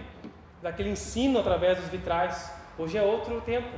daquele 0.62 0.90
ensino 0.90 1.40
através 1.40 1.78
dos 1.78 1.90
vitrais. 1.90 2.52
Hoje 2.78 2.98
é 2.98 3.04
outro 3.04 3.42
tempo. 3.42 3.70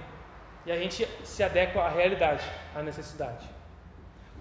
E 0.66 0.72
a 0.72 0.78
gente 0.78 1.08
se 1.24 1.44
adequa 1.44 1.82
à 1.82 1.90
realidade, 1.90 2.44
à 2.76 2.82
necessidade. 2.82 3.59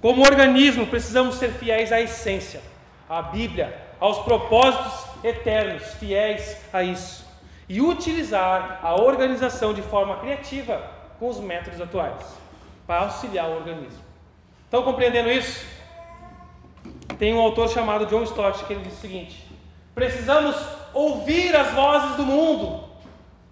Como 0.00 0.22
organismo, 0.22 0.86
precisamos 0.86 1.36
ser 1.36 1.50
fiéis 1.50 1.90
à 1.90 2.00
essência, 2.00 2.60
à 3.08 3.20
Bíblia, 3.20 3.76
aos 3.98 4.18
propósitos 4.20 5.06
eternos, 5.24 5.82
fiéis 5.94 6.56
a 6.72 6.82
isso. 6.82 7.26
E 7.68 7.80
utilizar 7.80 8.80
a 8.82 8.94
organização 8.94 9.74
de 9.74 9.82
forma 9.82 10.16
criativa 10.18 10.90
com 11.18 11.28
os 11.28 11.40
métodos 11.40 11.80
atuais, 11.80 12.24
para 12.86 13.00
auxiliar 13.02 13.48
o 13.48 13.56
organismo. 13.56 14.02
Estão 14.64 14.82
compreendendo 14.82 15.30
isso? 15.30 15.66
Tem 17.18 17.34
um 17.34 17.40
autor 17.40 17.68
chamado 17.68 18.06
John 18.06 18.22
Stott 18.22 18.64
que 18.64 18.72
ele 18.72 18.84
diz 18.84 18.92
o 18.92 19.00
seguinte: 19.00 19.44
precisamos 19.94 20.56
ouvir 20.94 21.54
as 21.56 21.72
vozes 21.72 22.16
do 22.16 22.22
mundo, 22.22 22.88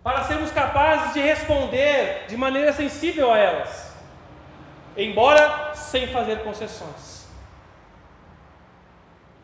para 0.05 0.23
sermos 0.23 0.53
capazes 0.53 1.13
de 1.13 1.21
responder 1.21 2.27
de 2.29 2.37
maneira 2.37 2.73
sensível 2.73 3.33
a 3.33 3.39
elas, 3.39 3.86
embora 4.97 5.75
sem 5.75 6.07
fazer 6.09 6.43
concessões. 6.43 7.27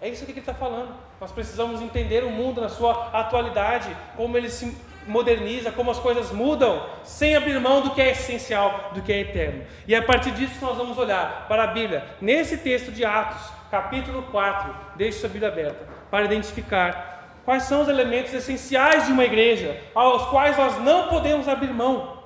É 0.00 0.08
isso 0.08 0.24
que 0.24 0.32
ele 0.32 0.40
está 0.40 0.52
falando. 0.52 0.92
Nós 1.20 1.30
precisamos 1.30 1.80
entender 1.80 2.24
o 2.24 2.30
mundo 2.30 2.60
na 2.60 2.68
sua 2.68 3.10
atualidade, 3.12 3.96
como 4.16 4.36
ele 4.36 4.50
se 4.50 4.76
moderniza, 5.06 5.70
como 5.70 5.90
as 5.90 5.98
coisas 5.98 6.32
mudam, 6.32 6.86
sem 7.04 7.36
abrir 7.36 7.58
mão 7.60 7.82
do 7.82 7.90
que 7.90 8.00
é 8.00 8.10
essencial, 8.10 8.90
do 8.94 9.02
que 9.02 9.12
é 9.12 9.20
eterno. 9.20 9.64
E 9.86 9.94
a 9.94 10.02
partir 10.02 10.32
disso 10.32 10.54
nós 10.60 10.76
vamos 10.76 10.98
olhar 10.98 11.46
para 11.48 11.64
a 11.64 11.66
Bíblia, 11.68 12.04
nesse 12.20 12.58
texto 12.58 12.90
de 12.90 13.04
Atos, 13.04 13.42
capítulo 13.70 14.24
4, 14.24 14.74
deixe 14.96 15.18
sua 15.18 15.28
Bíblia 15.28 15.50
aberta, 15.50 15.86
para 16.10 16.24
identificar 16.24 17.40
quais 17.44 17.64
são 17.64 17.82
os 17.82 17.88
elementos 17.88 18.32
essenciais 18.32 19.06
de 19.06 19.12
uma 19.12 19.24
igreja, 19.24 19.80
aos 19.94 20.26
quais 20.30 20.56
nós 20.56 20.78
não 20.78 21.08
podemos 21.08 21.48
abrir 21.48 21.72
mão. 21.72 22.21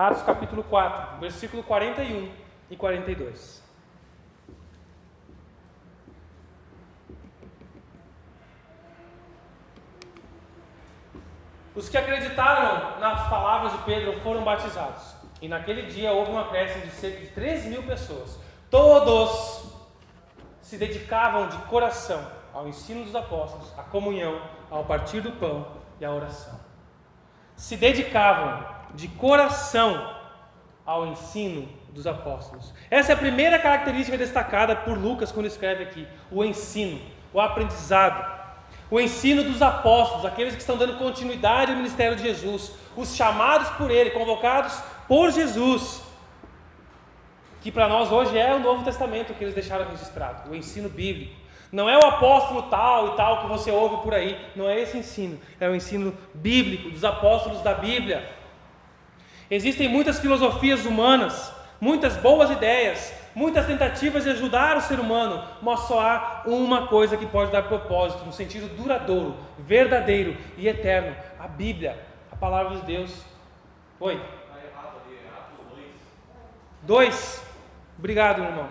Atos 0.00 0.22
capítulo 0.22 0.64
4, 0.64 1.20
versículo 1.20 1.62
41 1.62 2.32
e 2.70 2.74
42. 2.74 3.62
Os 11.74 11.90
que 11.90 11.98
acreditaram 11.98 12.98
nas 12.98 13.28
palavras 13.28 13.72
de 13.72 13.78
Pedro 13.80 14.18
foram 14.20 14.42
batizados. 14.42 15.14
E 15.42 15.48
naquele 15.48 15.82
dia 15.82 16.12
houve 16.12 16.30
uma 16.30 16.46
acréscimo 16.46 16.86
de 16.86 16.92
cerca 16.92 17.20
de 17.20 17.26
3 17.32 17.66
mil 17.66 17.82
pessoas. 17.82 18.40
Todos 18.70 19.70
se 20.62 20.78
dedicavam 20.78 21.48
de 21.48 21.58
coração 21.64 22.26
ao 22.54 22.66
ensino 22.66 23.04
dos 23.04 23.14
apóstolos, 23.14 23.70
à 23.78 23.82
comunhão, 23.82 24.40
ao 24.70 24.82
partir 24.82 25.20
do 25.20 25.32
pão 25.32 25.66
e 26.00 26.06
à 26.06 26.10
oração. 26.10 26.58
Se 27.54 27.76
dedicavam 27.76 28.79
de 28.94 29.08
coração 29.08 30.14
ao 30.84 31.06
ensino 31.06 31.68
dos 31.90 32.06
apóstolos. 32.06 32.72
Essa 32.90 33.12
é 33.12 33.14
a 33.14 33.18
primeira 33.18 33.58
característica 33.58 34.16
destacada 34.16 34.76
por 34.76 34.98
Lucas 34.98 35.32
quando 35.32 35.46
escreve 35.46 35.84
aqui: 35.84 36.06
o 36.30 36.44
ensino, 36.44 37.00
o 37.32 37.40
aprendizado 37.40 38.40
o 38.90 38.98
ensino 38.98 39.44
dos 39.44 39.62
apóstolos, 39.62 40.24
aqueles 40.24 40.54
que 40.54 40.60
estão 40.60 40.76
dando 40.76 40.98
continuidade 40.98 41.70
ao 41.70 41.76
ministério 41.76 42.16
de 42.16 42.24
Jesus, 42.24 42.72
os 42.96 43.14
chamados 43.14 43.68
por 43.70 43.90
Ele, 43.90 44.10
convocados 44.10 44.82
por 45.06 45.30
Jesus, 45.30 46.02
que 47.60 47.70
para 47.70 47.88
nós 47.88 48.10
hoje 48.10 48.36
é 48.36 48.52
o 48.52 48.58
Novo 48.58 48.84
Testamento 48.84 49.32
que 49.34 49.44
eles 49.44 49.54
deixaram 49.54 49.88
registrado, 49.88 50.50
o 50.50 50.54
ensino 50.56 50.88
bíblico. 50.88 51.38
Não 51.70 51.88
é 51.88 51.96
o 51.96 52.04
apóstolo 52.04 52.62
tal 52.62 53.12
e 53.12 53.16
tal 53.16 53.42
que 53.42 53.46
você 53.46 53.70
ouve 53.70 54.02
por 54.02 54.12
aí, 54.12 54.36
não 54.56 54.68
é 54.68 54.80
esse 54.80 54.98
ensino, 54.98 55.38
é 55.60 55.68
o 55.68 55.74
ensino 55.74 56.12
bíblico 56.34 56.90
dos 56.90 57.04
apóstolos 57.04 57.60
da 57.60 57.74
Bíblia. 57.74 58.28
Existem 59.50 59.88
muitas 59.88 60.20
filosofias 60.20 60.86
humanas, 60.86 61.52
muitas 61.80 62.16
boas 62.16 62.50
ideias, 62.50 63.12
muitas 63.34 63.66
tentativas 63.66 64.22
de 64.22 64.30
ajudar 64.30 64.76
o 64.76 64.80
ser 64.80 65.00
humano, 65.00 65.44
mas 65.60 65.80
só 65.80 66.00
há 66.00 66.42
uma 66.46 66.86
coisa 66.86 67.16
que 67.16 67.26
pode 67.26 67.50
dar 67.50 67.64
propósito, 67.64 68.24
no 68.24 68.32
sentido 68.32 68.68
duradouro, 68.76 69.36
verdadeiro 69.58 70.36
e 70.56 70.68
eterno: 70.68 71.16
a 71.38 71.48
Bíblia, 71.48 71.98
a 72.30 72.36
palavra 72.36 72.76
de 72.76 72.86
Deus. 72.86 73.24
Oi? 73.98 74.20
Dois. 76.82 77.44
Obrigado, 77.98 78.42
irmão. 78.42 78.68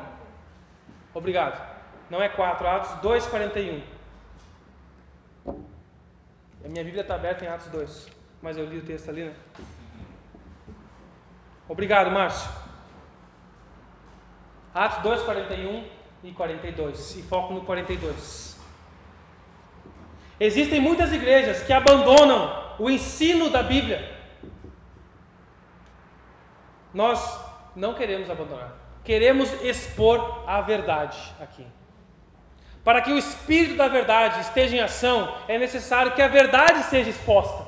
Obrigado. 1.14 1.62
Não 2.10 2.22
é 2.22 2.30
quatro, 2.30 2.68
Atos 2.68 2.92
2, 3.02 3.28
41. 3.28 3.84
A 5.46 6.68
minha 6.68 6.84
Bíblia 6.84 7.02
está 7.02 7.16
aberta 7.16 7.46
em 7.46 7.48
Atos 7.48 7.68
2, 7.68 8.10
mas 8.42 8.58
eu 8.58 8.66
li 8.66 8.80
o 8.80 8.86
texto 8.86 9.10
ali, 9.10 9.26
né? 9.26 9.34
Obrigado, 11.70 12.10
Márcio. 12.10 12.50
Atos 14.74 15.04
2, 15.04 15.22
41 15.22 15.88
e 16.24 16.32
42. 16.32 17.16
E 17.18 17.22
foco 17.22 17.54
no 17.54 17.62
42. 17.62 18.60
Existem 20.40 20.82
muitas 20.82 21.14
igrejas 21.14 21.62
que 21.62 21.72
abandonam 21.72 22.76
o 22.80 22.90
ensino 22.90 23.52
da 23.52 23.62
Bíblia. 23.62 24.18
Nós 26.92 27.40
não 27.76 27.94
queremos 27.94 28.30
abandonar. 28.32 28.74
Queremos 29.04 29.54
expor 29.62 30.44
a 30.48 30.62
verdade 30.62 31.18
aqui. 31.40 31.68
Para 32.84 33.02
que 33.02 33.12
o 33.12 33.18
espírito 33.18 33.76
da 33.76 33.88
verdade 33.88 34.42
esteja 34.42 34.76
em 34.76 34.80
ação, 34.80 35.36
é 35.48 35.60
necessário 35.60 36.14
que 36.14 36.22
a 36.22 36.28
verdade 36.28 36.84
seja 36.84 37.10
exposta, 37.10 37.68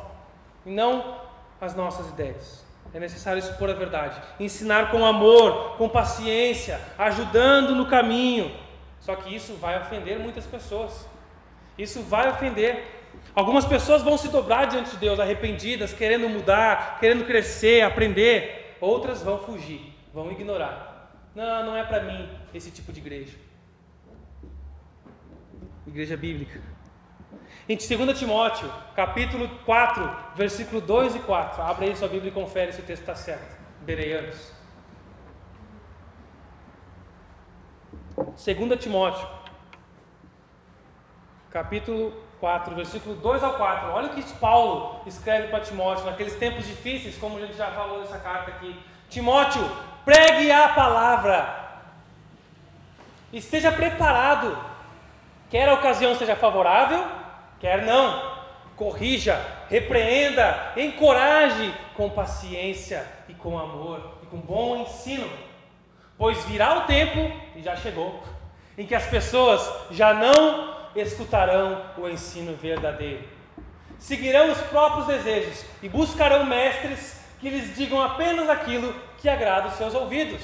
e 0.65 0.71
não 0.71 1.19
as 1.59 1.75
nossas 1.75 2.09
ideias. 2.09 2.65
É 2.93 2.99
necessário 2.99 3.39
expor 3.39 3.69
a 3.69 3.73
verdade, 3.73 4.21
ensinar 4.39 4.91
com 4.91 5.05
amor, 5.05 5.77
com 5.77 5.87
paciência, 5.87 6.79
ajudando 6.97 7.73
no 7.73 7.85
caminho. 7.85 8.51
Só 8.99 9.15
que 9.15 9.33
isso 9.33 9.53
vai 9.55 9.79
ofender 9.79 10.19
muitas 10.19 10.45
pessoas. 10.45 11.07
Isso 11.77 12.01
vai 12.03 12.29
ofender. 12.29 13.01
Algumas 13.33 13.65
pessoas 13.65 14.01
vão 14.01 14.17
se 14.17 14.27
dobrar 14.27 14.65
diante 14.65 14.91
de 14.91 14.97
Deus, 14.97 15.19
arrependidas, 15.19 15.93
querendo 15.93 16.27
mudar, 16.27 16.99
querendo 16.99 17.25
crescer, 17.25 17.81
aprender. 17.81 18.75
Outras 18.81 19.23
vão 19.23 19.39
fugir, 19.39 19.93
vão 20.13 20.31
ignorar. 20.31 20.91
Não, 21.33 21.65
não 21.67 21.77
é 21.77 21.83
para 21.83 22.03
mim 22.03 22.29
esse 22.53 22.71
tipo 22.71 22.91
de 22.91 22.99
igreja. 22.99 23.37
Igreja 25.87 26.17
bíblica. 26.17 26.61
Em 27.71 27.77
2 27.77 28.19
Timóteo, 28.19 28.69
capítulo 28.93 29.47
4, 29.65 30.17
versículo 30.35 30.81
2 30.81 31.15
e 31.15 31.19
4. 31.19 31.63
Abra 31.63 31.85
aí 31.85 31.95
sua 31.95 32.09
Bíblia 32.09 32.29
e 32.29 32.33
confere 32.33 32.73
se 32.73 32.81
o 32.81 32.83
texto 32.83 33.03
está 33.03 33.15
certo. 33.15 33.57
Bereanos. 33.79 34.51
2 38.17 38.77
Timóteo, 38.77 39.25
capítulo 41.49 42.11
4, 42.41 42.75
versículo 42.75 43.15
2 43.15 43.41
ao 43.41 43.53
4. 43.53 43.91
Olha 43.91 44.07
o 44.07 44.15
que 44.15 44.33
Paulo 44.33 44.99
escreve 45.05 45.47
para 45.47 45.61
Timóteo 45.61 46.05
naqueles 46.07 46.35
tempos 46.35 46.67
difíceis, 46.67 47.15
como 47.17 47.37
a 47.37 47.39
gente 47.39 47.53
já 47.55 47.71
falou 47.71 48.01
nessa 48.01 48.19
carta 48.19 48.51
aqui. 48.51 48.77
Timóteo, 49.09 49.63
pregue 50.03 50.51
a 50.51 50.67
palavra. 50.73 51.79
Esteja 53.31 53.71
preparado. 53.71 54.57
Quer 55.49 55.69
a 55.69 55.73
ocasião 55.73 56.15
seja 56.15 56.35
favorável, 56.35 57.20
Quer 57.61 57.83
não, 57.85 58.19
corrija, 58.75 59.39
repreenda, 59.69 60.73
encoraje 60.75 61.71
com 61.95 62.09
paciência 62.09 63.05
e 63.29 63.35
com 63.35 63.55
amor 63.59 64.17
e 64.23 64.25
com 64.25 64.37
bom 64.37 64.77
ensino, 64.77 65.29
pois 66.17 66.43
virá 66.45 66.79
o 66.79 66.81
tempo, 66.87 67.31
e 67.55 67.61
já 67.61 67.75
chegou, 67.75 68.23
em 68.75 68.87
que 68.87 68.95
as 68.95 69.05
pessoas 69.05 69.61
já 69.91 70.11
não 70.11 70.75
escutarão 70.95 71.85
o 71.99 72.09
ensino 72.09 72.55
verdadeiro, 72.55 73.23
seguirão 73.99 74.51
os 74.51 74.57
próprios 74.61 75.05
desejos 75.05 75.63
e 75.83 75.87
buscarão 75.87 76.47
mestres 76.47 77.23
que 77.39 77.47
lhes 77.47 77.75
digam 77.75 78.01
apenas 78.01 78.49
aquilo 78.49 78.91
que 79.19 79.29
agrada 79.29 79.67
os 79.67 79.75
seus 79.75 79.93
ouvidos, 79.93 80.41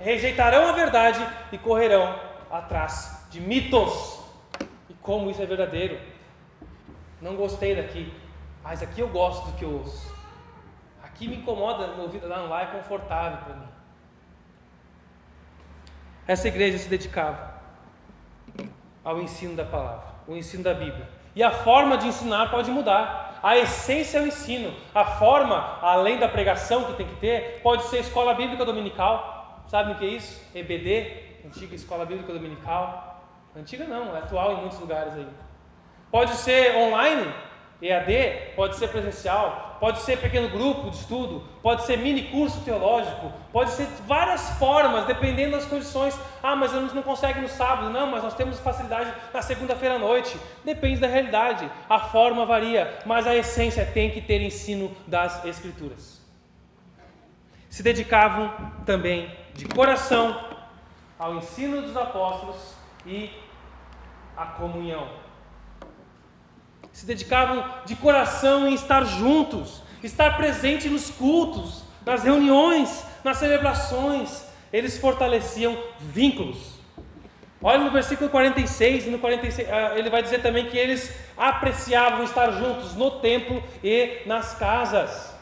rejeitarão 0.00 0.66
a 0.68 0.72
verdade 0.72 1.24
e 1.52 1.58
correrão 1.58 2.18
atrás 2.50 3.24
de 3.30 3.40
mitos. 3.40 4.18
E 4.90 4.94
como 4.94 5.30
isso 5.30 5.40
é 5.40 5.46
verdadeiro? 5.46 6.13
Não 7.24 7.36
gostei 7.36 7.74
daqui, 7.74 8.12
mas 8.62 8.82
aqui 8.82 9.00
eu 9.00 9.08
gosto 9.08 9.46
do 9.46 9.56
que 9.56 9.64
eu 9.64 9.78
ouço. 9.78 10.14
Aqui 11.02 11.26
me 11.26 11.36
incomoda, 11.36 11.86
meu 11.94 12.02
ouvido 12.02 12.28
lá 12.28 12.62
é 12.62 12.66
confortável 12.66 13.38
para 13.38 13.54
mim. 13.56 13.68
Essa 16.26 16.48
igreja 16.48 16.76
se 16.76 16.86
dedicava 16.86 17.54
ao 19.02 19.22
ensino 19.22 19.56
da 19.56 19.64
palavra, 19.64 20.04
o 20.28 20.36
ensino 20.36 20.62
da 20.62 20.74
Bíblia. 20.74 21.08
E 21.34 21.42
a 21.42 21.50
forma 21.50 21.96
de 21.96 22.06
ensinar 22.08 22.50
pode 22.50 22.70
mudar. 22.70 23.40
A 23.42 23.56
essência 23.56 24.18
é 24.18 24.22
o 24.22 24.26
ensino. 24.26 24.74
A 24.94 25.04
forma, 25.04 25.78
além 25.80 26.18
da 26.18 26.28
pregação 26.28 26.84
que 26.84 26.92
tem 26.92 27.06
que 27.06 27.16
ter, 27.16 27.60
pode 27.62 27.84
ser 27.84 28.00
escola 28.00 28.34
bíblica 28.34 28.66
dominical. 28.66 29.64
Sabe 29.66 29.92
o 29.92 29.94
que 29.96 30.04
é 30.04 30.08
isso? 30.08 30.42
EBD, 30.54 31.46
antiga 31.46 31.74
escola 31.74 32.04
bíblica 32.04 32.34
dominical. 32.34 33.24
Antiga 33.56 33.86
não, 33.86 34.14
é 34.14 34.18
atual 34.18 34.52
em 34.52 34.56
muitos 34.60 34.78
lugares 34.78 35.14
ainda. 35.14 35.43
Pode 36.14 36.36
ser 36.36 36.76
online, 36.76 37.28
EAD, 37.82 38.54
pode 38.54 38.76
ser 38.76 38.86
presencial, 38.86 39.78
pode 39.80 39.98
ser 39.98 40.16
pequeno 40.18 40.48
grupo 40.48 40.88
de 40.88 40.98
estudo, 40.98 41.42
pode 41.60 41.84
ser 41.86 41.98
mini 41.98 42.28
curso 42.28 42.60
teológico, 42.60 43.32
pode 43.52 43.72
ser 43.72 43.88
várias 44.06 44.48
formas, 44.50 45.06
dependendo 45.06 45.56
das 45.56 45.64
condições. 45.64 46.16
Ah, 46.40 46.54
mas 46.54 46.72
a 46.72 46.80
gente 46.80 46.94
não 46.94 47.02
consegue 47.02 47.40
no 47.40 47.48
sábado, 47.48 47.90
não, 47.90 48.06
mas 48.06 48.22
nós 48.22 48.32
temos 48.34 48.60
facilidade 48.60 49.12
na 49.32 49.42
segunda-feira 49.42 49.96
à 49.96 49.98
noite. 49.98 50.38
Depende 50.64 51.00
da 51.00 51.08
realidade, 51.08 51.68
a 51.90 51.98
forma 51.98 52.46
varia, 52.46 52.96
mas 53.04 53.26
a 53.26 53.34
essência 53.34 53.84
tem 53.84 54.12
que 54.12 54.20
ter 54.20 54.40
ensino 54.40 54.96
das 55.08 55.44
Escrituras. 55.44 56.22
Se 57.68 57.82
dedicavam 57.82 58.54
também 58.86 59.36
de 59.52 59.64
coração 59.64 60.60
ao 61.18 61.34
ensino 61.34 61.82
dos 61.82 61.96
apóstolos 61.96 62.76
e 63.04 63.32
à 64.36 64.46
comunhão 64.46 65.23
se 66.94 67.04
dedicavam 67.04 67.64
de 67.84 67.96
coração 67.96 68.68
em 68.68 68.72
estar 68.72 69.04
juntos, 69.04 69.82
estar 70.00 70.36
presente 70.36 70.88
nos 70.88 71.10
cultos, 71.10 71.82
nas 72.06 72.22
reuniões, 72.22 73.04
nas 73.24 73.36
celebrações. 73.36 74.44
Eles 74.72 74.96
fortaleciam 74.96 75.76
vínculos. 75.98 76.56
Olha 77.60 77.78
no 77.82 77.90
versículo 77.90 78.30
46, 78.30 79.06
e 79.06 79.10
no 79.10 79.18
46 79.18 79.68
ah, 79.68 79.98
ele 79.98 80.08
vai 80.08 80.22
dizer 80.22 80.40
também 80.40 80.66
que 80.66 80.78
eles 80.78 81.12
apreciavam 81.36 82.22
estar 82.22 82.52
juntos 82.52 82.94
no 82.94 83.10
templo 83.20 83.60
e 83.82 84.22
nas 84.24 84.54
casas. 84.54 85.34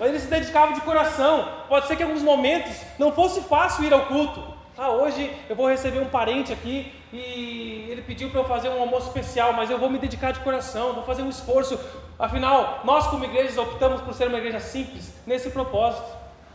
Mas 0.00 0.08
eles 0.08 0.22
se 0.22 0.28
dedicavam 0.28 0.74
de 0.74 0.80
coração. 0.80 1.48
Pode 1.68 1.86
ser 1.86 1.94
que 1.94 2.02
em 2.02 2.06
alguns 2.06 2.22
momentos 2.22 2.74
não 2.98 3.12
fosse 3.12 3.40
fácil 3.42 3.84
ir 3.84 3.92
ao 3.92 4.06
culto. 4.06 4.55
Ah, 4.78 4.90
hoje 4.90 5.34
eu 5.48 5.56
vou 5.56 5.70
receber 5.70 6.00
um 6.00 6.08
parente 6.08 6.52
aqui 6.52 6.92
e 7.10 7.86
ele 7.88 8.02
pediu 8.02 8.28
para 8.28 8.40
eu 8.40 8.44
fazer 8.44 8.68
um 8.68 8.78
almoço 8.78 9.06
especial, 9.06 9.54
mas 9.54 9.70
eu 9.70 9.78
vou 9.78 9.88
me 9.88 9.98
dedicar 9.98 10.32
de 10.32 10.40
coração, 10.40 10.92
vou 10.92 11.02
fazer 11.02 11.22
um 11.22 11.30
esforço. 11.30 11.80
Afinal, 12.18 12.82
nós 12.84 13.06
como 13.06 13.24
igreja 13.24 13.58
optamos 13.58 14.02
por 14.02 14.12
ser 14.12 14.28
uma 14.28 14.36
igreja 14.36 14.60
simples 14.60 15.14
nesse 15.26 15.48
propósito. 15.48 16.04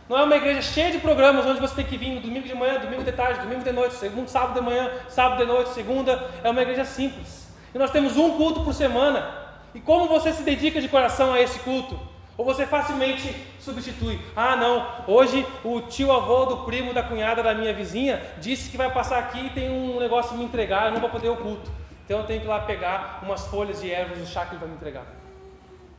Não 0.08 0.16
é 0.16 0.22
uma 0.22 0.36
igreja 0.36 0.62
cheia 0.62 0.92
de 0.92 0.98
programas 0.98 1.44
onde 1.46 1.60
você 1.60 1.74
tem 1.74 1.84
que 1.84 1.96
vir 1.96 2.10
no 2.10 2.20
domingo 2.20 2.46
de 2.46 2.54
manhã, 2.54 2.78
domingo 2.78 3.02
de 3.02 3.10
tarde, 3.10 3.40
domingo 3.40 3.64
de 3.64 3.72
noite, 3.72 3.96
segundo, 3.96 4.28
sábado 4.28 4.54
de 4.54 4.60
manhã, 4.60 4.88
sábado 5.08 5.38
de 5.38 5.44
noite, 5.44 5.70
segunda. 5.70 6.30
É 6.44 6.48
uma 6.48 6.62
igreja 6.62 6.84
simples. 6.84 7.48
E 7.74 7.78
nós 7.78 7.90
temos 7.90 8.16
um 8.16 8.36
culto 8.36 8.62
por 8.62 8.72
semana. 8.72 9.34
E 9.74 9.80
como 9.80 10.06
você 10.06 10.32
se 10.32 10.44
dedica 10.44 10.80
de 10.80 10.88
coração 10.88 11.32
a 11.32 11.40
esse 11.40 11.58
culto? 11.58 11.98
Ou 12.36 12.44
você 12.44 12.66
facilmente 12.66 13.34
substitui. 13.60 14.18
Ah, 14.34 14.56
não, 14.56 15.04
hoje 15.06 15.46
o 15.62 15.82
tio 15.82 16.10
avô 16.10 16.46
do 16.46 16.64
primo 16.64 16.94
da 16.94 17.02
cunhada 17.02 17.42
da 17.42 17.54
minha 17.54 17.74
vizinha 17.74 18.22
disse 18.38 18.70
que 18.70 18.76
vai 18.76 18.90
passar 18.90 19.18
aqui 19.18 19.46
e 19.46 19.50
tem 19.50 19.70
um 19.70 20.00
negócio 20.00 20.36
me 20.36 20.44
entregar, 20.44 20.86
eu 20.86 20.92
não 20.92 21.00
vou 21.00 21.10
poder 21.10 21.28
o 21.28 21.36
culto. 21.36 21.70
Então 22.04 22.20
eu 22.20 22.26
tenho 22.26 22.40
que 22.40 22.46
ir 22.46 22.48
lá 22.48 22.60
pegar 22.60 23.20
umas 23.22 23.46
folhas 23.46 23.80
de 23.80 23.90
ervas 23.90 24.18
do 24.18 24.26
chá 24.26 24.46
que 24.46 24.52
ele 24.52 24.60
vai 24.60 24.68
me 24.68 24.76
entregar. 24.76 25.04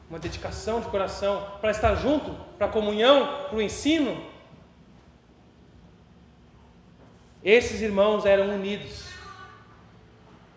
Uma 0.10 0.20
dedicação 0.20 0.82
de 0.82 0.88
coração 0.88 1.44
para 1.62 1.72
estar 1.72 1.96
junto, 1.96 2.36
para 2.58 2.68
a 2.68 2.70
comunhão, 2.70 3.48
para 3.48 3.58
o 3.58 3.62
ensino. 3.62 4.22
Esses 7.44 7.82
irmãos 7.82 8.26
eram 8.26 8.50
unidos 8.50 9.13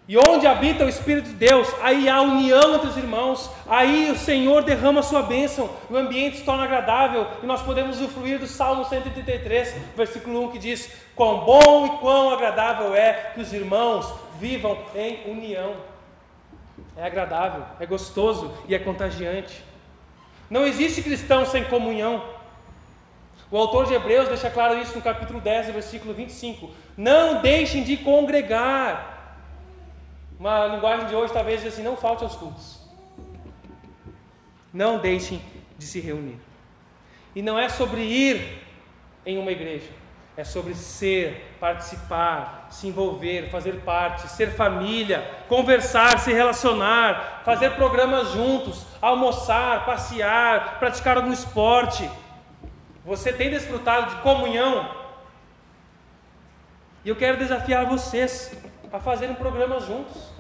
e 0.09 0.17
onde 0.17 0.47
habita 0.47 0.85
o 0.85 0.89
Espírito 0.89 1.31
de 1.31 1.35
Deus, 1.35 1.69
aí 1.83 2.09
há 2.09 2.21
união 2.21 2.77
entre 2.77 2.89
os 2.89 2.97
irmãos, 2.97 3.51
aí 3.67 4.09
o 4.09 4.17
Senhor 4.17 4.63
derrama 4.63 5.01
a 5.01 5.03
sua 5.03 5.23
bênção, 5.23 5.69
o 5.91 5.97
ambiente 5.97 6.37
se 6.37 6.45
torna 6.45 6.63
agradável 6.63 7.27
e 7.43 7.47
nós 7.47 7.61
podemos 7.63 7.97
usufruir 7.97 8.39
do 8.39 8.47
Salmo 8.47 8.85
133, 8.85 9.75
versículo 9.97 10.45
1 10.45 10.53
que 10.53 10.59
diz: 10.61 10.93
Quão 11.17 11.41
bom 11.41 11.87
e 11.87 11.99
quão 11.99 12.31
agradável 12.31 12.95
é 12.95 13.33
que 13.35 13.41
os 13.41 13.53
irmãos 13.53 14.13
vivam 14.39 14.79
em 14.95 15.29
união. 15.29 15.75
É 16.97 17.05
agradável, 17.05 17.65
é 17.81 17.87
gostoso 17.87 18.53
e 18.69 18.77
é 18.77 18.79
contagiante. 18.79 19.65
Não 20.49 20.65
existe 20.65 21.03
cristão 21.03 21.45
sem 21.45 21.65
comunhão. 21.65 22.23
O 23.51 23.57
autor 23.57 23.87
de 23.87 23.95
Hebreus 23.95 24.29
deixa 24.29 24.51
claro 24.51 24.79
isso 24.79 24.95
no 24.95 25.03
capítulo 25.03 25.41
10, 25.41 25.71
versículo 25.71 26.15
25: 26.15 26.71
Não 26.97 27.43
deixem 27.43 27.83
de 27.83 27.97
congregar 27.97 29.16
uma 30.39 30.67
linguagem 30.67 31.07
de 31.07 31.15
hoje 31.15 31.33
talvez 31.33 31.65
assim, 31.65 31.83
não 31.83 31.97
falte 31.97 32.25
aos 32.25 32.35
cultos. 32.35 32.79
Não 34.73 34.99
deixem 34.99 35.41
de 35.79 35.87
se 35.87 36.01
reunir. 36.01 36.39
E 37.35 37.43
não 37.43 37.59
é 37.59 37.69
sobre 37.69 38.03
ir 38.03 38.63
em 39.25 39.39
uma 39.39 39.51
igreja, 39.51 39.91
é 40.37 40.45
sobre 40.45 40.75
ser, 40.75 41.57
participar, 41.59 42.69
se 42.71 42.87
envolver, 42.87 43.51
fazer 43.51 43.81
parte, 43.81 44.29
ser 44.29 44.53
família, 44.53 45.29
conversar, 45.49 46.19
se 46.19 46.33
relacionar, 46.33 47.43
fazer 47.45 47.71
programas 47.71 48.33
juntos, 48.33 48.87
almoçar, 49.01 49.85
passear, 49.85 50.79
praticar 50.79 51.17
algum 51.17 51.33
esporte. 51.33 52.09
Você 53.05 53.33
tem 53.33 53.51
desfrutado 53.51 54.15
de 54.15 54.23
comunhão? 54.23 54.89
E 57.05 57.09
eu 57.09 57.17
quero 57.17 57.39
desafiar 57.39 57.87
vocês 57.87 58.57
a 58.93 58.99
fazerem 58.99 59.35
programas 59.35 59.87
juntos, 59.87 60.31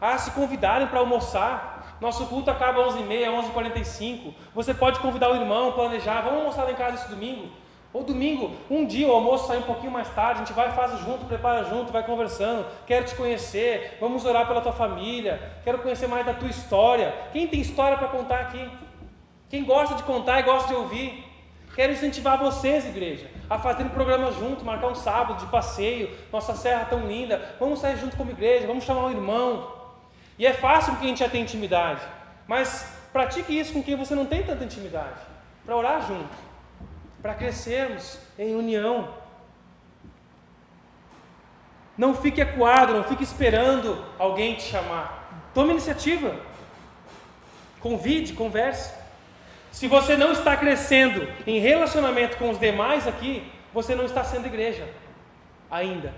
a 0.00 0.18
se 0.18 0.30
convidarem 0.32 0.86
para 0.86 1.00
almoçar. 1.00 1.96
Nosso 2.00 2.26
culto 2.26 2.50
acaba 2.50 2.84
às 2.84 2.94
11h30, 2.94 3.52
11h45. 3.54 4.34
Você 4.54 4.74
pode 4.74 5.00
convidar 5.00 5.30
o 5.30 5.36
irmão, 5.36 5.72
planejar, 5.72 6.22
vamos 6.22 6.40
almoçar 6.40 6.64
lá 6.64 6.72
em 6.72 6.76
casa 6.76 6.96
esse 6.96 7.08
domingo. 7.08 7.48
Ou 7.92 8.02
domingo, 8.02 8.50
um 8.68 8.84
dia 8.84 9.06
o 9.06 9.12
almoço 9.12 9.46
sai 9.46 9.58
um 9.58 9.62
pouquinho 9.62 9.92
mais 9.92 10.12
tarde, 10.12 10.42
a 10.42 10.44
gente 10.44 10.52
vai, 10.52 10.72
faz 10.72 10.98
junto, 10.98 11.26
prepara 11.26 11.62
junto, 11.64 11.92
vai 11.92 12.02
conversando. 12.02 12.66
Quero 12.86 13.04
te 13.04 13.14
conhecer, 13.14 13.98
vamos 14.00 14.24
orar 14.24 14.48
pela 14.48 14.60
tua 14.60 14.72
família, 14.72 15.60
quero 15.62 15.78
conhecer 15.78 16.08
mais 16.08 16.26
da 16.26 16.34
tua 16.34 16.48
história. 16.48 17.14
Quem 17.32 17.46
tem 17.46 17.60
história 17.60 17.96
para 17.96 18.08
contar 18.08 18.40
aqui? 18.40 18.68
Quem 19.48 19.62
gosta 19.62 19.94
de 19.94 20.02
contar 20.02 20.40
e 20.40 20.42
gosta 20.42 20.66
de 20.66 20.74
ouvir? 20.74 21.23
Quero 21.74 21.92
incentivar 21.92 22.38
vocês, 22.38 22.86
igreja, 22.86 23.28
a 23.50 23.58
fazer 23.58 23.82
um 23.82 23.88
programa 23.88 24.30
junto, 24.30 24.64
marcar 24.64 24.86
um 24.86 24.94
sábado 24.94 25.40
de 25.40 25.46
passeio, 25.46 26.16
nossa 26.32 26.54
serra 26.54 26.84
tão 26.84 27.06
linda. 27.08 27.56
Vamos 27.58 27.80
sair 27.80 27.96
junto 27.96 28.16
como 28.16 28.30
igreja, 28.30 28.66
vamos 28.66 28.84
chamar 28.84 29.06
um 29.06 29.10
irmão. 29.10 29.72
E 30.38 30.46
é 30.46 30.52
fácil 30.52 30.92
porque 30.92 31.06
a 31.06 31.08
gente 31.08 31.18
já 31.18 31.28
tem 31.28 31.42
intimidade, 31.42 32.00
mas 32.46 32.96
pratique 33.12 33.58
isso 33.58 33.72
com 33.72 33.82
quem 33.82 33.96
você 33.96 34.14
não 34.14 34.26
tem 34.26 34.44
tanta 34.44 34.64
intimidade, 34.64 35.20
para 35.64 35.76
orar 35.76 36.06
junto, 36.06 36.34
para 37.20 37.34
crescermos 37.34 38.18
em 38.38 38.54
união. 38.54 39.08
Não 41.98 42.14
fique 42.14 42.40
acuado, 42.40 42.92
não 42.92 43.04
fique 43.04 43.22
esperando 43.22 44.04
alguém 44.18 44.54
te 44.54 44.62
chamar. 44.62 45.50
Tome 45.52 45.70
iniciativa. 45.70 46.36
Convide, 47.80 48.32
converse. 48.32 49.03
Se 49.74 49.88
você 49.88 50.16
não 50.16 50.30
está 50.30 50.56
crescendo 50.56 51.26
em 51.44 51.58
relacionamento 51.58 52.36
com 52.36 52.48
os 52.48 52.60
demais 52.60 53.08
aqui, 53.08 53.50
você 53.72 53.92
não 53.92 54.04
está 54.04 54.22
sendo 54.22 54.46
igreja 54.46 54.88
ainda. 55.68 56.14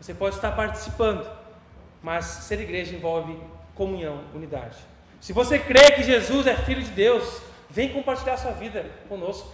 Você 0.00 0.12
pode 0.12 0.34
estar 0.34 0.50
participando, 0.50 1.24
mas 2.02 2.24
ser 2.24 2.58
igreja 2.58 2.92
envolve 2.92 3.38
comunhão, 3.76 4.24
unidade. 4.34 4.76
Se 5.20 5.32
você 5.32 5.60
crê 5.60 5.92
que 5.92 6.02
Jesus 6.02 6.44
é 6.48 6.56
filho 6.56 6.82
de 6.82 6.90
Deus, 6.90 7.40
vem 7.70 7.88
compartilhar 7.88 8.36
sua 8.36 8.50
vida 8.50 8.84
conosco. 9.08 9.48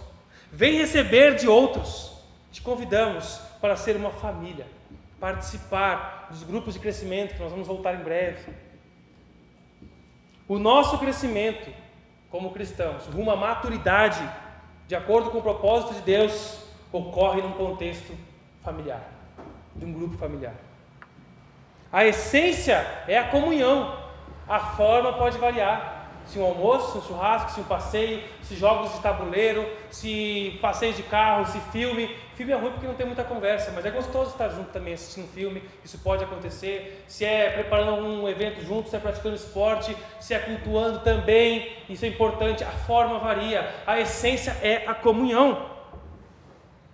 Vem 0.51 0.79
receber 0.79 1.35
de 1.35 1.47
outros. 1.47 2.11
Te 2.51 2.63
convidamos 2.63 3.39
para 3.61 3.75
ser 3.75 3.95
uma 3.95 4.09
família, 4.09 4.65
participar 5.19 6.29
dos 6.31 6.41
grupos 6.41 6.73
de 6.73 6.79
crescimento 6.79 7.35
que 7.35 7.39
nós 7.39 7.51
vamos 7.51 7.67
voltar 7.67 7.93
em 7.93 8.03
breve. 8.03 8.51
O 10.47 10.57
nosso 10.57 10.97
crescimento 10.97 11.69
como 12.29 12.51
cristãos, 12.51 13.05
rumo 13.07 13.31
à 13.31 13.35
maturidade, 13.35 14.21
de 14.87 14.95
acordo 14.95 15.31
com 15.31 15.39
o 15.39 15.41
propósito 15.41 15.93
de 15.95 16.01
Deus, 16.01 16.63
ocorre 16.91 17.41
num 17.41 17.51
contexto 17.51 18.13
familiar, 18.63 19.01
de 19.75 19.85
um 19.85 19.93
grupo 19.93 20.17
familiar. 20.17 20.53
A 21.91 22.05
essência 22.05 22.85
é 23.07 23.17
a 23.17 23.29
comunhão, 23.29 23.97
a 24.47 24.59
forma 24.59 25.13
pode 25.13 25.37
variar. 25.37 25.97
Se 26.25 26.37
um 26.37 26.45
almoço, 26.45 26.91
se 26.91 26.97
um 26.99 27.01
churrasco, 27.01 27.49
se 27.51 27.59
um 27.61 27.63
passeio, 27.63 28.23
se 28.43 28.55
jogos 28.55 28.93
de 28.93 28.99
tabuleiro, 28.99 29.67
se 29.89 30.59
passeio 30.61 30.93
de 30.93 31.01
carro, 31.01 31.47
se 31.47 31.59
filme. 31.71 32.15
Filme 32.39 32.53
é 32.53 32.55
ruim 32.55 32.71
porque 32.71 32.87
não 32.87 32.95
tem 32.95 33.05
muita 33.05 33.25
conversa, 33.25 33.69
mas 33.75 33.85
é 33.85 33.91
gostoso 33.91 34.31
estar 34.31 34.47
junto 34.47 34.69
também 34.69 34.93
assistindo 34.93 35.27
filme, 35.27 35.61
isso 35.83 35.97
pode 35.97 36.23
acontecer. 36.23 37.03
Se 37.05 37.25
é 37.25 37.49
preparando 37.49 38.01
um 38.01 38.29
evento 38.29 38.61
junto, 38.63 38.89
se 38.89 38.95
é 38.95 38.99
praticando 38.99 39.35
esporte, 39.35 39.93
se 40.21 40.33
é 40.33 40.39
cultuando 40.39 40.99
também, 40.99 41.69
isso 41.89 42.05
é 42.05 42.07
importante. 42.07 42.63
A 42.63 42.71
forma 42.71 43.19
varia, 43.19 43.69
a 43.85 43.99
essência 43.99 44.51
é 44.63 44.85
a 44.87 44.93
comunhão. 44.93 45.69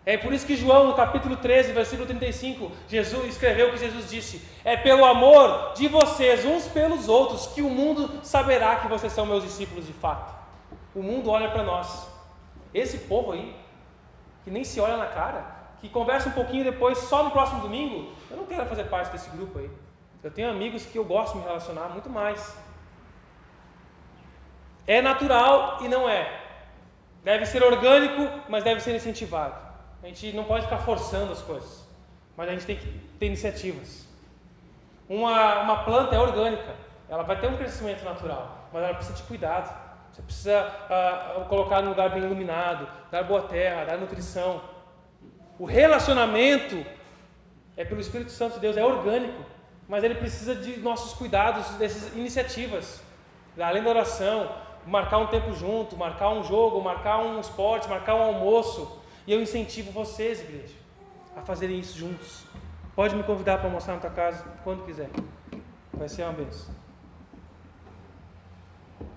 É 0.04 0.18
por 0.18 0.34
isso 0.34 0.48
que 0.48 0.56
João, 0.56 0.88
no 0.88 0.96
capítulo 0.96 1.36
13, 1.38 1.74
versículo 1.74 2.08
35, 2.08 2.72
Jesus 2.88 3.28
escreveu 3.28 3.70
que 3.70 3.78
Jesus 3.78 4.10
disse: 4.10 4.42
É 4.64 4.76
pelo 4.76 5.06
amor 5.06 5.74
de 5.76 5.88
vocês 5.88 6.44
uns 6.44 6.68
pelos 6.68 7.08
outros 7.08 7.46
que 7.54 7.62
o 7.62 7.70
mundo 7.70 8.20
saberá 8.24 8.78
que 8.78 8.88
vocês 8.88 9.14
são 9.14 9.28
meus 9.28 9.44
discípulos 9.44 9.86
de 9.86 9.94
fato. 9.94 10.34
O 10.96 11.04
mundo 11.04 11.30
olha 11.30 11.52
para 11.52 11.62
nós. 11.62 12.08
Esse 12.74 12.98
povo 12.98 13.34
aí, 13.34 13.56
que 14.46 14.52
nem 14.52 14.64
se 14.64 14.80
olha 14.80 14.96
na 14.96 15.08
cara, 15.08 15.44
que 15.82 15.90
conversa 15.90 16.30
um 16.30 16.32
pouquinho 16.32 16.64
depois, 16.64 17.00
só 17.00 17.24
no 17.24 17.32
próximo 17.32 17.62
domingo, 17.62 18.14
eu 18.30 18.38
não 18.38 18.46
quero 18.46 18.66
fazer 18.68 18.86
parte 18.86 19.12
desse 19.12 19.30
grupo 19.32 19.60
aí. 19.60 19.70
Eu 20.24 20.32
tenho 20.32 20.50
amigos 20.50 20.86
que 20.86 20.98
eu 20.98 21.04
gosto 21.04 21.34
de 21.34 21.40
me 21.40 21.46
relacionar 21.46 21.90
muito 21.90 22.10
mais. 22.10 22.56
É 24.88 25.02
natural 25.02 25.80
e 25.82 25.88
não 25.88 26.08
é. 26.08 26.42
Deve 27.24 27.46
ser 27.48 27.64
orgânico, 27.64 28.22
mas 28.48 28.64
deve 28.64 28.82
ser 28.82 28.96
incentivado. 28.96 29.56
A 30.04 30.08
gente 30.08 30.32
não 30.34 30.44
pode 30.44 30.66
ficar 30.66 30.78
forçando 30.78 31.32
as 31.32 31.42
coisas, 31.42 31.88
mas 32.38 32.48
a 32.48 32.52
gente 32.52 32.68
tem 32.68 32.76
que 32.76 32.88
ter 33.20 33.26
iniciativas. 33.26 34.08
Uma, 35.10 35.62
uma 35.62 35.84
planta 35.84 36.16
é 36.16 36.20
orgânica, 36.20 36.76
ela 37.10 37.24
vai 37.24 37.40
ter 37.40 37.48
um 37.48 37.58
crescimento 37.58 38.04
natural, 38.04 38.70
mas 38.72 38.84
ela 38.84 38.94
precisa 38.94 39.18
de 39.18 39.24
cuidado. 39.24 39.85
Você 40.16 40.22
precisa 40.22 40.72
uh, 41.42 41.46
colocar 41.50 41.82
no 41.82 41.90
lugar 41.90 42.10
bem 42.10 42.24
iluminado, 42.24 42.88
dar 43.12 43.24
boa 43.24 43.42
terra, 43.42 43.84
dar 43.84 43.98
nutrição. 43.98 44.62
O 45.60 45.66
relacionamento 45.66 46.86
é 47.76 47.84
pelo 47.84 48.00
Espírito 48.00 48.32
Santo 48.32 48.54
de 48.54 48.60
Deus, 48.62 48.78
é 48.78 48.86
orgânico. 48.86 49.44
mas 49.90 50.06
ele 50.06 50.16
precisa 50.16 50.56
de 50.56 50.78
nossos 50.80 51.14
cuidados, 51.14 51.68
dessas 51.72 52.16
iniciativas, 52.16 53.04
além 53.60 53.84
da 53.84 53.90
oração, 53.90 54.50
marcar 54.88 55.18
um 55.18 55.28
tempo 55.28 55.54
junto, 55.54 55.98
marcar 55.98 56.30
um 56.30 56.44
jogo, 56.46 56.82
marcar 56.82 57.20
um 57.20 57.38
esporte, 57.42 57.90
marcar 57.90 58.16
um 58.16 58.22
almoço. 58.22 59.00
E 59.28 59.34
eu 59.34 59.42
incentivo 59.42 59.92
vocês, 59.92 60.40
igreja, 60.40 60.76
a 61.36 61.42
fazerem 61.42 61.78
isso 61.78 61.98
juntos. 61.98 62.46
Pode 62.96 63.14
me 63.14 63.24
convidar 63.24 63.58
para 63.58 63.68
almoçar 63.68 63.94
na 63.96 64.00
tua 64.00 64.12
casa 64.12 64.46
quando 64.64 64.86
quiser. 64.86 65.10
Vai 65.94 66.08
ser 66.08 66.24
uma 66.24 66.32
benção. 66.32 66.74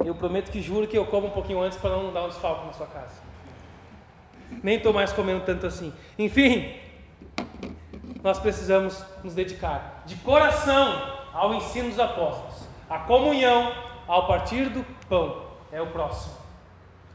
Eu 0.05 0.15
prometo 0.15 0.51
que 0.51 0.61
juro 0.61 0.87
que 0.87 0.97
eu 0.97 1.07
como 1.07 1.29
um 1.29 1.31
pouquinho 1.31 1.61
antes 1.61 1.79
para 1.79 1.91
não 1.91 2.13
dar 2.13 2.25
um 2.25 2.29
desfalque 2.29 2.67
na 2.67 2.73
sua 2.73 2.87
casa. 2.87 3.21
Nem 4.63 4.77
estou 4.77 4.93
mais 4.93 5.13
comendo 5.13 5.45
tanto 5.45 5.67
assim. 5.67 5.93
Enfim, 6.19 6.75
nós 8.23 8.39
precisamos 8.39 9.05
nos 9.23 9.35
dedicar 9.35 10.03
de 10.07 10.17
coração 10.17 11.19
ao 11.33 11.55
ensino 11.55 11.89
dos 11.89 12.01
apóstolos, 12.01 12.67
à 12.89 12.99
comunhão, 12.99 13.73
ao 14.07 14.27
partir 14.27 14.69
do 14.71 14.85
pão, 15.09 15.43
é 15.71 15.81
o 15.81 15.87
próximo, 15.89 16.35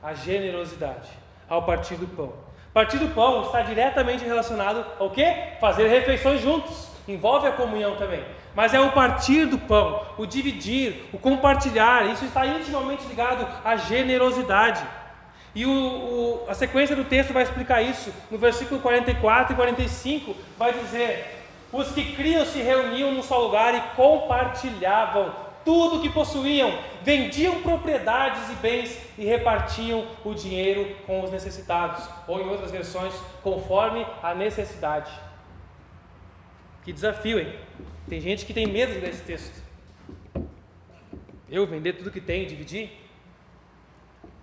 a 0.02 0.14
generosidade, 0.14 1.10
ao 1.50 1.64
partir 1.64 1.96
do 1.96 2.08
pão. 2.08 2.34
Partir 2.74 2.98
do 2.98 3.10
pão 3.10 3.44
está 3.44 3.62
diretamente 3.62 4.24
relacionado 4.24 4.86
ao 5.00 5.10
que? 5.10 5.26
Fazer 5.60 5.88
refeições 5.88 6.42
juntos, 6.42 6.88
envolve 7.08 7.48
a 7.48 7.52
comunhão 7.52 7.96
também. 7.96 8.24
Mas 8.56 8.74
é 8.74 8.80
o 8.80 8.92
partir 8.92 9.46
do 9.46 9.58
pão, 9.58 10.02
o 10.18 10.26
dividir, 10.26 11.06
o 11.12 11.18
compartilhar, 11.18 12.12
isso 12.12 12.26
está 12.26 12.46
intimamente 12.46 13.06
ligado 13.06 13.48
à 13.66 13.76
generosidade. 13.76 14.84
E 15.56 15.66
o, 15.66 15.72
o, 15.72 16.46
a 16.48 16.54
sequência 16.54 16.96
do 16.96 17.04
texto 17.04 17.34
vai 17.34 17.44
explicar 17.44 17.82
isso. 17.82 18.14
No 18.30 18.38
versículo 18.38 18.80
44 18.82 19.54
e 19.54 19.56
45 19.56 20.36
vai 20.58 20.74
dizer: 20.74 21.46
Os 21.72 21.92
que 21.92 22.16
criam 22.16 22.46
se 22.46 22.60
reuniam 22.60 23.12
num 23.12 23.24
só 23.24 23.40
lugar 23.40 23.74
e 23.76 23.82
compartilhavam 23.96 25.34
tudo 25.66 25.98
o 25.98 26.02
que 26.02 26.10
possuíam, 26.10 26.78
vendiam 27.02 27.62
propriedades 27.62 28.50
e 28.52 28.56
bens 28.56 29.00
e 29.18 29.26
repartiam 29.26 30.06
o 30.24 30.34
dinheiro 30.34 30.96
com 31.06 31.24
os 31.24 31.32
necessitados, 31.32 32.08
ou 32.28 32.42
em 32.42 32.50
outras 32.50 32.70
versões, 32.70 33.14
conforme 33.42 34.06
a 34.22 34.34
necessidade. 34.36 35.12
Que 36.84 36.92
desafio, 36.92 37.40
hein? 37.40 37.54
Tem 38.08 38.20
gente 38.20 38.46
que 38.46 38.54
tem 38.54 38.68
medo 38.68 39.00
desse 39.00 39.24
texto. 39.24 39.62
Eu 41.50 41.66
vender 41.66 41.94
tudo 41.94 42.12
que 42.12 42.22
tenho, 42.22 42.48
dividir? 42.48 42.92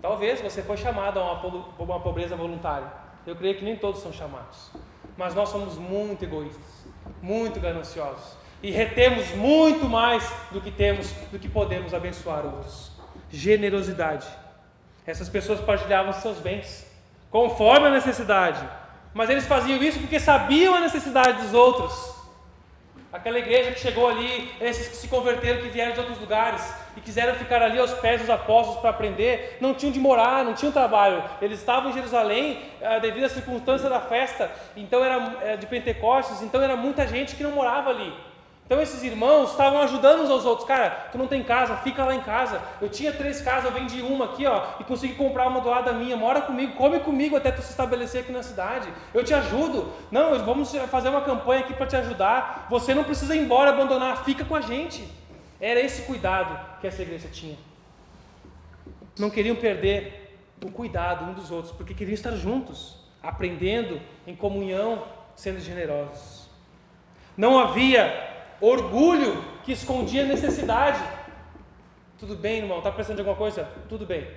Talvez 0.01 0.41
você 0.41 0.63
foi 0.63 0.77
chamado 0.77 1.19
a 1.19 1.33
uma, 1.33 1.67
uma 1.79 2.01
pobreza 2.01 2.35
voluntária. 2.35 2.91
Eu 3.27 3.37
creio 3.37 3.57
que 3.57 3.65
nem 3.65 3.77
todos 3.77 4.01
são 4.01 4.13
chamados. 4.13 4.71
Mas 5.17 5.35
nós 5.35 5.51
somos 5.51 5.77
muito 5.77 6.25
egoístas, 6.25 6.87
muito 7.21 7.61
gananciosos. 7.61 8.37
E 8.63 8.71
retemos 8.71 9.31
muito 9.35 9.87
mais 9.87 10.31
do 10.51 10.61
que 10.61 10.71
temos, 10.71 11.11
do 11.31 11.39
que 11.39 11.49
podemos 11.49 11.93
abençoar 11.93 12.47
outros. 12.47 12.93
Generosidade. 13.31 14.27
Essas 15.07 15.29
pessoas 15.29 15.61
partilhavam 15.61 16.13
seus 16.13 16.39
bens, 16.39 16.87
conforme 17.31 17.89
a 17.89 17.91
necessidade. 17.91 18.67
Mas 19.13 19.29
eles 19.29 19.47
faziam 19.47 19.83
isso 19.83 19.99
porque 19.99 20.21
sabiam 20.21 20.75
a 20.75 20.81
necessidade 20.81 21.43
dos 21.43 21.53
outros. 21.53 22.10
Aquela 23.13 23.41
igreja 23.41 23.73
que 23.73 23.81
chegou 23.81 24.09
ali, 24.09 24.53
esses 24.61 24.87
que 24.87 24.97
se 24.97 25.09
converteram, 25.09 25.61
que 25.63 25.69
vieram 25.69 25.93
de 25.93 25.99
outros 25.99 26.21
lugares 26.21 26.73
e 26.97 27.01
quiseram 27.01 27.35
ficar 27.35 27.61
ali 27.61 27.77
aos 27.77 27.93
pés 27.95 28.21
dos 28.21 28.31
apóstolos 28.31 28.81
para 28.81 28.91
aprender, 28.91 29.59
não 29.61 29.75
tinham 29.75 29.93
de 29.93 29.99
morar, 29.99 30.45
não 30.45 30.55
tinham 30.55 30.71
trabalho. 30.71 31.25
Eles 31.43 31.59
estavam 31.59 31.91
em 31.91 31.95
Jerusalém 31.95 32.63
eh, 32.81 33.01
devido 33.01 33.25
à 33.25 33.29
circunstância 33.29 33.89
da 33.91 33.99
festa, 33.99 34.49
então 34.77 35.05
era 35.05 35.39
eh, 35.43 35.57
de 35.57 35.67
Pentecostes, 35.67 36.41
então 36.41 36.63
era 36.63 36.77
muita 36.77 37.05
gente 37.05 37.35
que 37.35 37.43
não 37.43 37.51
morava 37.51 37.91
ali. 37.91 38.30
Então 38.71 38.81
esses 38.81 39.03
irmãos 39.03 39.51
estavam 39.51 39.83
ajudando 39.83 40.23
uns 40.23 40.31
aos 40.31 40.45
outros. 40.45 40.65
Cara, 40.65 40.91
tu 41.11 41.19
não 41.19 41.27
tem 41.27 41.43
casa, 41.43 41.79
fica 41.79 42.05
lá 42.05 42.15
em 42.15 42.21
casa. 42.21 42.63
Eu 42.81 42.89
tinha 42.89 43.13
três 43.13 43.41
casas, 43.41 43.65
eu 43.65 43.73
vendi 43.73 44.01
uma 44.01 44.27
aqui, 44.27 44.47
ó, 44.47 44.63
e 44.79 44.85
consegui 44.85 45.15
comprar 45.15 45.49
uma 45.49 45.61
do 45.61 45.69
lado 45.69 45.87
da 45.87 45.93
minha. 45.93 46.17
Mora 46.17 46.41
comigo, 46.41 46.77
come 46.77 47.01
comigo 47.01 47.35
até 47.37 47.51
tu 47.51 47.63
se 47.63 47.71
estabelecer 47.71 48.21
aqui 48.21 48.31
na 48.31 48.45
cidade. 48.45 48.89
Eu 49.13 49.25
te 49.25 49.35
ajudo. 49.35 49.93
Não, 50.09 50.39
vamos 50.45 50.73
fazer 50.89 51.09
uma 51.09 51.23
campanha 51.23 51.63
aqui 51.63 51.75
para 51.75 51.85
te 51.85 51.97
ajudar. 51.97 52.69
Você 52.71 52.95
não 52.95 53.03
precisa 53.03 53.35
ir 53.35 53.41
embora, 53.41 53.71
abandonar, 53.71 54.25
fica 54.25 54.45
com 54.45 54.55
a 54.55 54.61
gente. 54.61 55.05
Era 55.61 55.81
esse 55.81 56.03
cuidado 56.03 56.57
que 56.81 56.87
essa 56.87 57.03
igreja 57.03 57.27
tinha. 57.27 57.59
Não 59.19 59.31
queriam 59.31 59.57
perder 59.57 60.39
o 60.65 60.71
cuidado 60.71 61.25
um 61.25 61.33
dos 61.33 61.51
outros, 61.51 61.73
porque 61.73 61.93
queriam 61.93 62.15
estar 62.15 62.37
juntos, 62.37 63.05
aprendendo 63.21 64.01
em 64.25 64.37
comunhão, 64.37 65.03
sendo 65.35 65.59
generosos. 65.59 66.49
Não 67.37 67.59
havia 67.59 68.30
orgulho 68.61 69.43
que 69.65 69.73
escondia 69.73 70.25
necessidade. 70.25 71.03
Tudo 72.19 72.37
bem, 72.37 72.59
irmão, 72.59 72.79
está 72.79 72.91
precisando 72.91 73.17
de 73.17 73.23
alguma 73.23 73.37
coisa? 73.37 73.69
Tudo 73.89 74.05
bem. 74.05 74.29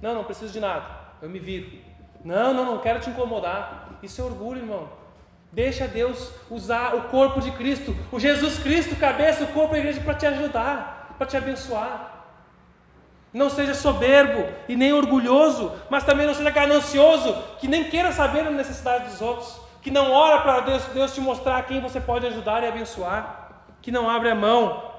Não, 0.00 0.14
não 0.14 0.24
preciso 0.24 0.52
de 0.52 0.60
nada. 0.60 0.84
Eu 1.22 1.28
me 1.28 1.38
viro. 1.38 1.70
Não, 2.24 2.52
não, 2.52 2.64
não 2.64 2.78
quero 2.78 3.00
te 3.00 3.08
incomodar. 3.08 3.88
Isso 4.02 4.20
é 4.20 4.24
orgulho, 4.24 4.60
irmão. 4.60 4.88
Deixa 5.52 5.88
Deus 5.88 6.32
usar 6.50 6.94
o 6.94 7.02
corpo 7.04 7.40
de 7.40 7.50
Cristo, 7.52 7.96
o 8.12 8.20
Jesus 8.20 8.58
Cristo, 8.58 8.94
cabeça, 8.94 9.44
o 9.44 9.48
corpo 9.48 9.72
da 9.72 9.78
igreja, 9.78 10.00
para 10.00 10.14
te 10.14 10.26
ajudar, 10.26 11.16
para 11.18 11.26
te 11.26 11.36
abençoar. 11.36 12.26
Não 13.32 13.50
seja 13.50 13.74
soberbo 13.74 14.46
e 14.68 14.76
nem 14.76 14.92
orgulhoso, 14.92 15.72
mas 15.88 16.04
também 16.04 16.26
não 16.26 16.34
seja 16.34 16.50
ganancioso, 16.50 17.36
que 17.58 17.66
nem 17.66 17.84
queira 17.84 18.12
saber 18.12 18.40
a 18.40 18.50
necessidade 18.50 19.10
dos 19.10 19.20
outros, 19.20 19.60
que 19.82 19.90
não 19.90 20.12
ora 20.12 20.40
para 20.42 20.60
Deus, 20.60 20.84
Deus 20.86 21.14
te 21.14 21.20
mostrar 21.20 21.62
quem 21.62 21.80
você 21.80 22.00
pode 22.00 22.26
ajudar 22.26 22.62
e 22.62 22.68
abençoar 22.68 23.39
que 23.82 23.90
não 23.90 24.08
abre 24.08 24.30
a 24.30 24.34
mão. 24.34 24.90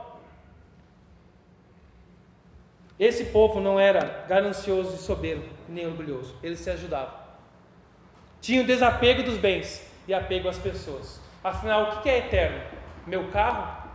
Esse 2.99 3.25
povo 3.25 3.59
não 3.59 3.79
era 3.79 4.25
ganancioso 4.27 4.95
e 4.95 4.99
soberbo, 4.99 5.47
nem 5.67 5.87
orgulhoso, 5.87 6.35
eles 6.43 6.59
se 6.59 6.69
ajudavam. 6.69 7.19
Tinham 8.39 8.65
desapego 8.65 9.23
dos 9.23 9.37
bens 9.37 9.85
e 10.07 10.13
apego 10.13 10.47
às 10.47 10.57
pessoas. 10.57 11.19
Afinal, 11.43 11.83
o 11.83 12.01
que 12.01 12.09
é 12.09 12.19
eterno? 12.19 12.61
Meu 13.07 13.29
carro? 13.29 13.89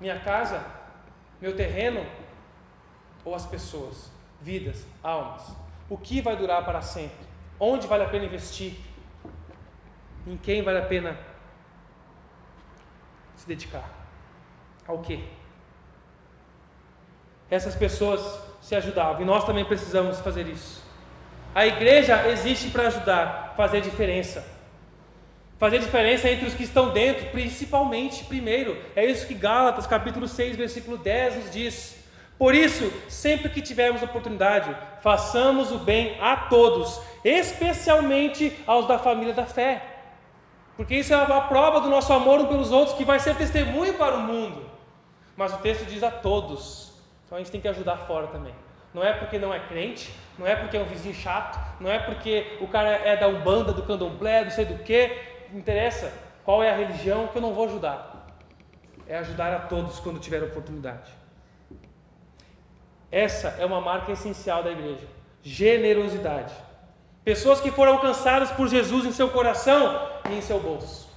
Minha 0.00 0.18
casa? 0.20 0.64
Meu 1.40 1.56
terreno? 1.56 2.04
Ou 3.24 3.34
as 3.34 3.46
pessoas? 3.46 4.10
Vidas, 4.40 4.86
almas? 5.02 5.50
O 5.88 5.96
que 5.96 6.20
vai 6.20 6.36
durar 6.36 6.64
para 6.64 6.82
sempre? 6.82 7.26
Onde 7.58 7.86
vale 7.86 8.04
a 8.04 8.08
pena 8.08 8.26
investir? 8.26 8.74
Em 10.26 10.36
quem 10.36 10.62
vale 10.62 10.78
a 10.78 10.86
pena 10.86 11.18
se 13.36 13.46
dedicar? 13.46 14.03
Ao 14.86 14.98
quê? 14.98 15.20
Essas 17.50 17.74
pessoas 17.74 18.20
se 18.60 18.74
ajudavam 18.74 19.22
e 19.22 19.24
nós 19.24 19.44
também 19.44 19.64
precisamos 19.64 20.20
fazer 20.20 20.46
isso. 20.46 20.82
A 21.54 21.66
igreja 21.66 22.28
existe 22.28 22.70
para 22.70 22.88
ajudar, 22.88 23.54
fazer 23.56 23.80
diferença. 23.80 24.44
Fazer 25.56 25.78
diferença 25.78 26.28
entre 26.28 26.46
os 26.46 26.54
que 26.54 26.64
estão 26.64 26.90
dentro, 26.90 27.26
principalmente, 27.30 28.24
primeiro. 28.24 28.76
É 28.96 29.04
isso 29.04 29.26
que 29.26 29.34
Gálatas, 29.34 29.86
capítulo 29.86 30.26
6, 30.26 30.56
versículo 30.56 30.98
10 30.98 31.36
nos 31.36 31.52
diz. 31.52 32.04
Por 32.36 32.54
isso, 32.54 32.92
sempre 33.08 33.48
que 33.48 33.62
tivermos 33.62 34.02
oportunidade, 34.02 34.76
façamos 35.00 35.70
o 35.70 35.78
bem 35.78 36.18
a 36.20 36.36
todos, 36.36 37.00
especialmente 37.24 38.52
aos 38.66 38.88
da 38.88 38.98
família 38.98 39.32
da 39.32 39.46
fé. 39.46 39.80
Porque 40.76 40.96
isso 40.96 41.14
é 41.14 41.16
a 41.16 41.40
prova 41.42 41.80
do 41.80 41.88
nosso 41.88 42.12
amor 42.12 42.40
um 42.40 42.46
pelos 42.46 42.72
outros, 42.72 42.96
que 42.96 43.04
vai 43.04 43.20
ser 43.20 43.36
testemunho 43.36 43.94
para 43.94 44.16
o 44.16 44.20
mundo. 44.22 44.73
Mas 45.36 45.52
o 45.52 45.58
texto 45.58 45.84
diz 45.86 46.02
a 46.02 46.10
todos. 46.10 46.92
Então 47.26 47.36
a 47.36 47.40
gente 47.40 47.50
tem 47.50 47.60
que 47.60 47.68
ajudar 47.68 47.96
fora 47.98 48.28
também. 48.28 48.54
Não 48.92 49.02
é 49.02 49.12
porque 49.12 49.38
não 49.38 49.52
é 49.52 49.58
crente, 49.58 50.14
não 50.38 50.46
é 50.46 50.54
porque 50.54 50.76
é 50.76 50.80
um 50.80 50.84
vizinho 50.84 51.14
chato, 51.14 51.58
não 51.80 51.90
é 51.90 51.98
porque 51.98 52.58
o 52.60 52.68
cara 52.68 52.90
é 52.90 53.16
da 53.16 53.26
Umbanda, 53.26 53.72
do 53.72 53.82
Candomblé, 53.82 54.44
não 54.44 54.50
sei 54.50 54.64
do 54.64 54.82
que. 54.84 55.10
Interessa 55.52 56.12
qual 56.44 56.62
é 56.62 56.70
a 56.70 56.76
religião 56.76 57.26
que 57.26 57.36
eu 57.36 57.42
não 57.42 57.52
vou 57.52 57.66
ajudar. 57.66 58.28
É 59.08 59.18
ajudar 59.18 59.52
a 59.52 59.60
todos 59.60 59.98
quando 59.98 60.20
tiver 60.20 60.42
oportunidade. 60.42 61.10
Essa 63.10 63.48
é 63.58 63.66
uma 63.66 63.80
marca 63.80 64.12
essencial 64.12 64.62
da 64.62 64.70
igreja: 64.70 65.06
generosidade. 65.42 66.54
Pessoas 67.24 67.60
que 67.60 67.70
foram 67.70 67.94
alcançadas 67.94 68.52
por 68.52 68.68
Jesus 68.68 69.06
em 69.06 69.12
seu 69.12 69.30
coração 69.30 70.08
e 70.30 70.34
em 70.34 70.40
seu 70.40 70.60
bolso. 70.60 71.08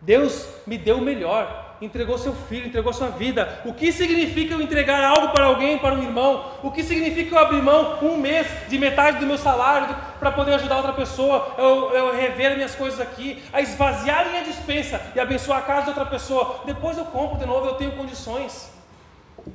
Deus 0.00 0.48
me 0.66 0.76
deu 0.76 0.98
o 0.98 1.02
melhor 1.02 1.71
entregou 1.84 2.16
seu 2.16 2.32
filho, 2.32 2.68
entregou 2.68 2.92
sua 2.92 3.08
vida. 3.08 3.60
O 3.64 3.74
que 3.74 3.92
significa 3.92 4.54
eu 4.54 4.62
entregar 4.62 5.02
algo 5.02 5.32
para 5.32 5.46
alguém, 5.46 5.78
para 5.78 5.94
um 5.94 6.02
irmão? 6.02 6.52
O 6.62 6.70
que 6.70 6.82
significa 6.82 7.34
eu 7.34 7.38
abrir 7.38 7.60
mão 7.60 7.98
um 8.02 8.16
mês 8.16 8.46
de 8.68 8.78
metade 8.78 9.18
do 9.18 9.26
meu 9.26 9.36
salário 9.36 9.94
para 10.18 10.30
poder 10.30 10.54
ajudar 10.54 10.76
outra 10.76 10.92
pessoa? 10.92 11.54
Eu, 11.58 11.90
eu 11.92 12.14
rever 12.14 12.54
minhas 12.54 12.74
coisas 12.74 13.00
aqui, 13.00 13.42
a 13.52 13.60
esvaziar 13.60 14.30
minha 14.30 14.44
dispensa 14.44 15.00
e 15.14 15.20
abençoar 15.20 15.58
a 15.58 15.62
casa 15.62 15.82
de 15.82 15.88
outra 15.88 16.06
pessoa. 16.06 16.60
Depois 16.64 16.96
eu 16.96 17.04
compro 17.06 17.38
de 17.38 17.46
novo, 17.46 17.66
eu 17.66 17.74
tenho 17.74 17.92
condições. 17.92 18.72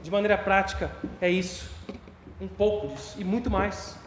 De 0.03 0.11
maneira 0.11 0.37
prática, 0.37 0.91
é 1.21 1.29
isso. 1.29 1.71
Um 2.41 2.47
pouco 2.47 2.87
disso 2.87 3.15
e 3.17 3.23
muito 3.23 3.49
mais. 3.49 3.97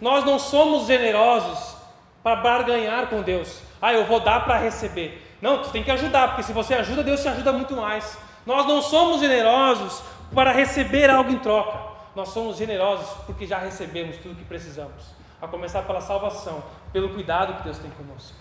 Nós 0.00 0.24
não 0.24 0.38
somos 0.38 0.86
generosos 0.86 1.76
para 2.22 2.36
barganhar 2.36 3.06
com 3.06 3.22
Deus. 3.22 3.60
Ah, 3.80 3.92
eu 3.92 4.04
vou 4.04 4.20
dar 4.20 4.44
para 4.44 4.58
receber. 4.58 5.27
Não, 5.40 5.62
tu 5.62 5.70
tem 5.70 5.84
que 5.84 5.90
ajudar, 5.90 6.28
porque 6.28 6.42
se 6.42 6.52
você 6.52 6.74
ajuda, 6.74 7.02
Deus 7.02 7.22
te 7.22 7.28
ajuda 7.28 7.52
muito 7.52 7.76
mais. 7.76 8.18
Nós 8.44 8.66
não 8.66 8.82
somos 8.82 9.20
generosos 9.20 10.02
para 10.34 10.52
receber 10.52 11.10
algo 11.10 11.30
em 11.30 11.38
troca. 11.38 11.78
Nós 12.14 12.30
somos 12.30 12.56
generosos 12.56 13.08
porque 13.26 13.46
já 13.46 13.58
recebemos 13.58 14.16
tudo 14.16 14.34
que 14.34 14.44
precisamos. 14.44 15.16
A 15.40 15.46
começar 15.46 15.82
pela 15.82 16.00
salvação, 16.00 16.64
pelo 16.92 17.10
cuidado 17.10 17.56
que 17.58 17.62
Deus 17.62 17.78
tem 17.78 17.90
conosco. 17.92 18.34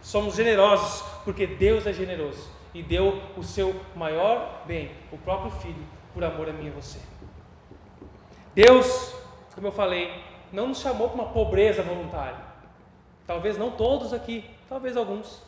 Somos 0.00 0.36
generosos 0.36 1.04
porque 1.24 1.46
Deus 1.46 1.86
é 1.86 1.92
generoso 1.92 2.48
e 2.72 2.82
deu 2.82 3.20
o 3.36 3.42
seu 3.42 3.78
maior 3.94 4.62
bem, 4.66 4.90
o 5.12 5.18
próprio 5.18 5.50
Filho, 5.50 5.84
por 6.14 6.24
amor 6.24 6.48
a 6.48 6.52
mim 6.52 6.68
e 6.68 6.70
você. 6.70 6.98
Deus, 8.54 9.14
como 9.54 9.66
eu 9.66 9.72
falei, 9.72 10.22
não 10.52 10.68
nos 10.68 10.80
chamou 10.80 11.08
para 11.10 11.22
uma 11.22 11.32
pobreza 11.32 11.82
voluntária. 11.82 12.38
Talvez 13.26 13.58
não 13.58 13.70
todos 13.70 14.14
aqui, 14.14 14.48
talvez 14.68 14.96
alguns. 14.96 15.42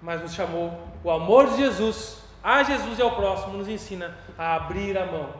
Mas 0.00 0.20
nos 0.20 0.34
chamou 0.34 0.80
o 1.02 1.10
amor 1.10 1.48
de 1.50 1.56
Jesus, 1.58 2.22
a 2.42 2.62
Jesus 2.62 2.98
e 2.98 3.02
ao 3.02 3.16
próximo, 3.16 3.58
nos 3.58 3.68
ensina 3.68 4.16
a 4.36 4.54
abrir 4.54 4.96
a 4.96 5.06
mão, 5.06 5.30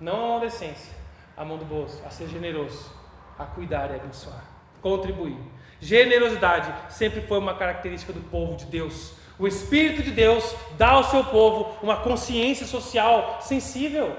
não 0.00 0.40
a 0.40 0.46
essência, 0.46 0.94
a 1.36 1.44
mão 1.44 1.58
do 1.58 1.64
bolso, 1.64 2.02
a 2.06 2.10
ser 2.10 2.28
generoso, 2.28 2.90
a 3.38 3.44
cuidar 3.44 3.90
e 3.90 3.96
abençoar, 3.96 4.44
contribuir. 4.80 5.36
Generosidade 5.80 6.72
sempre 6.88 7.20
foi 7.22 7.38
uma 7.38 7.54
característica 7.54 8.12
do 8.12 8.20
povo 8.20 8.56
de 8.56 8.66
Deus. 8.66 9.14
O 9.38 9.46
Espírito 9.46 10.02
de 10.02 10.10
Deus 10.10 10.54
dá 10.78 10.90
ao 10.90 11.04
seu 11.04 11.24
povo 11.24 11.76
uma 11.82 11.96
consciência 11.96 12.66
social 12.66 13.38
sensível. 13.40 14.16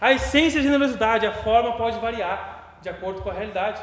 A 0.00 0.12
essência 0.12 0.60
da 0.60 0.64
generosidade, 0.64 1.26
a 1.26 1.32
forma 1.32 1.76
pode 1.76 1.98
variar 2.00 2.78
de 2.82 2.88
acordo 2.88 3.22
com 3.22 3.30
a 3.30 3.32
realidade. 3.32 3.80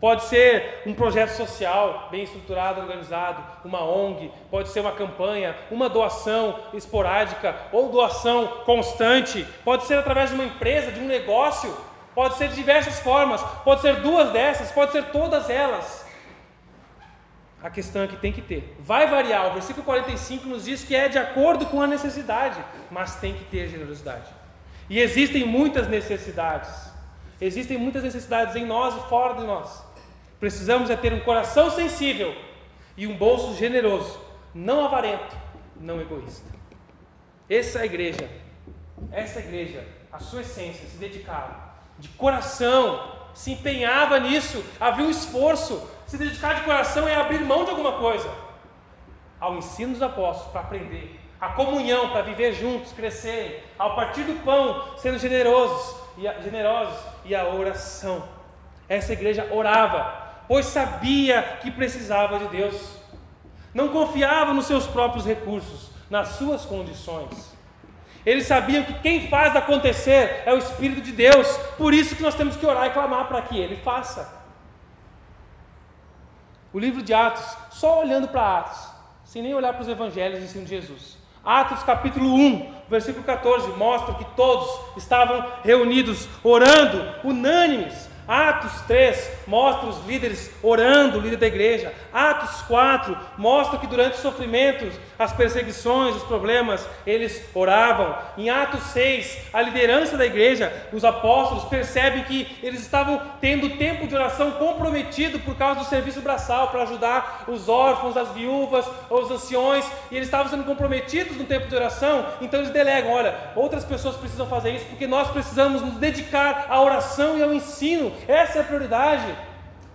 Pode 0.00 0.24
ser 0.24 0.82
um 0.86 0.94
projeto 0.94 1.30
social 1.30 2.08
bem 2.10 2.22
estruturado, 2.22 2.80
organizado, 2.80 3.44
uma 3.66 3.84
ONG, 3.84 4.32
pode 4.50 4.70
ser 4.70 4.80
uma 4.80 4.92
campanha, 4.92 5.54
uma 5.70 5.90
doação 5.90 6.58
esporádica 6.72 7.54
ou 7.70 7.90
doação 7.90 8.46
constante, 8.64 9.46
pode 9.62 9.84
ser 9.84 9.98
através 9.98 10.30
de 10.30 10.36
uma 10.36 10.44
empresa, 10.44 10.90
de 10.90 11.00
um 11.00 11.06
negócio, 11.06 11.76
pode 12.14 12.36
ser 12.36 12.48
de 12.48 12.54
diversas 12.54 12.98
formas, 13.00 13.42
pode 13.62 13.82
ser 13.82 13.96
duas 13.96 14.30
dessas, 14.30 14.72
pode 14.72 14.92
ser 14.92 15.04
todas 15.10 15.50
elas. 15.50 16.08
A 17.62 17.68
questão 17.68 18.02
é 18.02 18.06
que 18.06 18.16
tem 18.16 18.32
que 18.32 18.40
ter. 18.40 18.74
Vai 18.80 19.06
variar. 19.06 19.50
O 19.50 19.52
versículo 19.52 19.84
45 19.84 20.48
nos 20.48 20.64
diz 20.64 20.82
que 20.82 20.96
é 20.96 21.10
de 21.10 21.18
acordo 21.18 21.66
com 21.66 21.82
a 21.82 21.86
necessidade, 21.86 22.58
mas 22.90 23.16
tem 23.16 23.34
que 23.34 23.44
ter 23.44 23.68
generosidade. 23.68 24.32
E 24.88 24.98
existem 24.98 25.44
muitas 25.44 25.86
necessidades. 25.86 26.90
Existem 27.38 27.76
muitas 27.76 28.02
necessidades 28.02 28.56
em 28.56 28.64
nós 28.64 28.96
e 28.96 29.08
fora 29.10 29.34
de 29.34 29.44
nós. 29.46 29.89
Precisamos 30.40 30.90
é 30.90 30.96
ter 30.96 31.12
um 31.12 31.20
coração 31.20 31.70
sensível 31.70 32.34
e 32.96 33.06
um 33.06 33.14
bolso 33.16 33.54
generoso, 33.54 34.18
não 34.54 34.84
avarento, 34.84 35.36
não 35.78 36.00
egoísta. 36.00 36.48
Essa 37.48 37.80
é 37.80 37.82
a 37.82 37.84
igreja, 37.84 38.28
essa 39.12 39.38
igreja, 39.38 39.86
a 40.10 40.18
sua 40.18 40.40
essência, 40.40 40.88
se 40.88 40.96
dedicava 40.96 41.70
de 41.98 42.08
coração, 42.08 43.12
se 43.34 43.52
empenhava 43.52 44.18
nisso, 44.18 44.64
havia 44.80 45.04
um 45.04 45.10
esforço. 45.10 45.88
Se 46.06 46.16
dedicar 46.16 46.54
de 46.54 46.62
coração 46.62 47.06
é 47.06 47.14
abrir 47.14 47.40
mão 47.40 47.64
de 47.64 47.70
alguma 47.70 47.92
coisa 47.98 48.28
ao 49.38 49.56
ensino 49.56 49.92
dos 49.92 50.02
apóstolos 50.02 50.52
para 50.52 50.60
aprender, 50.60 51.18
a 51.40 51.48
comunhão 51.48 52.10
para 52.10 52.22
viver 52.22 52.52
juntos, 52.52 52.92
crescerem, 52.92 53.58
ao 53.78 53.96
partir 53.96 54.22
do 54.24 54.44
pão, 54.44 54.98
sendo 54.98 55.18
generosos 55.18 55.96
e 56.18 56.42
generosos 56.42 57.00
e 57.24 57.34
a 57.34 57.48
oração. 57.48 58.22
Essa 58.86 59.14
igreja 59.14 59.48
orava, 59.50 60.19
pois 60.50 60.66
sabia 60.66 61.58
que 61.62 61.70
precisava 61.70 62.40
de 62.40 62.48
Deus. 62.48 62.74
Não 63.72 63.90
confiava 63.90 64.52
nos 64.52 64.66
seus 64.66 64.84
próprios 64.84 65.24
recursos, 65.24 65.92
nas 66.10 66.30
suas 66.30 66.64
condições. 66.64 67.56
Eles 68.26 68.48
sabiam 68.48 68.82
que 68.82 68.94
quem 68.94 69.28
faz 69.28 69.54
acontecer 69.54 70.42
é 70.44 70.52
o 70.52 70.58
Espírito 70.58 71.02
de 71.02 71.12
Deus, 71.12 71.46
por 71.78 71.94
isso 71.94 72.16
que 72.16 72.22
nós 72.24 72.34
temos 72.34 72.56
que 72.56 72.66
orar 72.66 72.88
e 72.88 72.90
clamar 72.90 73.28
para 73.28 73.42
que 73.42 73.56
Ele 73.56 73.76
faça. 73.76 74.42
O 76.72 76.80
livro 76.80 77.00
de 77.00 77.14
Atos, 77.14 77.44
só 77.70 78.00
olhando 78.00 78.26
para 78.26 78.58
Atos, 78.58 78.90
sem 79.22 79.42
nem 79.42 79.54
olhar 79.54 79.72
para 79.72 79.82
os 79.82 79.88
evangelhos 79.88 80.40
e 80.40 80.42
ensino 80.46 80.64
de 80.64 80.70
Jesus. 80.70 81.16
Atos 81.44 81.84
capítulo 81.84 82.34
1, 82.34 82.74
versículo 82.88 83.24
14, 83.24 83.68
mostra 83.76 84.14
que 84.14 84.24
todos 84.34 84.68
estavam 84.96 85.46
reunidos, 85.62 86.28
orando, 86.42 87.14
unânimes, 87.22 88.10
Atos 88.30 88.80
3 88.82 89.39
mostra 89.50 89.88
os 89.88 90.06
líderes 90.06 90.48
orando, 90.62 91.18
o 91.18 91.20
líder 91.20 91.36
da 91.36 91.46
igreja. 91.48 91.92
Atos 92.12 92.62
4 92.62 93.18
mostra 93.36 93.80
que 93.80 93.86
durante 93.88 94.14
os 94.14 94.22
sofrimentos, 94.22 94.94
as 95.18 95.32
perseguições, 95.32 96.14
os 96.14 96.22
problemas, 96.22 96.88
eles 97.04 97.42
oravam. 97.52 98.16
Em 98.38 98.48
Atos 98.48 98.84
6, 98.92 99.48
a 99.52 99.60
liderança 99.60 100.16
da 100.16 100.24
igreja, 100.24 100.72
os 100.92 101.04
apóstolos, 101.04 101.64
percebem 101.64 102.22
que 102.22 102.46
eles 102.62 102.80
estavam 102.80 103.20
tendo 103.40 103.76
tempo 103.76 104.06
de 104.06 104.14
oração 104.14 104.52
comprometido 104.52 105.40
por 105.40 105.56
causa 105.56 105.80
do 105.80 105.86
serviço 105.86 106.20
braçal, 106.20 106.68
para 106.68 106.82
ajudar 106.82 107.44
os 107.48 107.68
órfãos, 107.68 108.16
as 108.16 108.28
viúvas, 108.28 108.86
os 109.10 109.30
anciões, 109.32 109.84
e 110.12 110.16
eles 110.16 110.28
estavam 110.28 110.48
sendo 110.48 110.62
comprometidos 110.62 111.36
no 111.36 111.44
tempo 111.44 111.66
de 111.66 111.74
oração, 111.74 112.24
então 112.40 112.60
eles 112.60 112.72
delegam: 112.72 113.12
olha, 113.12 113.34
outras 113.56 113.84
pessoas 113.84 114.14
precisam 114.16 114.46
fazer 114.46 114.70
isso, 114.70 114.86
porque 114.86 115.08
nós 115.08 115.28
precisamos 115.28 115.82
nos 115.82 115.94
dedicar 115.94 116.66
à 116.68 116.80
oração 116.80 117.36
e 117.36 117.42
ao 117.42 117.52
ensino 117.52 118.12
essa 118.28 118.58
é 118.58 118.60
a 118.60 118.64
prioridade. 118.64 119.24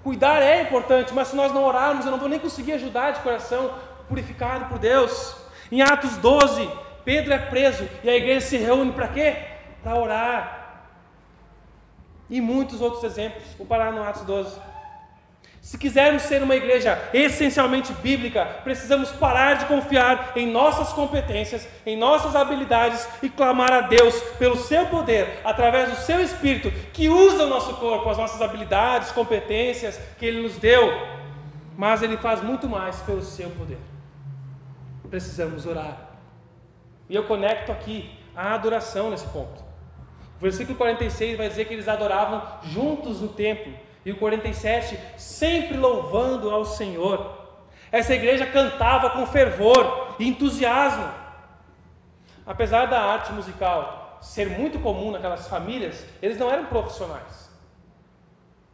Cuidar 0.05 0.39
é 0.39 0.61
importante, 0.61 1.11
mas 1.15 1.29
se 1.29 1.35
nós 1.35 1.51
não 1.51 1.63
orarmos, 1.63 2.05
eu 2.05 2.11
não 2.11 2.19
vou 2.19 2.29
nem 2.29 2.37
conseguir 2.37 2.73
ajudar 2.73 3.09
de 3.09 3.21
coração 3.21 3.73
purificado 4.07 4.65
por 4.65 4.77
Deus. 4.77 5.35
Em 5.71 5.81
Atos 5.81 6.15
12, 6.17 6.69
Pedro 7.03 7.33
é 7.33 7.39
preso 7.39 7.89
e 8.03 8.09
a 8.11 8.15
igreja 8.15 8.45
se 8.45 8.55
reúne 8.55 8.91
para 8.91 9.07
quê? 9.07 9.35
Para 9.81 9.95
orar. 9.95 10.83
E 12.29 12.39
muitos 12.39 12.81
outros 12.81 13.03
exemplos. 13.03 13.45
Vou 13.57 13.65
parar 13.65 13.91
no 13.91 14.03
Atos 14.03 14.21
12. 14.21 14.55
Se 15.65 15.79
quisermos 15.79 16.21
ser 16.21 16.43
uma 16.43 16.55
igreja 16.55 17.09
essencialmente 17.11 17.91
bíblica, 17.91 18.45
precisamos 18.63 19.11
parar 19.13 19.55
de 19.55 19.65
confiar 19.65 20.33
em 20.35 20.45
nossas 20.45 20.93
competências, 20.93 21.67
em 21.87 21.97
nossas 21.97 22.35
habilidades 22.35 23.09
e 23.23 23.29
clamar 23.29 23.73
a 23.73 23.81
Deus 23.81 24.15
pelo 24.37 24.57
seu 24.57 24.85
poder, 24.85 25.41
através 25.43 25.89
do 25.89 25.95
seu 25.95 26.19
espírito, 26.21 26.71
que 26.93 27.09
usa 27.09 27.45
o 27.45 27.49
nosso 27.49 27.77
corpo, 27.77 28.07
as 28.07 28.17
nossas 28.19 28.43
habilidades, 28.43 29.11
competências 29.11 29.99
que 30.19 30.25
ele 30.27 30.43
nos 30.43 30.55
deu. 30.57 30.87
Mas 31.75 32.03
ele 32.03 32.17
faz 32.17 32.43
muito 32.43 32.69
mais 32.69 33.01
pelo 33.01 33.23
seu 33.23 33.49
poder. 33.49 33.79
Precisamos 35.09 35.65
orar. 35.65 36.11
E 37.09 37.15
eu 37.15 37.23
conecto 37.23 37.71
aqui 37.71 38.11
a 38.35 38.53
adoração 38.53 39.09
nesse 39.09 39.25
ponto. 39.29 39.63
O 40.37 40.41
versículo 40.43 40.77
46 40.77 41.35
vai 41.35 41.49
dizer 41.49 41.65
que 41.65 41.73
eles 41.73 41.87
adoravam 41.87 42.43
juntos 42.61 43.19
no 43.19 43.29
templo 43.29 43.73
e 44.05 44.11
o 44.11 44.17
47, 44.17 44.97
sempre 45.17 45.75
louvando 45.75 46.51
ao 46.51 46.63
Senhor. 46.63 47.43
Essa 47.91 48.13
igreja 48.13 48.45
cantava 48.45 49.09
com 49.09 49.25
fervor 49.25 50.15
e 50.19 50.27
entusiasmo. 50.27 51.09
Apesar 52.45 52.85
da 52.85 53.01
arte 53.01 53.33
musical 53.33 54.19
ser 54.21 54.49
muito 54.49 54.79
comum 54.79 55.11
naquelas 55.11 55.47
famílias, 55.47 56.05
eles 56.21 56.37
não 56.37 56.51
eram 56.51 56.65
profissionais. 56.65 57.49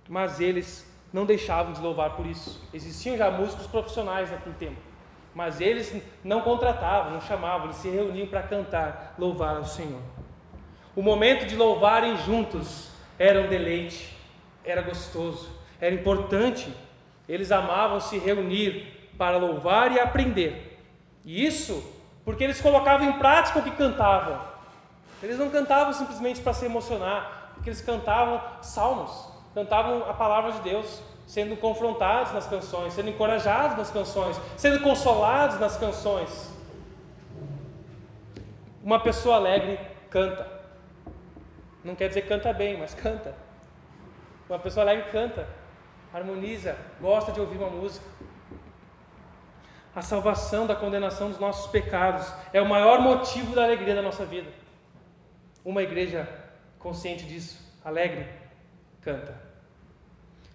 Mas 0.10 0.42
eles 0.42 0.86
não 1.14 1.26
deixavam 1.26 1.72
de 1.72 1.80
louvar 1.80 2.16
por 2.16 2.26
isso. 2.26 2.62
Existiam 2.74 3.18
já 3.18 3.32
músicos 3.32 3.68
profissionais 3.68 4.30
naquele 4.30 4.56
tempo. 4.56 4.82
Mas 5.34 5.62
eles 5.62 5.96
não 6.24 6.42
contratavam, 6.42 7.14
não 7.14 7.22
chamavam, 7.22 7.68
eles 7.68 7.78
se 7.78 7.90
reuniam 7.90 8.28
para 8.28 8.44
cantar, 8.44 9.16
louvar 9.18 9.56
ao 9.56 9.64
Senhor. 9.64 10.02
O 10.94 11.02
momento 11.02 11.46
de 11.46 11.56
louvarem 11.56 12.18
juntos 12.18 12.90
era 13.18 13.40
um 13.40 13.48
deleite 13.48 14.21
era 14.64 14.82
gostoso, 14.82 15.50
era 15.80 15.94
importante. 15.94 16.74
Eles 17.28 17.52
amavam 17.52 18.00
se 18.00 18.18
reunir 18.18 19.12
para 19.18 19.38
louvar 19.38 19.92
e 19.92 20.00
aprender. 20.00 20.80
E 21.24 21.46
isso 21.46 21.84
porque 22.24 22.44
eles 22.44 22.62
colocavam 22.62 23.10
em 23.10 23.14
prática 23.14 23.60
o 23.60 23.64
que 23.64 23.72
cantavam. 23.72 24.40
Eles 25.22 25.38
não 25.38 25.50
cantavam 25.50 25.94
simplesmente 25.94 26.42
para 26.42 26.54
se 26.54 26.66
emocionar, 26.66 27.52
porque 27.54 27.70
eles 27.70 27.82
cantavam 27.82 28.42
salmos, 28.62 29.28
cantavam 29.54 30.10
a 30.10 30.14
palavra 30.14 30.52
de 30.54 30.62
Deus, 30.62 31.02
sendo 31.28 31.56
confrontados 31.56 32.34
nas 32.34 32.48
canções, 32.48 32.94
sendo 32.94 33.10
encorajados 33.10 33.78
nas 33.78 33.92
canções, 33.92 34.40
sendo 34.58 34.82
consolados 34.82 35.60
nas 35.60 35.78
canções. 35.78 36.52
Uma 38.84 39.00
pessoa 39.00 39.36
alegre 39.36 39.80
canta. 40.10 40.48
Não 41.84 41.96
quer 41.96 42.08
dizer 42.08 42.24
canta 42.24 42.52
bem, 42.52 42.78
mas 42.78 42.94
canta. 42.94 43.36
Uma 44.52 44.60
pessoa 44.60 44.84
alegre 44.84 45.10
canta, 45.12 45.48
harmoniza, 46.14 46.76
gosta 47.00 47.32
de 47.32 47.40
ouvir 47.40 47.58
uma 47.58 47.70
música. 47.70 48.06
A 49.96 50.02
salvação 50.02 50.68
da 50.68 50.76
condenação 50.76 51.30
dos 51.30 51.40
nossos 51.40 51.72
pecados 51.72 52.30
é 52.52 52.62
o 52.62 52.68
maior 52.68 53.00
motivo 53.00 53.56
da 53.56 53.64
alegria 53.64 53.96
da 53.96 54.02
nossa 54.02 54.26
vida. 54.26 54.52
Uma 55.64 55.82
igreja 55.82 56.28
consciente 56.78 57.24
disso, 57.24 57.66
alegre, 57.82 58.28
canta. 59.00 59.42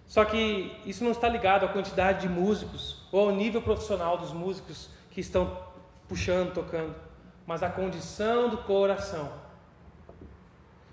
Só 0.07 0.27
que 0.27 0.79
isso 0.85 1.03
não 1.03 1.13
está 1.13 1.27
ligado 1.27 1.65
à 1.65 1.69
quantidade 1.69 2.21
de 2.21 2.29
músicos 2.29 3.09
ou 3.11 3.31
ao 3.31 3.35
nível 3.35 3.63
profissional 3.63 4.19
dos 4.19 4.31
músicos 4.31 4.91
que 5.11 5.23
estão 5.23 5.59
puxando, 6.07 6.53
tocando, 6.53 6.95
mas 7.47 7.63
à 7.63 7.71
condição 7.71 8.51
do 8.51 8.59
coração. 8.59 9.33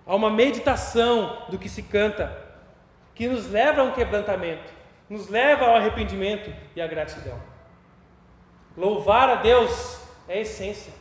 Há 0.05 0.15
uma 0.15 0.29
meditação 0.29 1.47
do 1.49 1.59
que 1.59 1.67
se 1.67 1.83
canta 1.83 2.42
que 3.15 3.27
nos 3.27 3.49
leva 3.49 3.81
a 3.81 3.83
um 3.83 3.91
quebrantamento, 3.91 4.71
nos 5.09 5.29
leva 5.29 5.65
ao 5.65 5.75
arrependimento 5.75 6.53
e 6.75 6.81
à 6.81 6.87
gratidão. 6.87 7.39
Louvar 8.75 9.29
a 9.29 9.35
Deus 9.35 10.01
é 10.27 10.39
a 10.39 10.41
essência. 10.41 10.93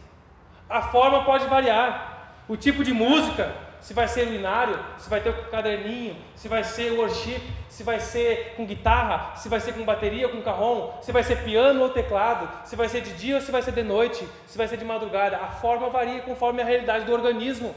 A 0.68 0.82
forma 0.82 1.24
pode 1.24 1.46
variar, 1.46 2.44
o 2.48 2.56
tipo 2.56 2.84
de 2.84 2.92
música, 2.92 3.54
se 3.80 3.92
vai 3.92 4.06
ser 4.06 4.26
linário, 4.26 4.78
se 4.96 5.10
vai 5.10 5.20
ter 5.20 5.30
o 5.30 5.50
caderninho, 5.50 6.16
se 6.36 6.46
vai 6.46 6.62
ser 6.62 6.92
worship, 6.92 7.42
se 7.68 7.82
vai 7.82 7.98
ser 7.98 8.54
com 8.56 8.64
guitarra, 8.64 9.34
se 9.34 9.48
vai 9.48 9.58
ser 9.58 9.72
com 9.72 9.84
bateria 9.84 10.28
com 10.28 10.40
carrom, 10.40 10.92
se 11.02 11.10
vai 11.10 11.24
ser 11.24 11.42
piano 11.42 11.82
ou 11.82 11.90
teclado, 11.90 12.48
se 12.64 12.76
vai 12.76 12.88
ser 12.88 13.00
de 13.00 13.12
dia 13.14 13.36
ou 13.36 13.40
se 13.40 13.50
vai 13.50 13.60
ser 13.60 13.72
de 13.72 13.82
noite, 13.82 14.26
se 14.46 14.56
vai 14.56 14.68
ser 14.68 14.76
de 14.76 14.84
madrugada. 14.84 15.36
A 15.36 15.48
forma 15.48 15.90
varia 15.90 16.22
conforme 16.22 16.62
a 16.62 16.64
realidade 16.64 17.04
do 17.04 17.12
organismo. 17.12 17.74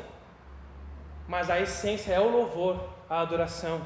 Mas 1.28 1.50
a 1.50 1.60
essência 1.60 2.14
é 2.14 2.20
o 2.20 2.30
louvor, 2.30 2.88
a 3.10 3.22
adoração. 3.22 3.82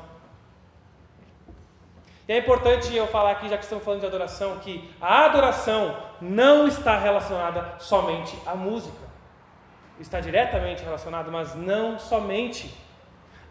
E 2.30 2.32
é 2.32 2.38
importante 2.38 2.95
eu 2.95 3.07
falar 3.07 3.32
aqui, 3.32 3.49
já 3.49 3.57
que 3.57 3.63
estamos 3.63 3.84
falando 3.84 4.01
de 4.01 4.05
adoração, 4.05 4.59
que 4.59 4.89
a 5.01 5.25
adoração 5.25 5.97
não 6.21 6.65
está 6.65 6.97
relacionada 6.97 7.73
somente 7.80 8.38
à 8.45 8.55
música 8.55 9.09
está 9.99 10.19
diretamente 10.19 10.84
relacionado, 10.84 11.32
mas 11.32 11.55
não 11.55 11.99
somente. 11.99 12.73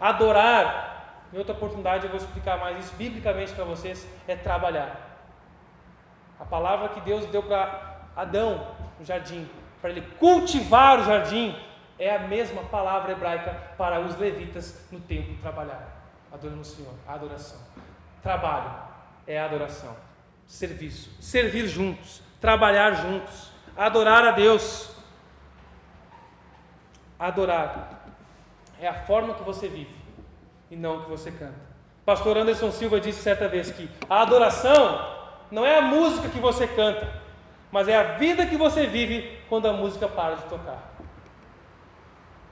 Adorar, 0.00 1.26
em 1.32 1.38
outra 1.38 1.54
oportunidade 1.54 2.04
eu 2.04 2.10
vou 2.10 2.18
explicar 2.18 2.56
mais 2.58 2.78
isso 2.78 2.94
biblicamente 2.96 3.52
para 3.52 3.64
vocês, 3.64 4.08
é 4.26 4.36
trabalhar. 4.36 5.18
A 6.38 6.44
palavra 6.44 6.88
que 6.90 7.00
Deus 7.00 7.26
deu 7.26 7.42
para 7.42 7.98
Adão 8.16 8.76
no 8.98 9.04
jardim, 9.04 9.48
para 9.80 9.90
ele 9.90 10.02
cultivar 10.18 11.00
o 11.00 11.04
jardim, 11.04 11.54
é 11.98 12.14
a 12.14 12.20
mesma 12.20 12.62
palavra 12.62 13.12
hebraica 13.12 13.54
para 13.76 14.00
os 14.00 14.16
levitas 14.16 14.86
no 14.92 15.00
templo 15.00 15.36
trabalhar. 15.42 15.96
Adorando 16.32 16.60
o 16.60 16.64
Senhor, 16.64 16.94
a 17.06 17.14
adoração. 17.14 17.58
Trabalho 18.28 18.70
é 19.26 19.40
adoração. 19.40 19.96
Serviço, 20.46 21.10
servir 21.18 21.66
juntos, 21.66 22.20
trabalhar 22.38 22.92
juntos, 22.92 23.50
adorar 23.74 24.22
a 24.22 24.32
Deus 24.32 24.90
Adorar 27.18 28.04
é 28.78 28.86
a 28.86 28.92
forma 28.92 29.32
que 29.32 29.42
você 29.42 29.66
vive 29.66 29.96
e 30.70 30.76
não 30.76 31.04
que 31.04 31.08
você 31.08 31.30
canta. 31.30 31.58
Pastor 32.04 32.36
Anderson 32.36 32.70
Silva 32.70 33.00
disse 33.00 33.22
certa 33.22 33.48
vez 33.48 33.70
que 33.70 33.88
a 34.10 34.20
adoração 34.20 35.16
não 35.50 35.64
é 35.64 35.78
a 35.78 35.80
música 35.80 36.28
que 36.28 36.38
você 36.38 36.66
canta, 36.68 37.10
mas 37.72 37.88
é 37.88 37.96
a 37.96 38.18
vida 38.18 38.44
que 38.44 38.58
você 38.58 38.86
vive 38.86 39.38
quando 39.48 39.68
a 39.68 39.72
música 39.72 40.06
para 40.06 40.34
de 40.34 40.42
tocar. 40.42 40.96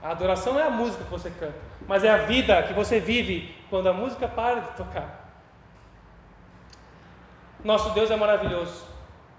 A 0.02 0.12
adoração 0.12 0.54
não 0.54 0.60
é 0.60 0.66
a 0.68 0.70
música 0.70 1.04
que 1.04 1.10
você 1.10 1.30
canta, 1.30 1.58
mas 1.86 2.02
é 2.02 2.08
a 2.08 2.16
vida 2.16 2.62
que 2.62 2.72
você 2.72 2.98
vive 2.98 3.54
quando 3.68 3.90
a 3.90 3.92
música 3.92 4.26
para 4.26 4.60
de 4.60 4.68
tocar. 4.68 5.25
Nosso 7.66 7.90
Deus 7.90 8.12
é 8.12 8.16
maravilhoso. 8.16 8.84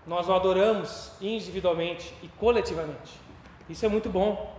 Nós 0.06 0.28
o 0.28 0.34
adoramos 0.34 1.14
individualmente 1.22 2.14
e 2.22 2.28
coletivamente. 2.28 3.14
Isso 3.70 3.86
é 3.86 3.88
muito 3.88 4.10
bom. 4.10 4.54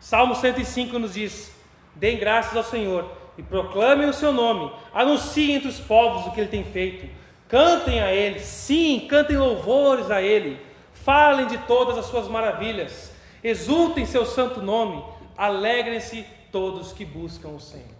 Salmo 0.00 0.34
105 0.34 0.98
nos 0.98 1.14
diz: 1.14 1.54
Deem 1.94 2.18
graças 2.18 2.56
ao 2.56 2.64
Senhor 2.64 3.08
e 3.38 3.42
proclamem 3.44 4.08
o 4.08 4.12
seu 4.12 4.32
nome, 4.32 4.72
anunciem 4.92 5.52
entre 5.54 5.68
os 5.68 5.78
povos 5.78 6.26
o 6.26 6.32
que 6.32 6.40
ele 6.40 6.50
tem 6.50 6.64
feito, 6.64 7.08
cantem 7.48 8.00
a 8.00 8.12
ele, 8.12 8.40
sim, 8.40 9.06
cantem 9.08 9.38
louvores 9.38 10.10
a 10.10 10.20
ele, 10.20 10.60
falem 10.92 11.46
de 11.46 11.58
todas 11.58 11.96
as 11.96 12.06
suas 12.06 12.26
maravilhas, 12.26 13.12
exultem 13.42 14.04
seu 14.04 14.26
santo 14.26 14.60
nome, 14.60 15.00
alegrem-se 15.38 16.26
todos 16.50 16.92
que 16.92 17.04
buscam 17.04 17.50
o 17.50 17.60
Senhor. 17.60 17.94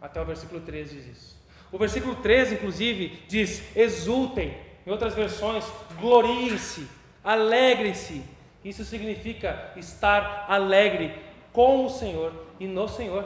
Até 0.00 0.22
o 0.22 0.24
versículo 0.24 0.60
13 0.60 0.94
diz 0.94 1.06
isso. 1.08 1.39
O 1.72 1.78
versículo 1.78 2.16
13, 2.16 2.54
inclusive, 2.54 3.22
diz: 3.28 3.76
exultem. 3.76 4.56
Em 4.86 4.90
outras 4.90 5.14
versões, 5.14 5.64
gloriem-se, 6.00 6.88
alegrem-se. 7.22 8.24
Isso 8.64 8.84
significa 8.84 9.72
estar 9.76 10.46
alegre, 10.48 11.14
com 11.52 11.84
o 11.84 11.90
Senhor 11.90 12.32
e 12.58 12.66
no 12.66 12.88
Senhor, 12.88 13.24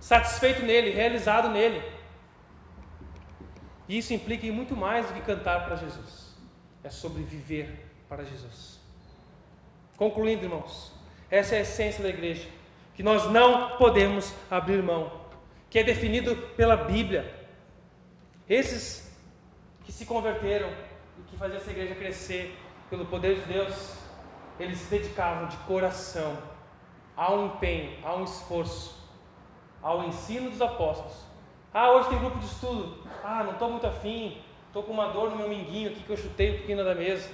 satisfeito 0.00 0.62
nele, 0.62 0.90
realizado 0.90 1.48
nele. 1.48 1.82
E 3.88 3.98
isso 3.98 4.12
implica 4.12 4.46
em 4.46 4.50
muito 4.50 4.76
mais 4.76 5.06
do 5.06 5.14
que 5.14 5.20
cantar 5.20 5.64
para 5.64 5.76
Jesus, 5.76 6.34
é 6.82 6.90
sobre 6.90 7.22
viver 7.22 7.86
para 8.08 8.24
Jesus. 8.24 8.80
Concluindo, 9.96 10.44
irmãos, 10.44 10.92
essa 11.30 11.54
é 11.54 11.58
a 11.58 11.62
essência 11.62 12.02
da 12.02 12.08
igreja, 12.08 12.48
que 12.94 13.02
nós 13.02 13.30
não 13.30 13.76
podemos 13.76 14.32
abrir 14.50 14.82
mão, 14.82 15.12
que 15.70 15.78
é 15.78 15.82
definido 15.82 16.36
pela 16.56 16.76
Bíblia. 16.76 17.45
Esses 18.48 19.12
que 19.84 19.92
se 19.92 20.06
converteram 20.06 20.70
e 21.18 21.22
que 21.22 21.36
faziam 21.36 21.58
essa 21.58 21.70
igreja 21.70 21.94
crescer 21.94 22.56
pelo 22.88 23.06
poder 23.06 23.40
de 23.40 23.52
Deus, 23.52 23.96
eles 24.58 24.78
se 24.78 24.90
dedicavam 24.90 25.48
de 25.48 25.56
coração 25.58 26.36
há 27.16 27.32
um 27.32 27.46
empenho, 27.46 27.96
há 28.04 28.14
um 28.14 28.24
esforço, 28.24 28.94
ao 29.82 30.04
ensino 30.04 30.50
dos 30.50 30.60
apóstolos. 30.60 31.24
Ah, 31.72 31.90
hoje 31.90 32.08
tem 32.08 32.18
grupo 32.18 32.38
de 32.38 32.46
estudo. 32.46 32.98
Ah, 33.24 33.42
não 33.44 33.52
estou 33.52 33.70
muito 33.70 33.86
afim, 33.86 34.40
estou 34.66 34.82
com 34.82 34.92
uma 34.92 35.08
dor 35.08 35.30
no 35.30 35.36
meu 35.36 35.48
minguinho 35.48 35.90
aqui 35.90 36.02
que 36.02 36.10
eu 36.10 36.16
chutei 36.16 36.54
um 36.54 36.56
pouquinho 36.58 36.84
da 36.84 36.94
mesa. 36.94 37.28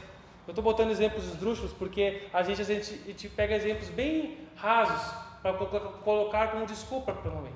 Eu 0.46 0.52
estou 0.52 0.64
botando 0.64 0.90
exemplos 0.90 1.24
esdrúxulos 1.26 1.72
porque 1.72 2.28
a 2.32 2.42
gente, 2.42 2.60
a 2.60 2.64
gente, 2.64 2.92
a 2.92 3.06
gente 3.08 3.28
pega 3.28 3.54
exemplos 3.54 3.88
bem 3.90 4.38
rasos 4.56 5.14
para 5.42 5.52
colocar 6.04 6.48
como 6.48 6.66
desculpa 6.66 7.12
para 7.12 7.30
não 7.30 7.46
ir. 7.46 7.52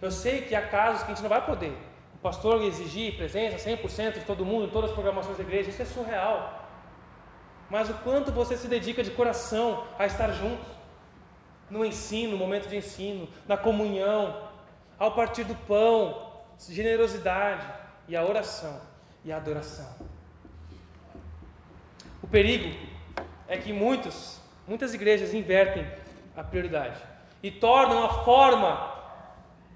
Eu 0.00 0.10
sei 0.10 0.42
que 0.42 0.54
há 0.54 0.66
casos 0.66 1.02
que 1.02 1.12
a 1.12 1.14
gente 1.14 1.22
não 1.22 1.28
vai 1.28 1.44
poder. 1.44 1.76
O 2.18 2.20
pastor 2.20 2.62
exigir 2.62 3.16
presença 3.16 3.70
100% 3.70 4.14
de 4.14 4.24
todo 4.24 4.44
mundo 4.44 4.66
em 4.66 4.70
todas 4.70 4.90
as 4.90 4.94
programações 4.94 5.36
da 5.36 5.44
igreja, 5.44 5.70
isso 5.70 5.82
é 5.82 5.84
surreal. 5.84 6.68
Mas 7.70 7.88
o 7.88 7.94
quanto 7.94 8.32
você 8.32 8.56
se 8.56 8.66
dedica 8.66 9.04
de 9.04 9.12
coração 9.12 9.86
a 9.96 10.04
estar 10.04 10.32
junto 10.32 10.64
no 11.70 11.84
ensino, 11.84 12.32
no 12.32 12.38
momento 12.38 12.68
de 12.68 12.76
ensino, 12.76 13.28
na 13.46 13.56
comunhão, 13.56 14.48
ao 14.98 15.12
partir 15.12 15.44
do 15.44 15.54
pão, 15.54 16.32
generosidade 16.68 17.66
e 18.08 18.16
a 18.16 18.24
oração 18.24 18.80
e 19.24 19.30
a 19.30 19.36
adoração. 19.36 19.88
O 22.20 22.26
perigo 22.26 22.76
é 23.46 23.56
que 23.56 23.72
muitos, 23.72 24.40
muitas 24.66 24.92
igrejas 24.92 25.32
invertem 25.32 25.86
a 26.36 26.42
prioridade 26.42 27.00
e 27.42 27.50
tornam 27.50 28.02
a 28.04 28.24
forma 28.24 28.92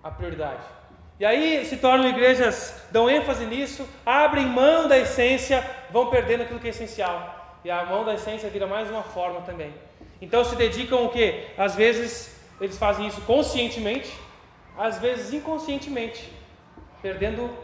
a 0.03 0.11
prioridade. 0.11 0.82
E 1.23 1.25
aí 1.25 1.65
se 1.65 1.77
tornam 1.77 2.09
igrejas, 2.09 2.83
dão 2.91 3.09
ênfase 3.09 3.47
nisso, 3.47 3.89
abrem 4.05 4.45
mão 4.45 4.89
da 4.89 4.99
essência, 4.99 5.65
vão 5.89 6.11
perdendo 6.11 6.43
aquilo 6.43 6.59
que 6.59 6.67
é 6.67 6.71
essencial. 6.71 7.61
E 7.65 7.71
a 7.71 7.85
mão 7.85 8.05
da 8.05 8.15
essência 8.15 8.51
vira 8.51 8.67
mais 8.67 8.91
uma 8.91 9.05
forma 9.05 9.41
também. 9.43 9.73
Então 10.21 10.45
se 10.45 10.57
dedicam 10.57 11.05
o 11.05 11.11
quê? 11.11 11.47
Às 11.57 11.77
vezes 11.77 12.43
eles 12.61 12.77
fazem 12.77 13.07
isso 13.07 13.21
conscientemente, 13.21 14.13
às 14.77 14.99
vezes 14.99 15.33
inconscientemente, 15.33 16.29
perdendo 17.01 17.57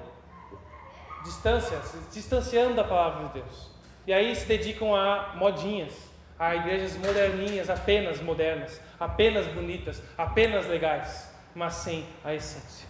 distância, 1.25 1.81
se 1.81 1.99
distanciando 2.13 2.75
da 2.75 2.85
palavra 2.85 3.27
de 3.27 3.41
Deus. 3.41 3.73
E 4.07 4.13
aí 4.13 4.37
se 4.37 4.47
dedicam 4.47 4.95
a 4.95 5.35
modinhas, 5.35 5.95
a 6.39 6.55
igrejas 6.55 6.97
moderninhas, 6.97 7.69
apenas 7.69 8.21
modernas, 8.21 8.81
apenas 9.01 9.49
bonitas, 9.49 10.01
apenas 10.17 10.65
legais, 10.69 11.29
mas 11.57 11.75
sem 11.75 12.07
a 12.23 12.33
essência. 12.33 12.88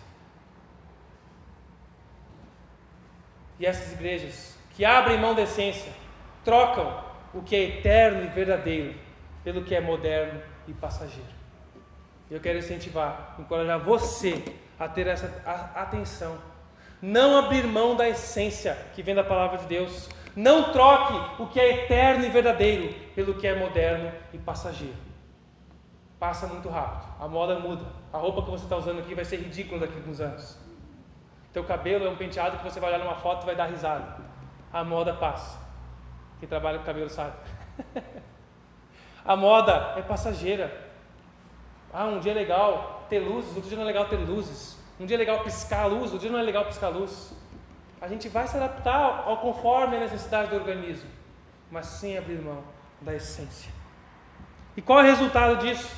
E 3.59 3.67
essas 3.67 3.93
igrejas 3.93 4.57
que 4.75 4.85
abrem 4.85 5.19
mão 5.19 5.35
da 5.35 5.43
essência, 5.43 5.93
trocam 6.45 7.03
o 7.35 7.43
que 7.43 7.57
é 7.57 7.63
eterno 7.65 8.25
e 8.25 8.29
verdadeiro 8.29 8.95
pelo 9.43 9.65
que 9.65 9.75
é 9.75 9.81
moderno 9.81 10.41
e 10.67 10.73
passageiro. 10.73 11.39
Eu 12.31 12.41
quero 12.41 12.59
incentivar, 12.59 13.35
encorajar 13.39 13.79
você 13.79 14.43
a 14.79 14.87
ter 14.87 15.07
essa 15.07 15.27
atenção. 15.75 16.39
Não 17.01 17.39
abrir 17.39 17.65
mão 17.67 17.97
da 17.97 18.09
essência 18.09 18.77
que 18.95 19.03
vem 19.03 19.15
da 19.15 19.25
palavra 19.25 19.59
de 19.59 19.67
Deus. 19.67 20.09
Não 20.37 20.73
troque 20.73 21.43
o 21.43 21.47
que 21.47 21.59
é 21.59 21.85
eterno 21.85 22.25
e 22.25 22.31
verdadeiro 22.31 22.95
pelo 23.15 23.35
que 23.35 23.47
é 23.47 23.55
moderno 23.55 24.13
e 24.33 24.39
passageiro. 24.39 24.97
Passa 26.21 26.47
muito 26.47 26.69
rápido. 26.69 27.09
A 27.21 27.27
moda 27.27 27.59
muda. 27.59 27.85
A 28.13 28.19
roupa 28.19 28.43
que 28.43 28.51
você 28.51 28.65
está 28.65 28.77
usando 28.77 29.01
aqui 29.01 29.15
vai 29.15 29.25
ser 29.25 29.39
ridícula 29.39 29.81
daqui 29.81 29.95
a 29.95 29.97
alguns 29.97 30.21
anos. 30.21 30.68
Teu 31.53 31.65
cabelo 31.65 32.07
é 32.07 32.11
um 32.11 32.17
penteado 32.17 32.59
que 32.59 32.65
você 32.65 32.79
vai 32.79 32.91
olhar 32.91 32.99
numa 32.99 33.17
foto 33.17 33.43
e 33.43 33.47
vai 33.47 33.57
dar 33.57 33.67
risada. 33.67 34.17
A 34.73 34.85
moda 34.85 35.15
passa. 35.15 35.59
Quem 36.39 36.49
trabalha 36.49 36.79
com 36.79 36.85
cabelo 36.85 37.09
sabe. 37.09 37.35
A 39.25 39.37
moda 39.37 39.95
é 39.97 40.03
passageira. 40.03 40.89
Ah, 41.93 42.07
um 42.07 42.19
dia 42.19 42.33
é 42.33 42.35
legal 42.35 43.07
ter 43.11 43.19
luzes, 43.19 43.55
outro 43.55 43.69
dia 43.69 43.77
não 43.77 43.85
é 43.85 43.87
legal 43.87 44.07
ter 44.07 44.17
luzes. 44.17 44.79
Um 44.99 45.07
dia 45.07 45.17
é 45.17 45.19
legal 45.19 45.41
piscar 45.45 45.83
a 45.83 45.87
luz, 45.87 46.05
outro 46.05 46.21
dia 46.21 46.31
não 46.31 46.39
é 46.39 46.43
legal 46.43 46.65
piscar 46.65 46.87
a 46.87 46.91
luz. 46.91 47.33
A 48.01 48.09
gente 48.09 48.29
vai 48.29 48.47
se 48.47 48.57
adaptar 48.57 49.25
ao 49.27 49.39
conforme 49.39 49.97
a 49.97 50.01
necessidade 50.01 50.51
do 50.51 50.57
organismo, 50.57 51.11
mas 51.71 51.87
sem 51.87 52.17
abrir 52.17 52.41
mão 52.41 52.63
da 53.01 53.15
essência. 53.15 53.71
E 54.77 54.83
qual 54.83 55.01
é 55.01 55.03
o 55.03 55.07
resultado 55.07 55.57
disso? 55.59 55.95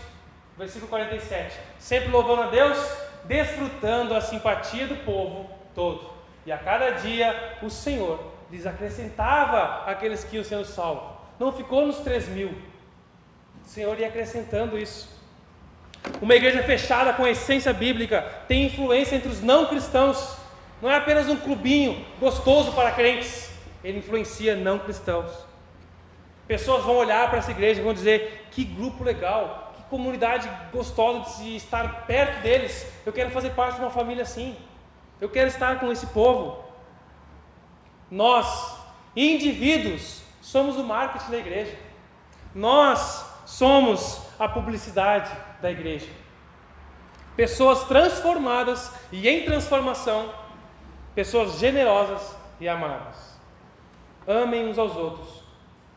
Versículo 0.56 0.88
47. 0.90 1.58
Sempre 1.78 2.10
louvando 2.10 2.42
a 2.42 2.46
Deus, 2.48 2.78
desfrutando 3.24 4.14
a 4.14 4.20
simpatia 4.20 4.86
do 4.86 4.96
povo 5.04 5.50
todo. 5.74 6.10
E 6.44 6.52
a 6.52 6.58
cada 6.58 6.90
dia 6.90 7.58
o 7.62 7.70
Senhor 7.70 8.18
lhes 8.50 8.66
acrescentava 8.66 9.84
aqueles 9.90 10.24
que 10.24 10.36
iam 10.36 10.44
sendo 10.44 10.64
salvos. 10.64 11.18
Não 11.38 11.52
ficou 11.52 11.86
nos 11.86 11.98
três 11.98 12.28
mil. 12.28 12.48
O 13.64 13.68
Senhor 13.68 13.98
ia 13.98 14.08
acrescentando 14.08 14.78
isso. 14.78 15.20
Uma 16.20 16.34
igreja 16.34 16.62
fechada 16.62 17.12
com 17.12 17.24
a 17.24 17.30
essência 17.30 17.72
bíblica 17.72 18.22
tem 18.48 18.66
influência 18.66 19.16
entre 19.16 19.28
os 19.28 19.42
não 19.42 19.66
cristãos. 19.66 20.36
Não 20.80 20.90
é 20.90 20.96
apenas 20.96 21.28
um 21.28 21.36
clubinho 21.36 22.04
gostoso 22.18 22.72
para 22.72 22.90
crentes, 22.90 23.50
ele 23.84 23.98
influencia 23.98 24.56
não 24.56 24.78
cristãos. 24.78 25.30
Pessoas 26.48 26.84
vão 26.84 26.96
olhar 26.96 27.28
para 27.28 27.38
essa 27.38 27.50
igreja 27.50 27.80
e 27.80 27.84
vão 27.84 27.92
dizer: 27.92 28.46
que 28.50 28.64
grupo 28.64 29.04
legal, 29.04 29.69
comunidade 29.90 30.48
gostosa 30.72 31.20
de 31.20 31.30
se 31.30 31.56
estar 31.56 32.06
perto 32.06 32.40
deles. 32.42 32.90
Eu 33.04 33.12
quero 33.12 33.30
fazer 33.30 33.50
parte 33.50 33.74
de 33.74 33.80
uma 33.82 33.90
família 33.90 34.22
assim. 34.22 34.56
Eu 35.20 35.28
quero 35.28 35.48
estar 35.48 35.80
com 35.80 35.90
esse 35.90 36.06
povo. 36.06 36.64
Nós, 38.10 38.78
indivíduos, 39.14 40.22
somos 40.40 40.76
o 40.76 40.84
marketing 40.84 41.30
da 41.32 41.38
igreja. 41.38 41.76
Nós 42.54 43.26
somos 43.44 44.22
a 44.38 44.48
publicidade 44.48 45.30
da 45.60 45.70
igreja. 45.70 46.08
Pessoas 47.36 47.84
transformadas 47.84 48.92
e 49.12 49.28
em 49.28 49.44
transformação, 49.44 50.32
pessoas 51.14 51.58
generosas 51.58 52.34
e 52.60 52.68
amáveis. 52.68 53.38
Amem 54.26 54.68
uns 54.68 54.78
aos 54.78 54.94
outros, 54.96 55.42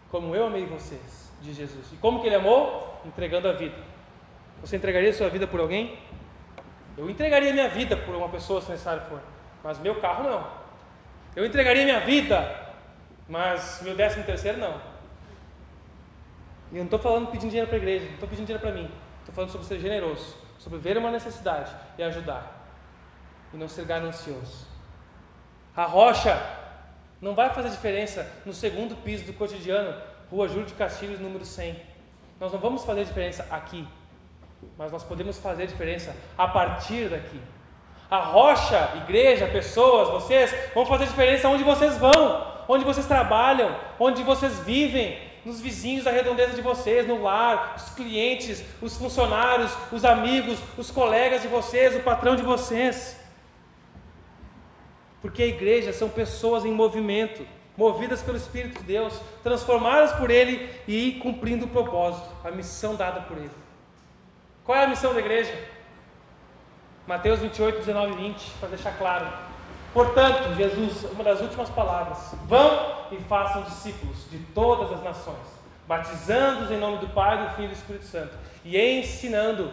como 0.10 0.36
eu 0.36 0.48
amei 0.48 0.66
vocês, 0.66 1.23
de 1.44 1.54
Jesus. 1.54 1.92
E 1.92 1.98
como 1.98 2.22
que 2.22 2.28
ele 2.28 2.36
amou? 2.36 3.02
Entregando 3.06 3.50
a 3.50 3.54
vida. 3.54 3.76
Você 4.62 4.78
entregaria 4.78 5.12
sua 5.14 5.30
vida 5.30 5.46
por 5.46 5.60
alguém? 5.60 6.00
Eu 6.98 7.10
entregaria 7.10 7.52
minha 7.52 7.68
vida 7.68 7.98
por 7.98 8.16
uma 8.16 8.30
pessoa, 8.30 8.62
se 8.62 8.72
necessário 8.72 9.04
for, 9.10 9.20
mas 9.64 9.80
meu 9.80 10.00
carro 10.00 10.24
não. 10.24 10.48
Eu 11.36 11.46
entregaria 11.46 11.84
minha 11.84 12.00
vida, 12.00 12.72
mas 13.28 13.82
meu 13.84 13.96
décimo 13.96 14.24
terceiro 14.24 14.60
não. 14.60 14.80
E 16.72 16.76
eu 16.76 16.80
não 16.80 16.86
estou 16.86 17.00
falando 17.00 17.28
pedindo 17.28 17.50
dinheiro 17.50 17.68
para 17.68 17.78
a 17.78 17.82
igreja, 17.82 18.06
não 18.06 18.14
estou 18.14 18.30
pedindo 18.30 18.46
dinheiro 18.46 18.64
para 18.64 18.74
mim. 18.74 18.90
Estou 19.20 19.36
falando 19.36 19.52
sobre 19.52 19.68
ser 19.68 19.80
generoso, 19.80 20.38
sobre 20.60 20.80
ver 20.80 20.98
uma 20.98 21.12
necessidade 21.12 21.72
e 21.98 22.04
ajudar. 22.04 22.68
E 23.54 23.58
não 23.58 23.68
ser 23.68 23.86
ganancioso. 23.86 24.68
A 25.76 25.86
rocha 25.86 26.42
não 27.20 27.34
vai 27.34 27.50
fazer 27.50 27.70
diferença 27.70 28.30
no 28.46 28.54
segundo 28.54 28.96
piso 28.98 29.26
do 29.26 29.34
cotidiano, 29.34 30.00
Rua 30.34 30.48
Júlio 30.48 30.66
de 30.66 30.74
Castilhos, 30.74 31.20
número 31.20 31.46
100. 31.46 31.76
Nós 32.40 32.52
não 32.52 32.60
vamos 32.60 32.84
fazer 32.84 33.06
diferença 33.06 33.46
aqui, 33.52 33.88
mas 34.76 34.92
nós 34.92 35.04
podemos 35.04 35.38
fazer 35.38 35.68
diferença 35.68 36.16
a 36.36 36.48
partir 36.48 37.08
daqui. 37.08 37.40
A 38.10 38.18
rocha, 38.18 38.94
igreja, 39.04 39.46
pessoas, 39.46 40.10
vocês 40.10 40.52
vão 40.74 40.88
fazer 40.88 41.06
diferença 41.06 41.48
onde 41.48 41.64
vocês 41.64 42.00
vão, 42.00 42.48
onde 42.68 42.84
vocês 42.84 43.06
trabalham, 43.06 43.76
onde 44.00 44.24
vocês 44.24 44.58
vivem, 44.62 45.20
nos 45.46 45.62
vizinhos 45.62 46.06
da 46.06 46.10
redondeza 46.10 46.56
de 46.56 46.64
vocês, 46.64 47.08
no 47.08 47.22
lar, 47.22 47.76
os 47.78 47.90
clientes, 47.94 48.64
os 48.82 48.98
funcionários, 48.98 49.72
os 49.92 50.04
amigos, 50.04 50.58
os 50.76 50.90
colegas 50.90 51.44
de 51.44 51.48
vocês, 51.48 51.96
o 51.96 52.00
patrão 52.00 52.36
de 52.36 52.42
vocês. 52.42 53.20
Porque 55.22 55.44
a 55.44 55.48
igreja 55.48 55.94
são 55.94 56.10
pessoas 56.10 56.66
em 56.66 56.72
movimento, 56.72 57.46
movidas 57.76 58.22
pelo 58.22 58.38
Espírito 58.38 58.80
de 58.80 58.86
Deus, 58.86 59.20
transformadas 59.42 60.14
por 60.14 60.30
Ele 60.30 60.70
e 60.88 61.14
cumprindo 61.14 61.66
o 61.66 61.70
propósito, 61.70 62.30
a 62.44 62.52
missão 62.52 62.96
dada 62.96 63.22
por 63.22 63.38
Ele. 63.38 63.52
Qual 64.64 64.78
é 64.78 64.84
a 64.84 64.88
missão 64.88 65.14
da 65.14 65.20
igreja? 65.20 65.54
Mateus 67.06 67.40
28, 67.40 67.80
19 67.80 68.14
e 68.14 68.16
20, 68.16 68.52
para 68.60 68.70
deixar 68.70 68.98
claro. 68.98 69.28
Portanto, 69.94 70.56
Jesus, 70.56 71.04
uma 71.12 71.24
das 71.24 71.42
últimas 71.42 71.70
palavras: 71.70 72.34
vão 72.46 73.08
e 73.12 73.18
façam 73.24 73.64
discípulos 73.64 74.30
de 74.30 74.40
todas 74.54 74.92
as 74.92 75.04
nações, 75.04 75.46
batizando-os 75.88 76.72
em 76.72 76.78
nome 76.78 77.00
do 77.00 77.10
Pai, 77.10 77.46
do 77.46 77.56
Filho 77.56 77.66
e 77.66 77.70
do 77.70 77.74
Espírito 77.74 78.06
Santo, 78.06 78.38
e 78.64 78.80
ensinando 78.80 79.72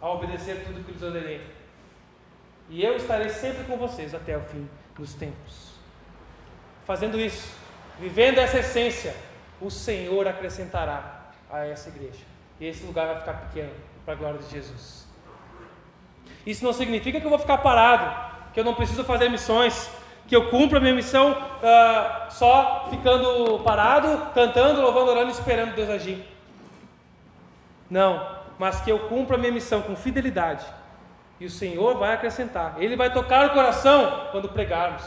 a 0.00 0.08
obedecer 0.10 0.64
tudo 0.64 0.84
que 0.84 0.92
lhes 0.92 1.02
ordenei. 1.02 1.40
E 2.70 2.82
eu 2.82 2.96
estarei 2.96 3.28
sempre 3.28 3.64
com 3.64 3.76
vocês 3.76 4.14
até 4.14 4.36
o 4.36 4.40
fim 4.40 4.68
dos 4.96 5.12
tempos. 5.14 5.73
Fazendo 6.84 7.18
isso, 7.18 7.54
vivendo 7.98 8.38
essa 8.38 8.58
essência, 8.58 9.14
o 9.60 9.70
Senhor 9.70 10.26
acrescentará 10.28 11.30
a 11.50 11.66
essa 11.66 11.88
igreja. 11.88 12.24
E 12.60 12.66
esse 12.66 12.84
lugar 12.84 13.06
vai 13.06 13.18
ficar 13.20 13.34
pequeno 13.34 13.72
para 14.04 14.14
a 14.14 14.16
glória 14.16 14.38
de 14.38 14.50
Jesus. 14.50 15.06
Isso 16.46 16.64
não 16.64 16.72
significa 16.72 17.18
que 17.20 17.26
eu 17.26 17.30
vou 17.30 17.38
ficar 17.38 17.58
parado 17.58 18.34
que 18.54 18.60
eu 18.60 18.64
não 18.64 18.74
preciso 18.74 19.02
fazer 19.02 19.28
missões, 19.28 19.90
que 20.28 20.34
eu 20.34 20.48
cumpro 20.48 20.78
a 20.78 20.80
minha 20.80 20.94
missão 20.94 21.32
uh, 21.32 22.30
só 22.30 22.86
ficando 22.88 23.58
parado, 23.64 24.30
cantando, 24.32 24.80
louvando, 24.80 25.10
orando, 25.10 25.30
esperando 25.32 25.74
Deus 25.74 25.90
agir. 25.90 26.24
Não, 27.90 28.24
mas 28.56 28.80
que 28.80 28.90
eu 28.90 29.00
cumpra 29.00 29.36
a 29.36 29.38
minha 29.38 29.52
missão 29.52 29.82
com 29.82 29.96
fidelidade. 29.96 30.64
E 31.40 31.46
o 31.46 31.50
Senhor 31.50 31.98
vai 31.98 32.14
acrescentar. 32.14 32.76
Ele 32.78 32.94
vai 32.96 33.12
tocar 33.12 33.46
o 33.46 33.50
coração 33.50 34.28
quando 34.30 34.48
pregarmos. 34.48 35.02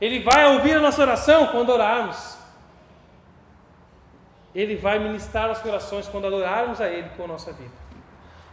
Ele 0.00 0.20
vai 0.20 0.46
ouvir 0.54 0.76
a 0.76 0.80
nossa 0.80 1.02
oração 1.02 1.48
quando 1.48 1.70
orarmos. 1.70 2.36
Ele 4.54 4.76
vai 4.76 4.98
ministrar 4.98 5.50
os 5.50 5.58
corações 5.58 6.06
quando 6.08 6.26
adorarmos 6.26 6.80
a 6.80 6.88
Ele 6.88 7.08
com 7.16 7.24
a 7.24 7.28
nossa 7.28 7.52
vida. 7.52 7.72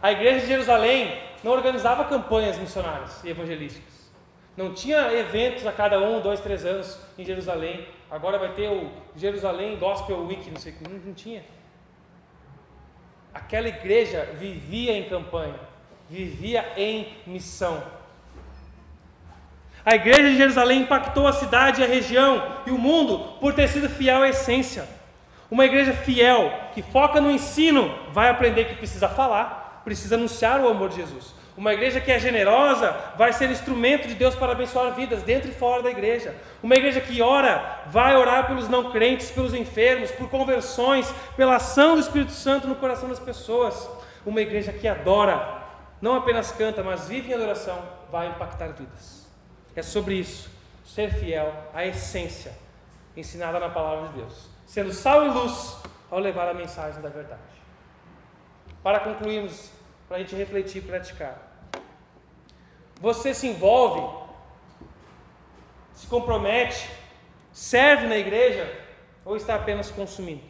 A 0.00 0.10
igreja 0.10 0.40
de 0.40 0.46
Jerusalém 0.46 1.16
não 1.44 1.52
organizava 1.52 2.04
campanhas 2.04 2.58
missionárias 2.58 3.22
e 3.22 3.30
evangelísticas. 3.30 4.10
Não 4.56 4.74
tinha 4.74 5.12
eventos 5.12 5.66
a 5.66 5.72
cada 5.72 5.98
um, 6.00 6.20
dois, 6.20 6.40
três 6.40 6.64
anos 6.64 6.98
em 7.16 7.24
Jerusalém. 7.24 7.86
Agora 8.10 8.38
vai 8.38 8.52
ter 8.52 8.68
o 8.68 8.90
Jerusalém 9.16 9.78
Gospel 9.78 10.26
Week, 10.26 10.50
não 10.50 10.60
sei 10.60 10.72
o 10.72 10.76
que. 10.76 10.84
Não, 10.84 10.98
não 10.98 11.14
tinha. 11.14 11.44
Aquela 13.32 13.68
igreja 13.68 14.28
vivia 14.34 14.92
em 14.92 15.08
campanha, 15.08 15.54
vivia 16.10 16.72
em 16.76 17.16
missão. 17.26 17.82
A 19.84 19.96
igreja 19.96 20.30
de 20.30 20.36
Jerusalém 20.36 20.82
impactou 20.82 21.26
a 21.26 21.32
cidade, 21.32 21.82
a 21.82 21.86
região 21.86 22.60
e 22.66 22.70
o 22.70 22.78
mundo 22.78 23.18
por 23.40 23.52
ter 23.52 23.68
sido 23.68 23.88
fiel 23.88 24.22
à 24.22 24.28
essência. 24.28 24.88
Uma 25.50 25.64
igreja 25.64 25.92
fiel, 25.92 26.52
que 26.72 26.82
foca 26.82 27.20
no 27.20 27.30
ensino, 27.30 27.92
vai 28.12 28.30
aprender 28.30 28.66
que 28.66 28.76
precisa 28.76 29.08
falar, 29.08 29.82
precisa 29.84 30.14
anunciar 30.14 30.60
o 30.60 30.68
amor 30.68 30.88
de 30.88 30.96
Jesus. 30.96 31.34
Uma 31.56 31.74
igreja 31.74 32.00
que 32.00 32.10
é 32.10 32.18
generosa 32.18 32.96
vai 33.16 33.32
ser 33.32 33.50
instrumento 33.50 34.08
de 34.08 34.14
Deus 34.14 34.34
para 34.34 34.52
abençoar 34.52 34.94
vidas 34.94 35.22
dentro 35.22 35.50
e 35.50 35.54
fora 35.54 35.82
da 35.82 35.90
igreja. 35.90 36.34
Uma 36.62 36.76
igreja 36.76 37.00
que 37.00 37.20
ora 37.20 37.82
vai 37.88 38.16
orar 38.16 38.46
pelos 38.46 38.68
não 38.68 38.90
crentes, 38.90 39.30
pelos 39.30 39.52
enfermos, 39.52 40.10
por 40.12 40.30
conversões, 40.30 41.12
pela 41.36 41.56
ação 41.56 41.94
do 41.94 42.00
Espírito 42.00 42.32
Santo 42.32 42.68
no 42.68 42.76
coração 42.76 43.08
das 43.08 43.18
pessoas. 43.18 43.90
Uma 44.24 44.40
igreja 44.40 44.72
que 44.72 44.88
adora, 44.88 45.62
não 46.00 46.14
apenas 46.14 46.52
canta, 46.52 46.82
mas 46.82 47.08
vive 47.08 47.32
em 47.32 47.34
adoração, 47.34 47.78
vai 48.10 48.28
impactar 48.28 48.68
vidas. 48.68 49.21
É 49.74 49.82
sobre 49.82 50.14
isso, 50.14 50.50
ser 50.84 51.12
fiel 51.12 51.52
à 51.72 51.86
essência 51.86 52.52
ensinada 53.16 53.58
na 53.58 53.68
palavra 53.68 54.08
de 54.08 54.14
Deus, 54.14 54.48
sendo 54.66 54.92
sal 54.92 55.26
e 55.26 55.30
luz 55.30 55.76
ao 56.10 56.18
levar 56.18 56.48
a 56.48 56.54
mensagem 56.54 57.00
da 57.00 57.08
verdade. 57.08 57.40
Para 58.82 59.00
concluirmos 59.00 59.70
para 60.08 60.18
a 60.18 60.20
gente 60.20 60.34
refletir 60.34 60.82
e 60.82 60.86
praticar. 60.86 61.50
Você 63.00 63.32
se 63.32 63.46
envolve, 63.46 64.28
se 65.94 66.06
compromete, 66.06 66.90
serve 67.52 68.06
na 68.06 68.16
igreja 68.16 68.70
ou 69.24 69.36
está 69.36 69.54
apenas 69.54 69.90
consumindo? 69.90 70.42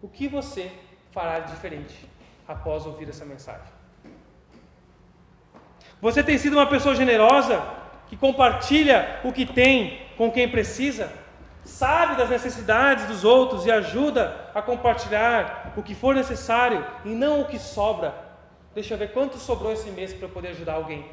O 0.00 0.08
que 0.08 0.28
você 0.28 0.72
fará 1.10 1.40
de 1.40 1.52
diferente 1.52 2.08
após 2.48 2.86
ouvir 2.86 3.08
essa 3.08 3.24
mensagem? 3.24 3.72
Você 6.00 6.24
tem 6.24 6.36
sido 6.38 6.54
uma 6.54 6.66
pessoa 6.66 6.94
generosa 6.94 7.81
que 8.12 8.16
compartilha 8.18 9.20
o 9.24 9.32
que 9.32 9.46
tem 9.46 10.02
com 10.18 10.30
quem 10.30 10.46
precisa? 10.46 11.10
Sabe 11.64 12.14
das 12.14 12.28
necessidades 12.28 13.06
dos 13.06 13.24
outros 13.24 13.64
e 13.64 13.70
ajuda 13.70 14.50
a 14.54 14.60
compartilhar 14.60 15.72
o 15.78 15.82
que 15.82 15.94
for 15.94 16.14
necessário 16.14 16.84
e 17.06 17.08
não 17.08 17.40
o 17.40 17.46
que 17.46 17.58
sobra 17.58 18.14
Deixa 18.74 18.92
eu 18.92 18.98
ver 18.98 19.12
quanto 19.12 19.38
sobrou 19.38 19.72
esse 19.72 19.90
mês 19.90 20.12
para 20.12 20.26
eu 20.26 20.30
poder 20.30 20.48
ajudar 20.48 20.74
alguém. 20.74 21.06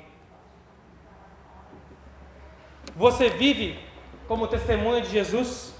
Você 2.97 3.29
vive 3.29 3.79
como 4.27 4.45
testemunha 4.47 4.99
de 4.99 5.09
Jesus? 5.09 5.73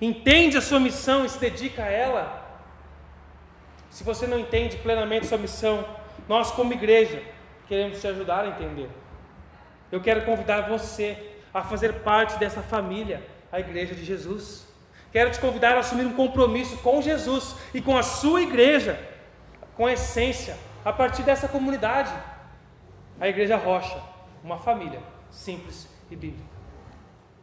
Entende 0.00 0.56
a 0.56 0.62
sua 0.62 0.80
missão 0.80 1.26
e 1.26 1.28
se 1.28 1.38
dedica 1.38 1.82
a 1.82 1.90
ela? 1.90 2.42
Se 3.90 4.02
você 4.02 4.26
não 4.26 4.38
entende 4.38 4.78
plenamente 4.78 5.26
sua 5.26 5.36
missão, 5.36 5.84
nós, 6.26 6.50
como 6.50 6.72
igreja, 6.72 7.22
queremos 7.68 8.00
te 8.00 8.06
ajudar 8.06 8.44
a 8.44 8.48
entender. 8.48 8.88
Eu 9.90 10.00
quero 10.00 10.24
convidar 10.24 10.62
você 10.62 11.16
a 11.52 11.62
fazer 11.62 11.92
parte 12.00 12.38
dessa 12.38 12.62
família, 12.62 13.22
a 13.52 13.60
igreja 13.60 13.94
de 13.94 14.04
Jesus. 14.04 14.66
Quero 15.12 15.30
te 15.30 15.38
convidar 15.38 15.76
a 15.76 15.80
assumir 15.80 16.04
um 16.04 16.14
compromisso 16.14 16.76
com 16.78 17.00
Jesus 17.00 17.54
e 17.72 17.80
com 17.80 17.96
a 17.96 18.02
sua 18.02 18.42
igreja, 18.42 18.98
com 19.76 19.86
a 19.86 19.92
essência, 19.92 20.56
a 20.84 20.92
partir 20.92 21.22
dessa 21.22 21.46
comunidade, 21.46 22.12
a 23.20 23.28
Igreja 23.28 23.56
Rocha, 23.56 23.96
uma 24.42 24.58
família 24.58 25.00
simples 25.30 25.88
e 26.10 26.16
bíblica. 26.16 26.54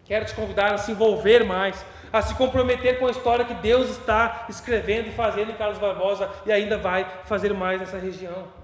Quero 0.04 0.26
te 0.26 0.34
convidar 0.34 0.74
a 0.74 0.78
se 0.78 0.92
envolver 0.92 1.46
mais, 1.46 1.86
a 2.12 2.22
se 2.22 2.36
comprometer 2.36 3.00
com 3.00 3.08
a 3.08 3.12
história 3.12 3.46
que 3.46 3.54
Deus 3.54 3.90
está 3.90 4.46
escrevendo 4.50 5.08
e 5.08 5.12
fazendo 5.14 5.52
em 5.52 5.56
Carlos 5.56 5.78
Barbosa 5.78 6.30
e 6.46 6.52
ainda 6.52 6.78
vai 6.78 7.06
fazer 7.24 7.54
mais 7.54 7.80
nessa 7.80 7.98
região. 7.98 8.61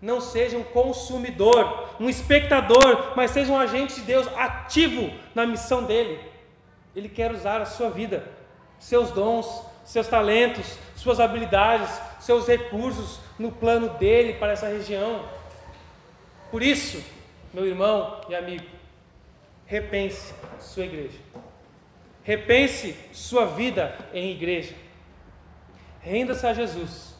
Não 0.00 0.20
seja 0.20 0.58
um 0.58 0.62
consumidor, 0.62 1.90
um 1.98 2.08
espectador, 2.08 3.14
mas 3.16 3.30
seja 3.30 3.52
um 3.52 3.58
agente 3.58 3.94
de 3.94 4.02
Deus 4.02 4.28
ativo 4.36 5.10
na 5.34 5.46
missão 5.46 5.84
dele. 5.84 6.20
Ele 6.94 7.08
quer 7.08 7.32
usar 7.32 7.60
a 7.60 7.66
sua 7.66 7.90
vida, 7.90 8.26
seus 8.78 9.10
dons, 9.10 9.64
seus 9.84 10.06
talentos, 10.06 10.78
suas 10.96 11.18
habilidades, 11.18 11.90
seus 12.20 12.46
recursos 12.46 13.20
no 13.38 13.50
plano 13.50 13.90
dele 13.90 14.34
para 14.34 14.52
essa 14.52 14.68
região. 14.68 15.24
Por 16.50 16.62
isso, 16.62 17.02
meu 17.52 17.66
irmão 17.66 18.20
e 18.28 18.34
amigo, 18.34 18.66
repense 19.66 20.34
sua 20.60 20.84
igreja. 20.84 21.18
Repense 22.22 22.96
sua 23.12 23.46
vida 23.46 23.96
em 24.12 24.32
igreja. 24.32 24.74
Renda-se 26.00 26.46
a 26.46 26.52
Jesus 26.52 27.14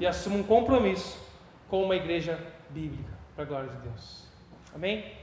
e 0.00 0.06
assuma 0.06 0.36
um 0.36 0.42
compromisso 0.42 1.27
com 1.68 1.82
uma 1.82 1.96
igreja 1.96 2.38
bíblica, 2.70 3.12
para 3.34 3.44
a 3.44 3.46
glória 3.46 3.70
de 3.70 3.76
Deus. 3.78 4.26
Amém? 4.74 5.17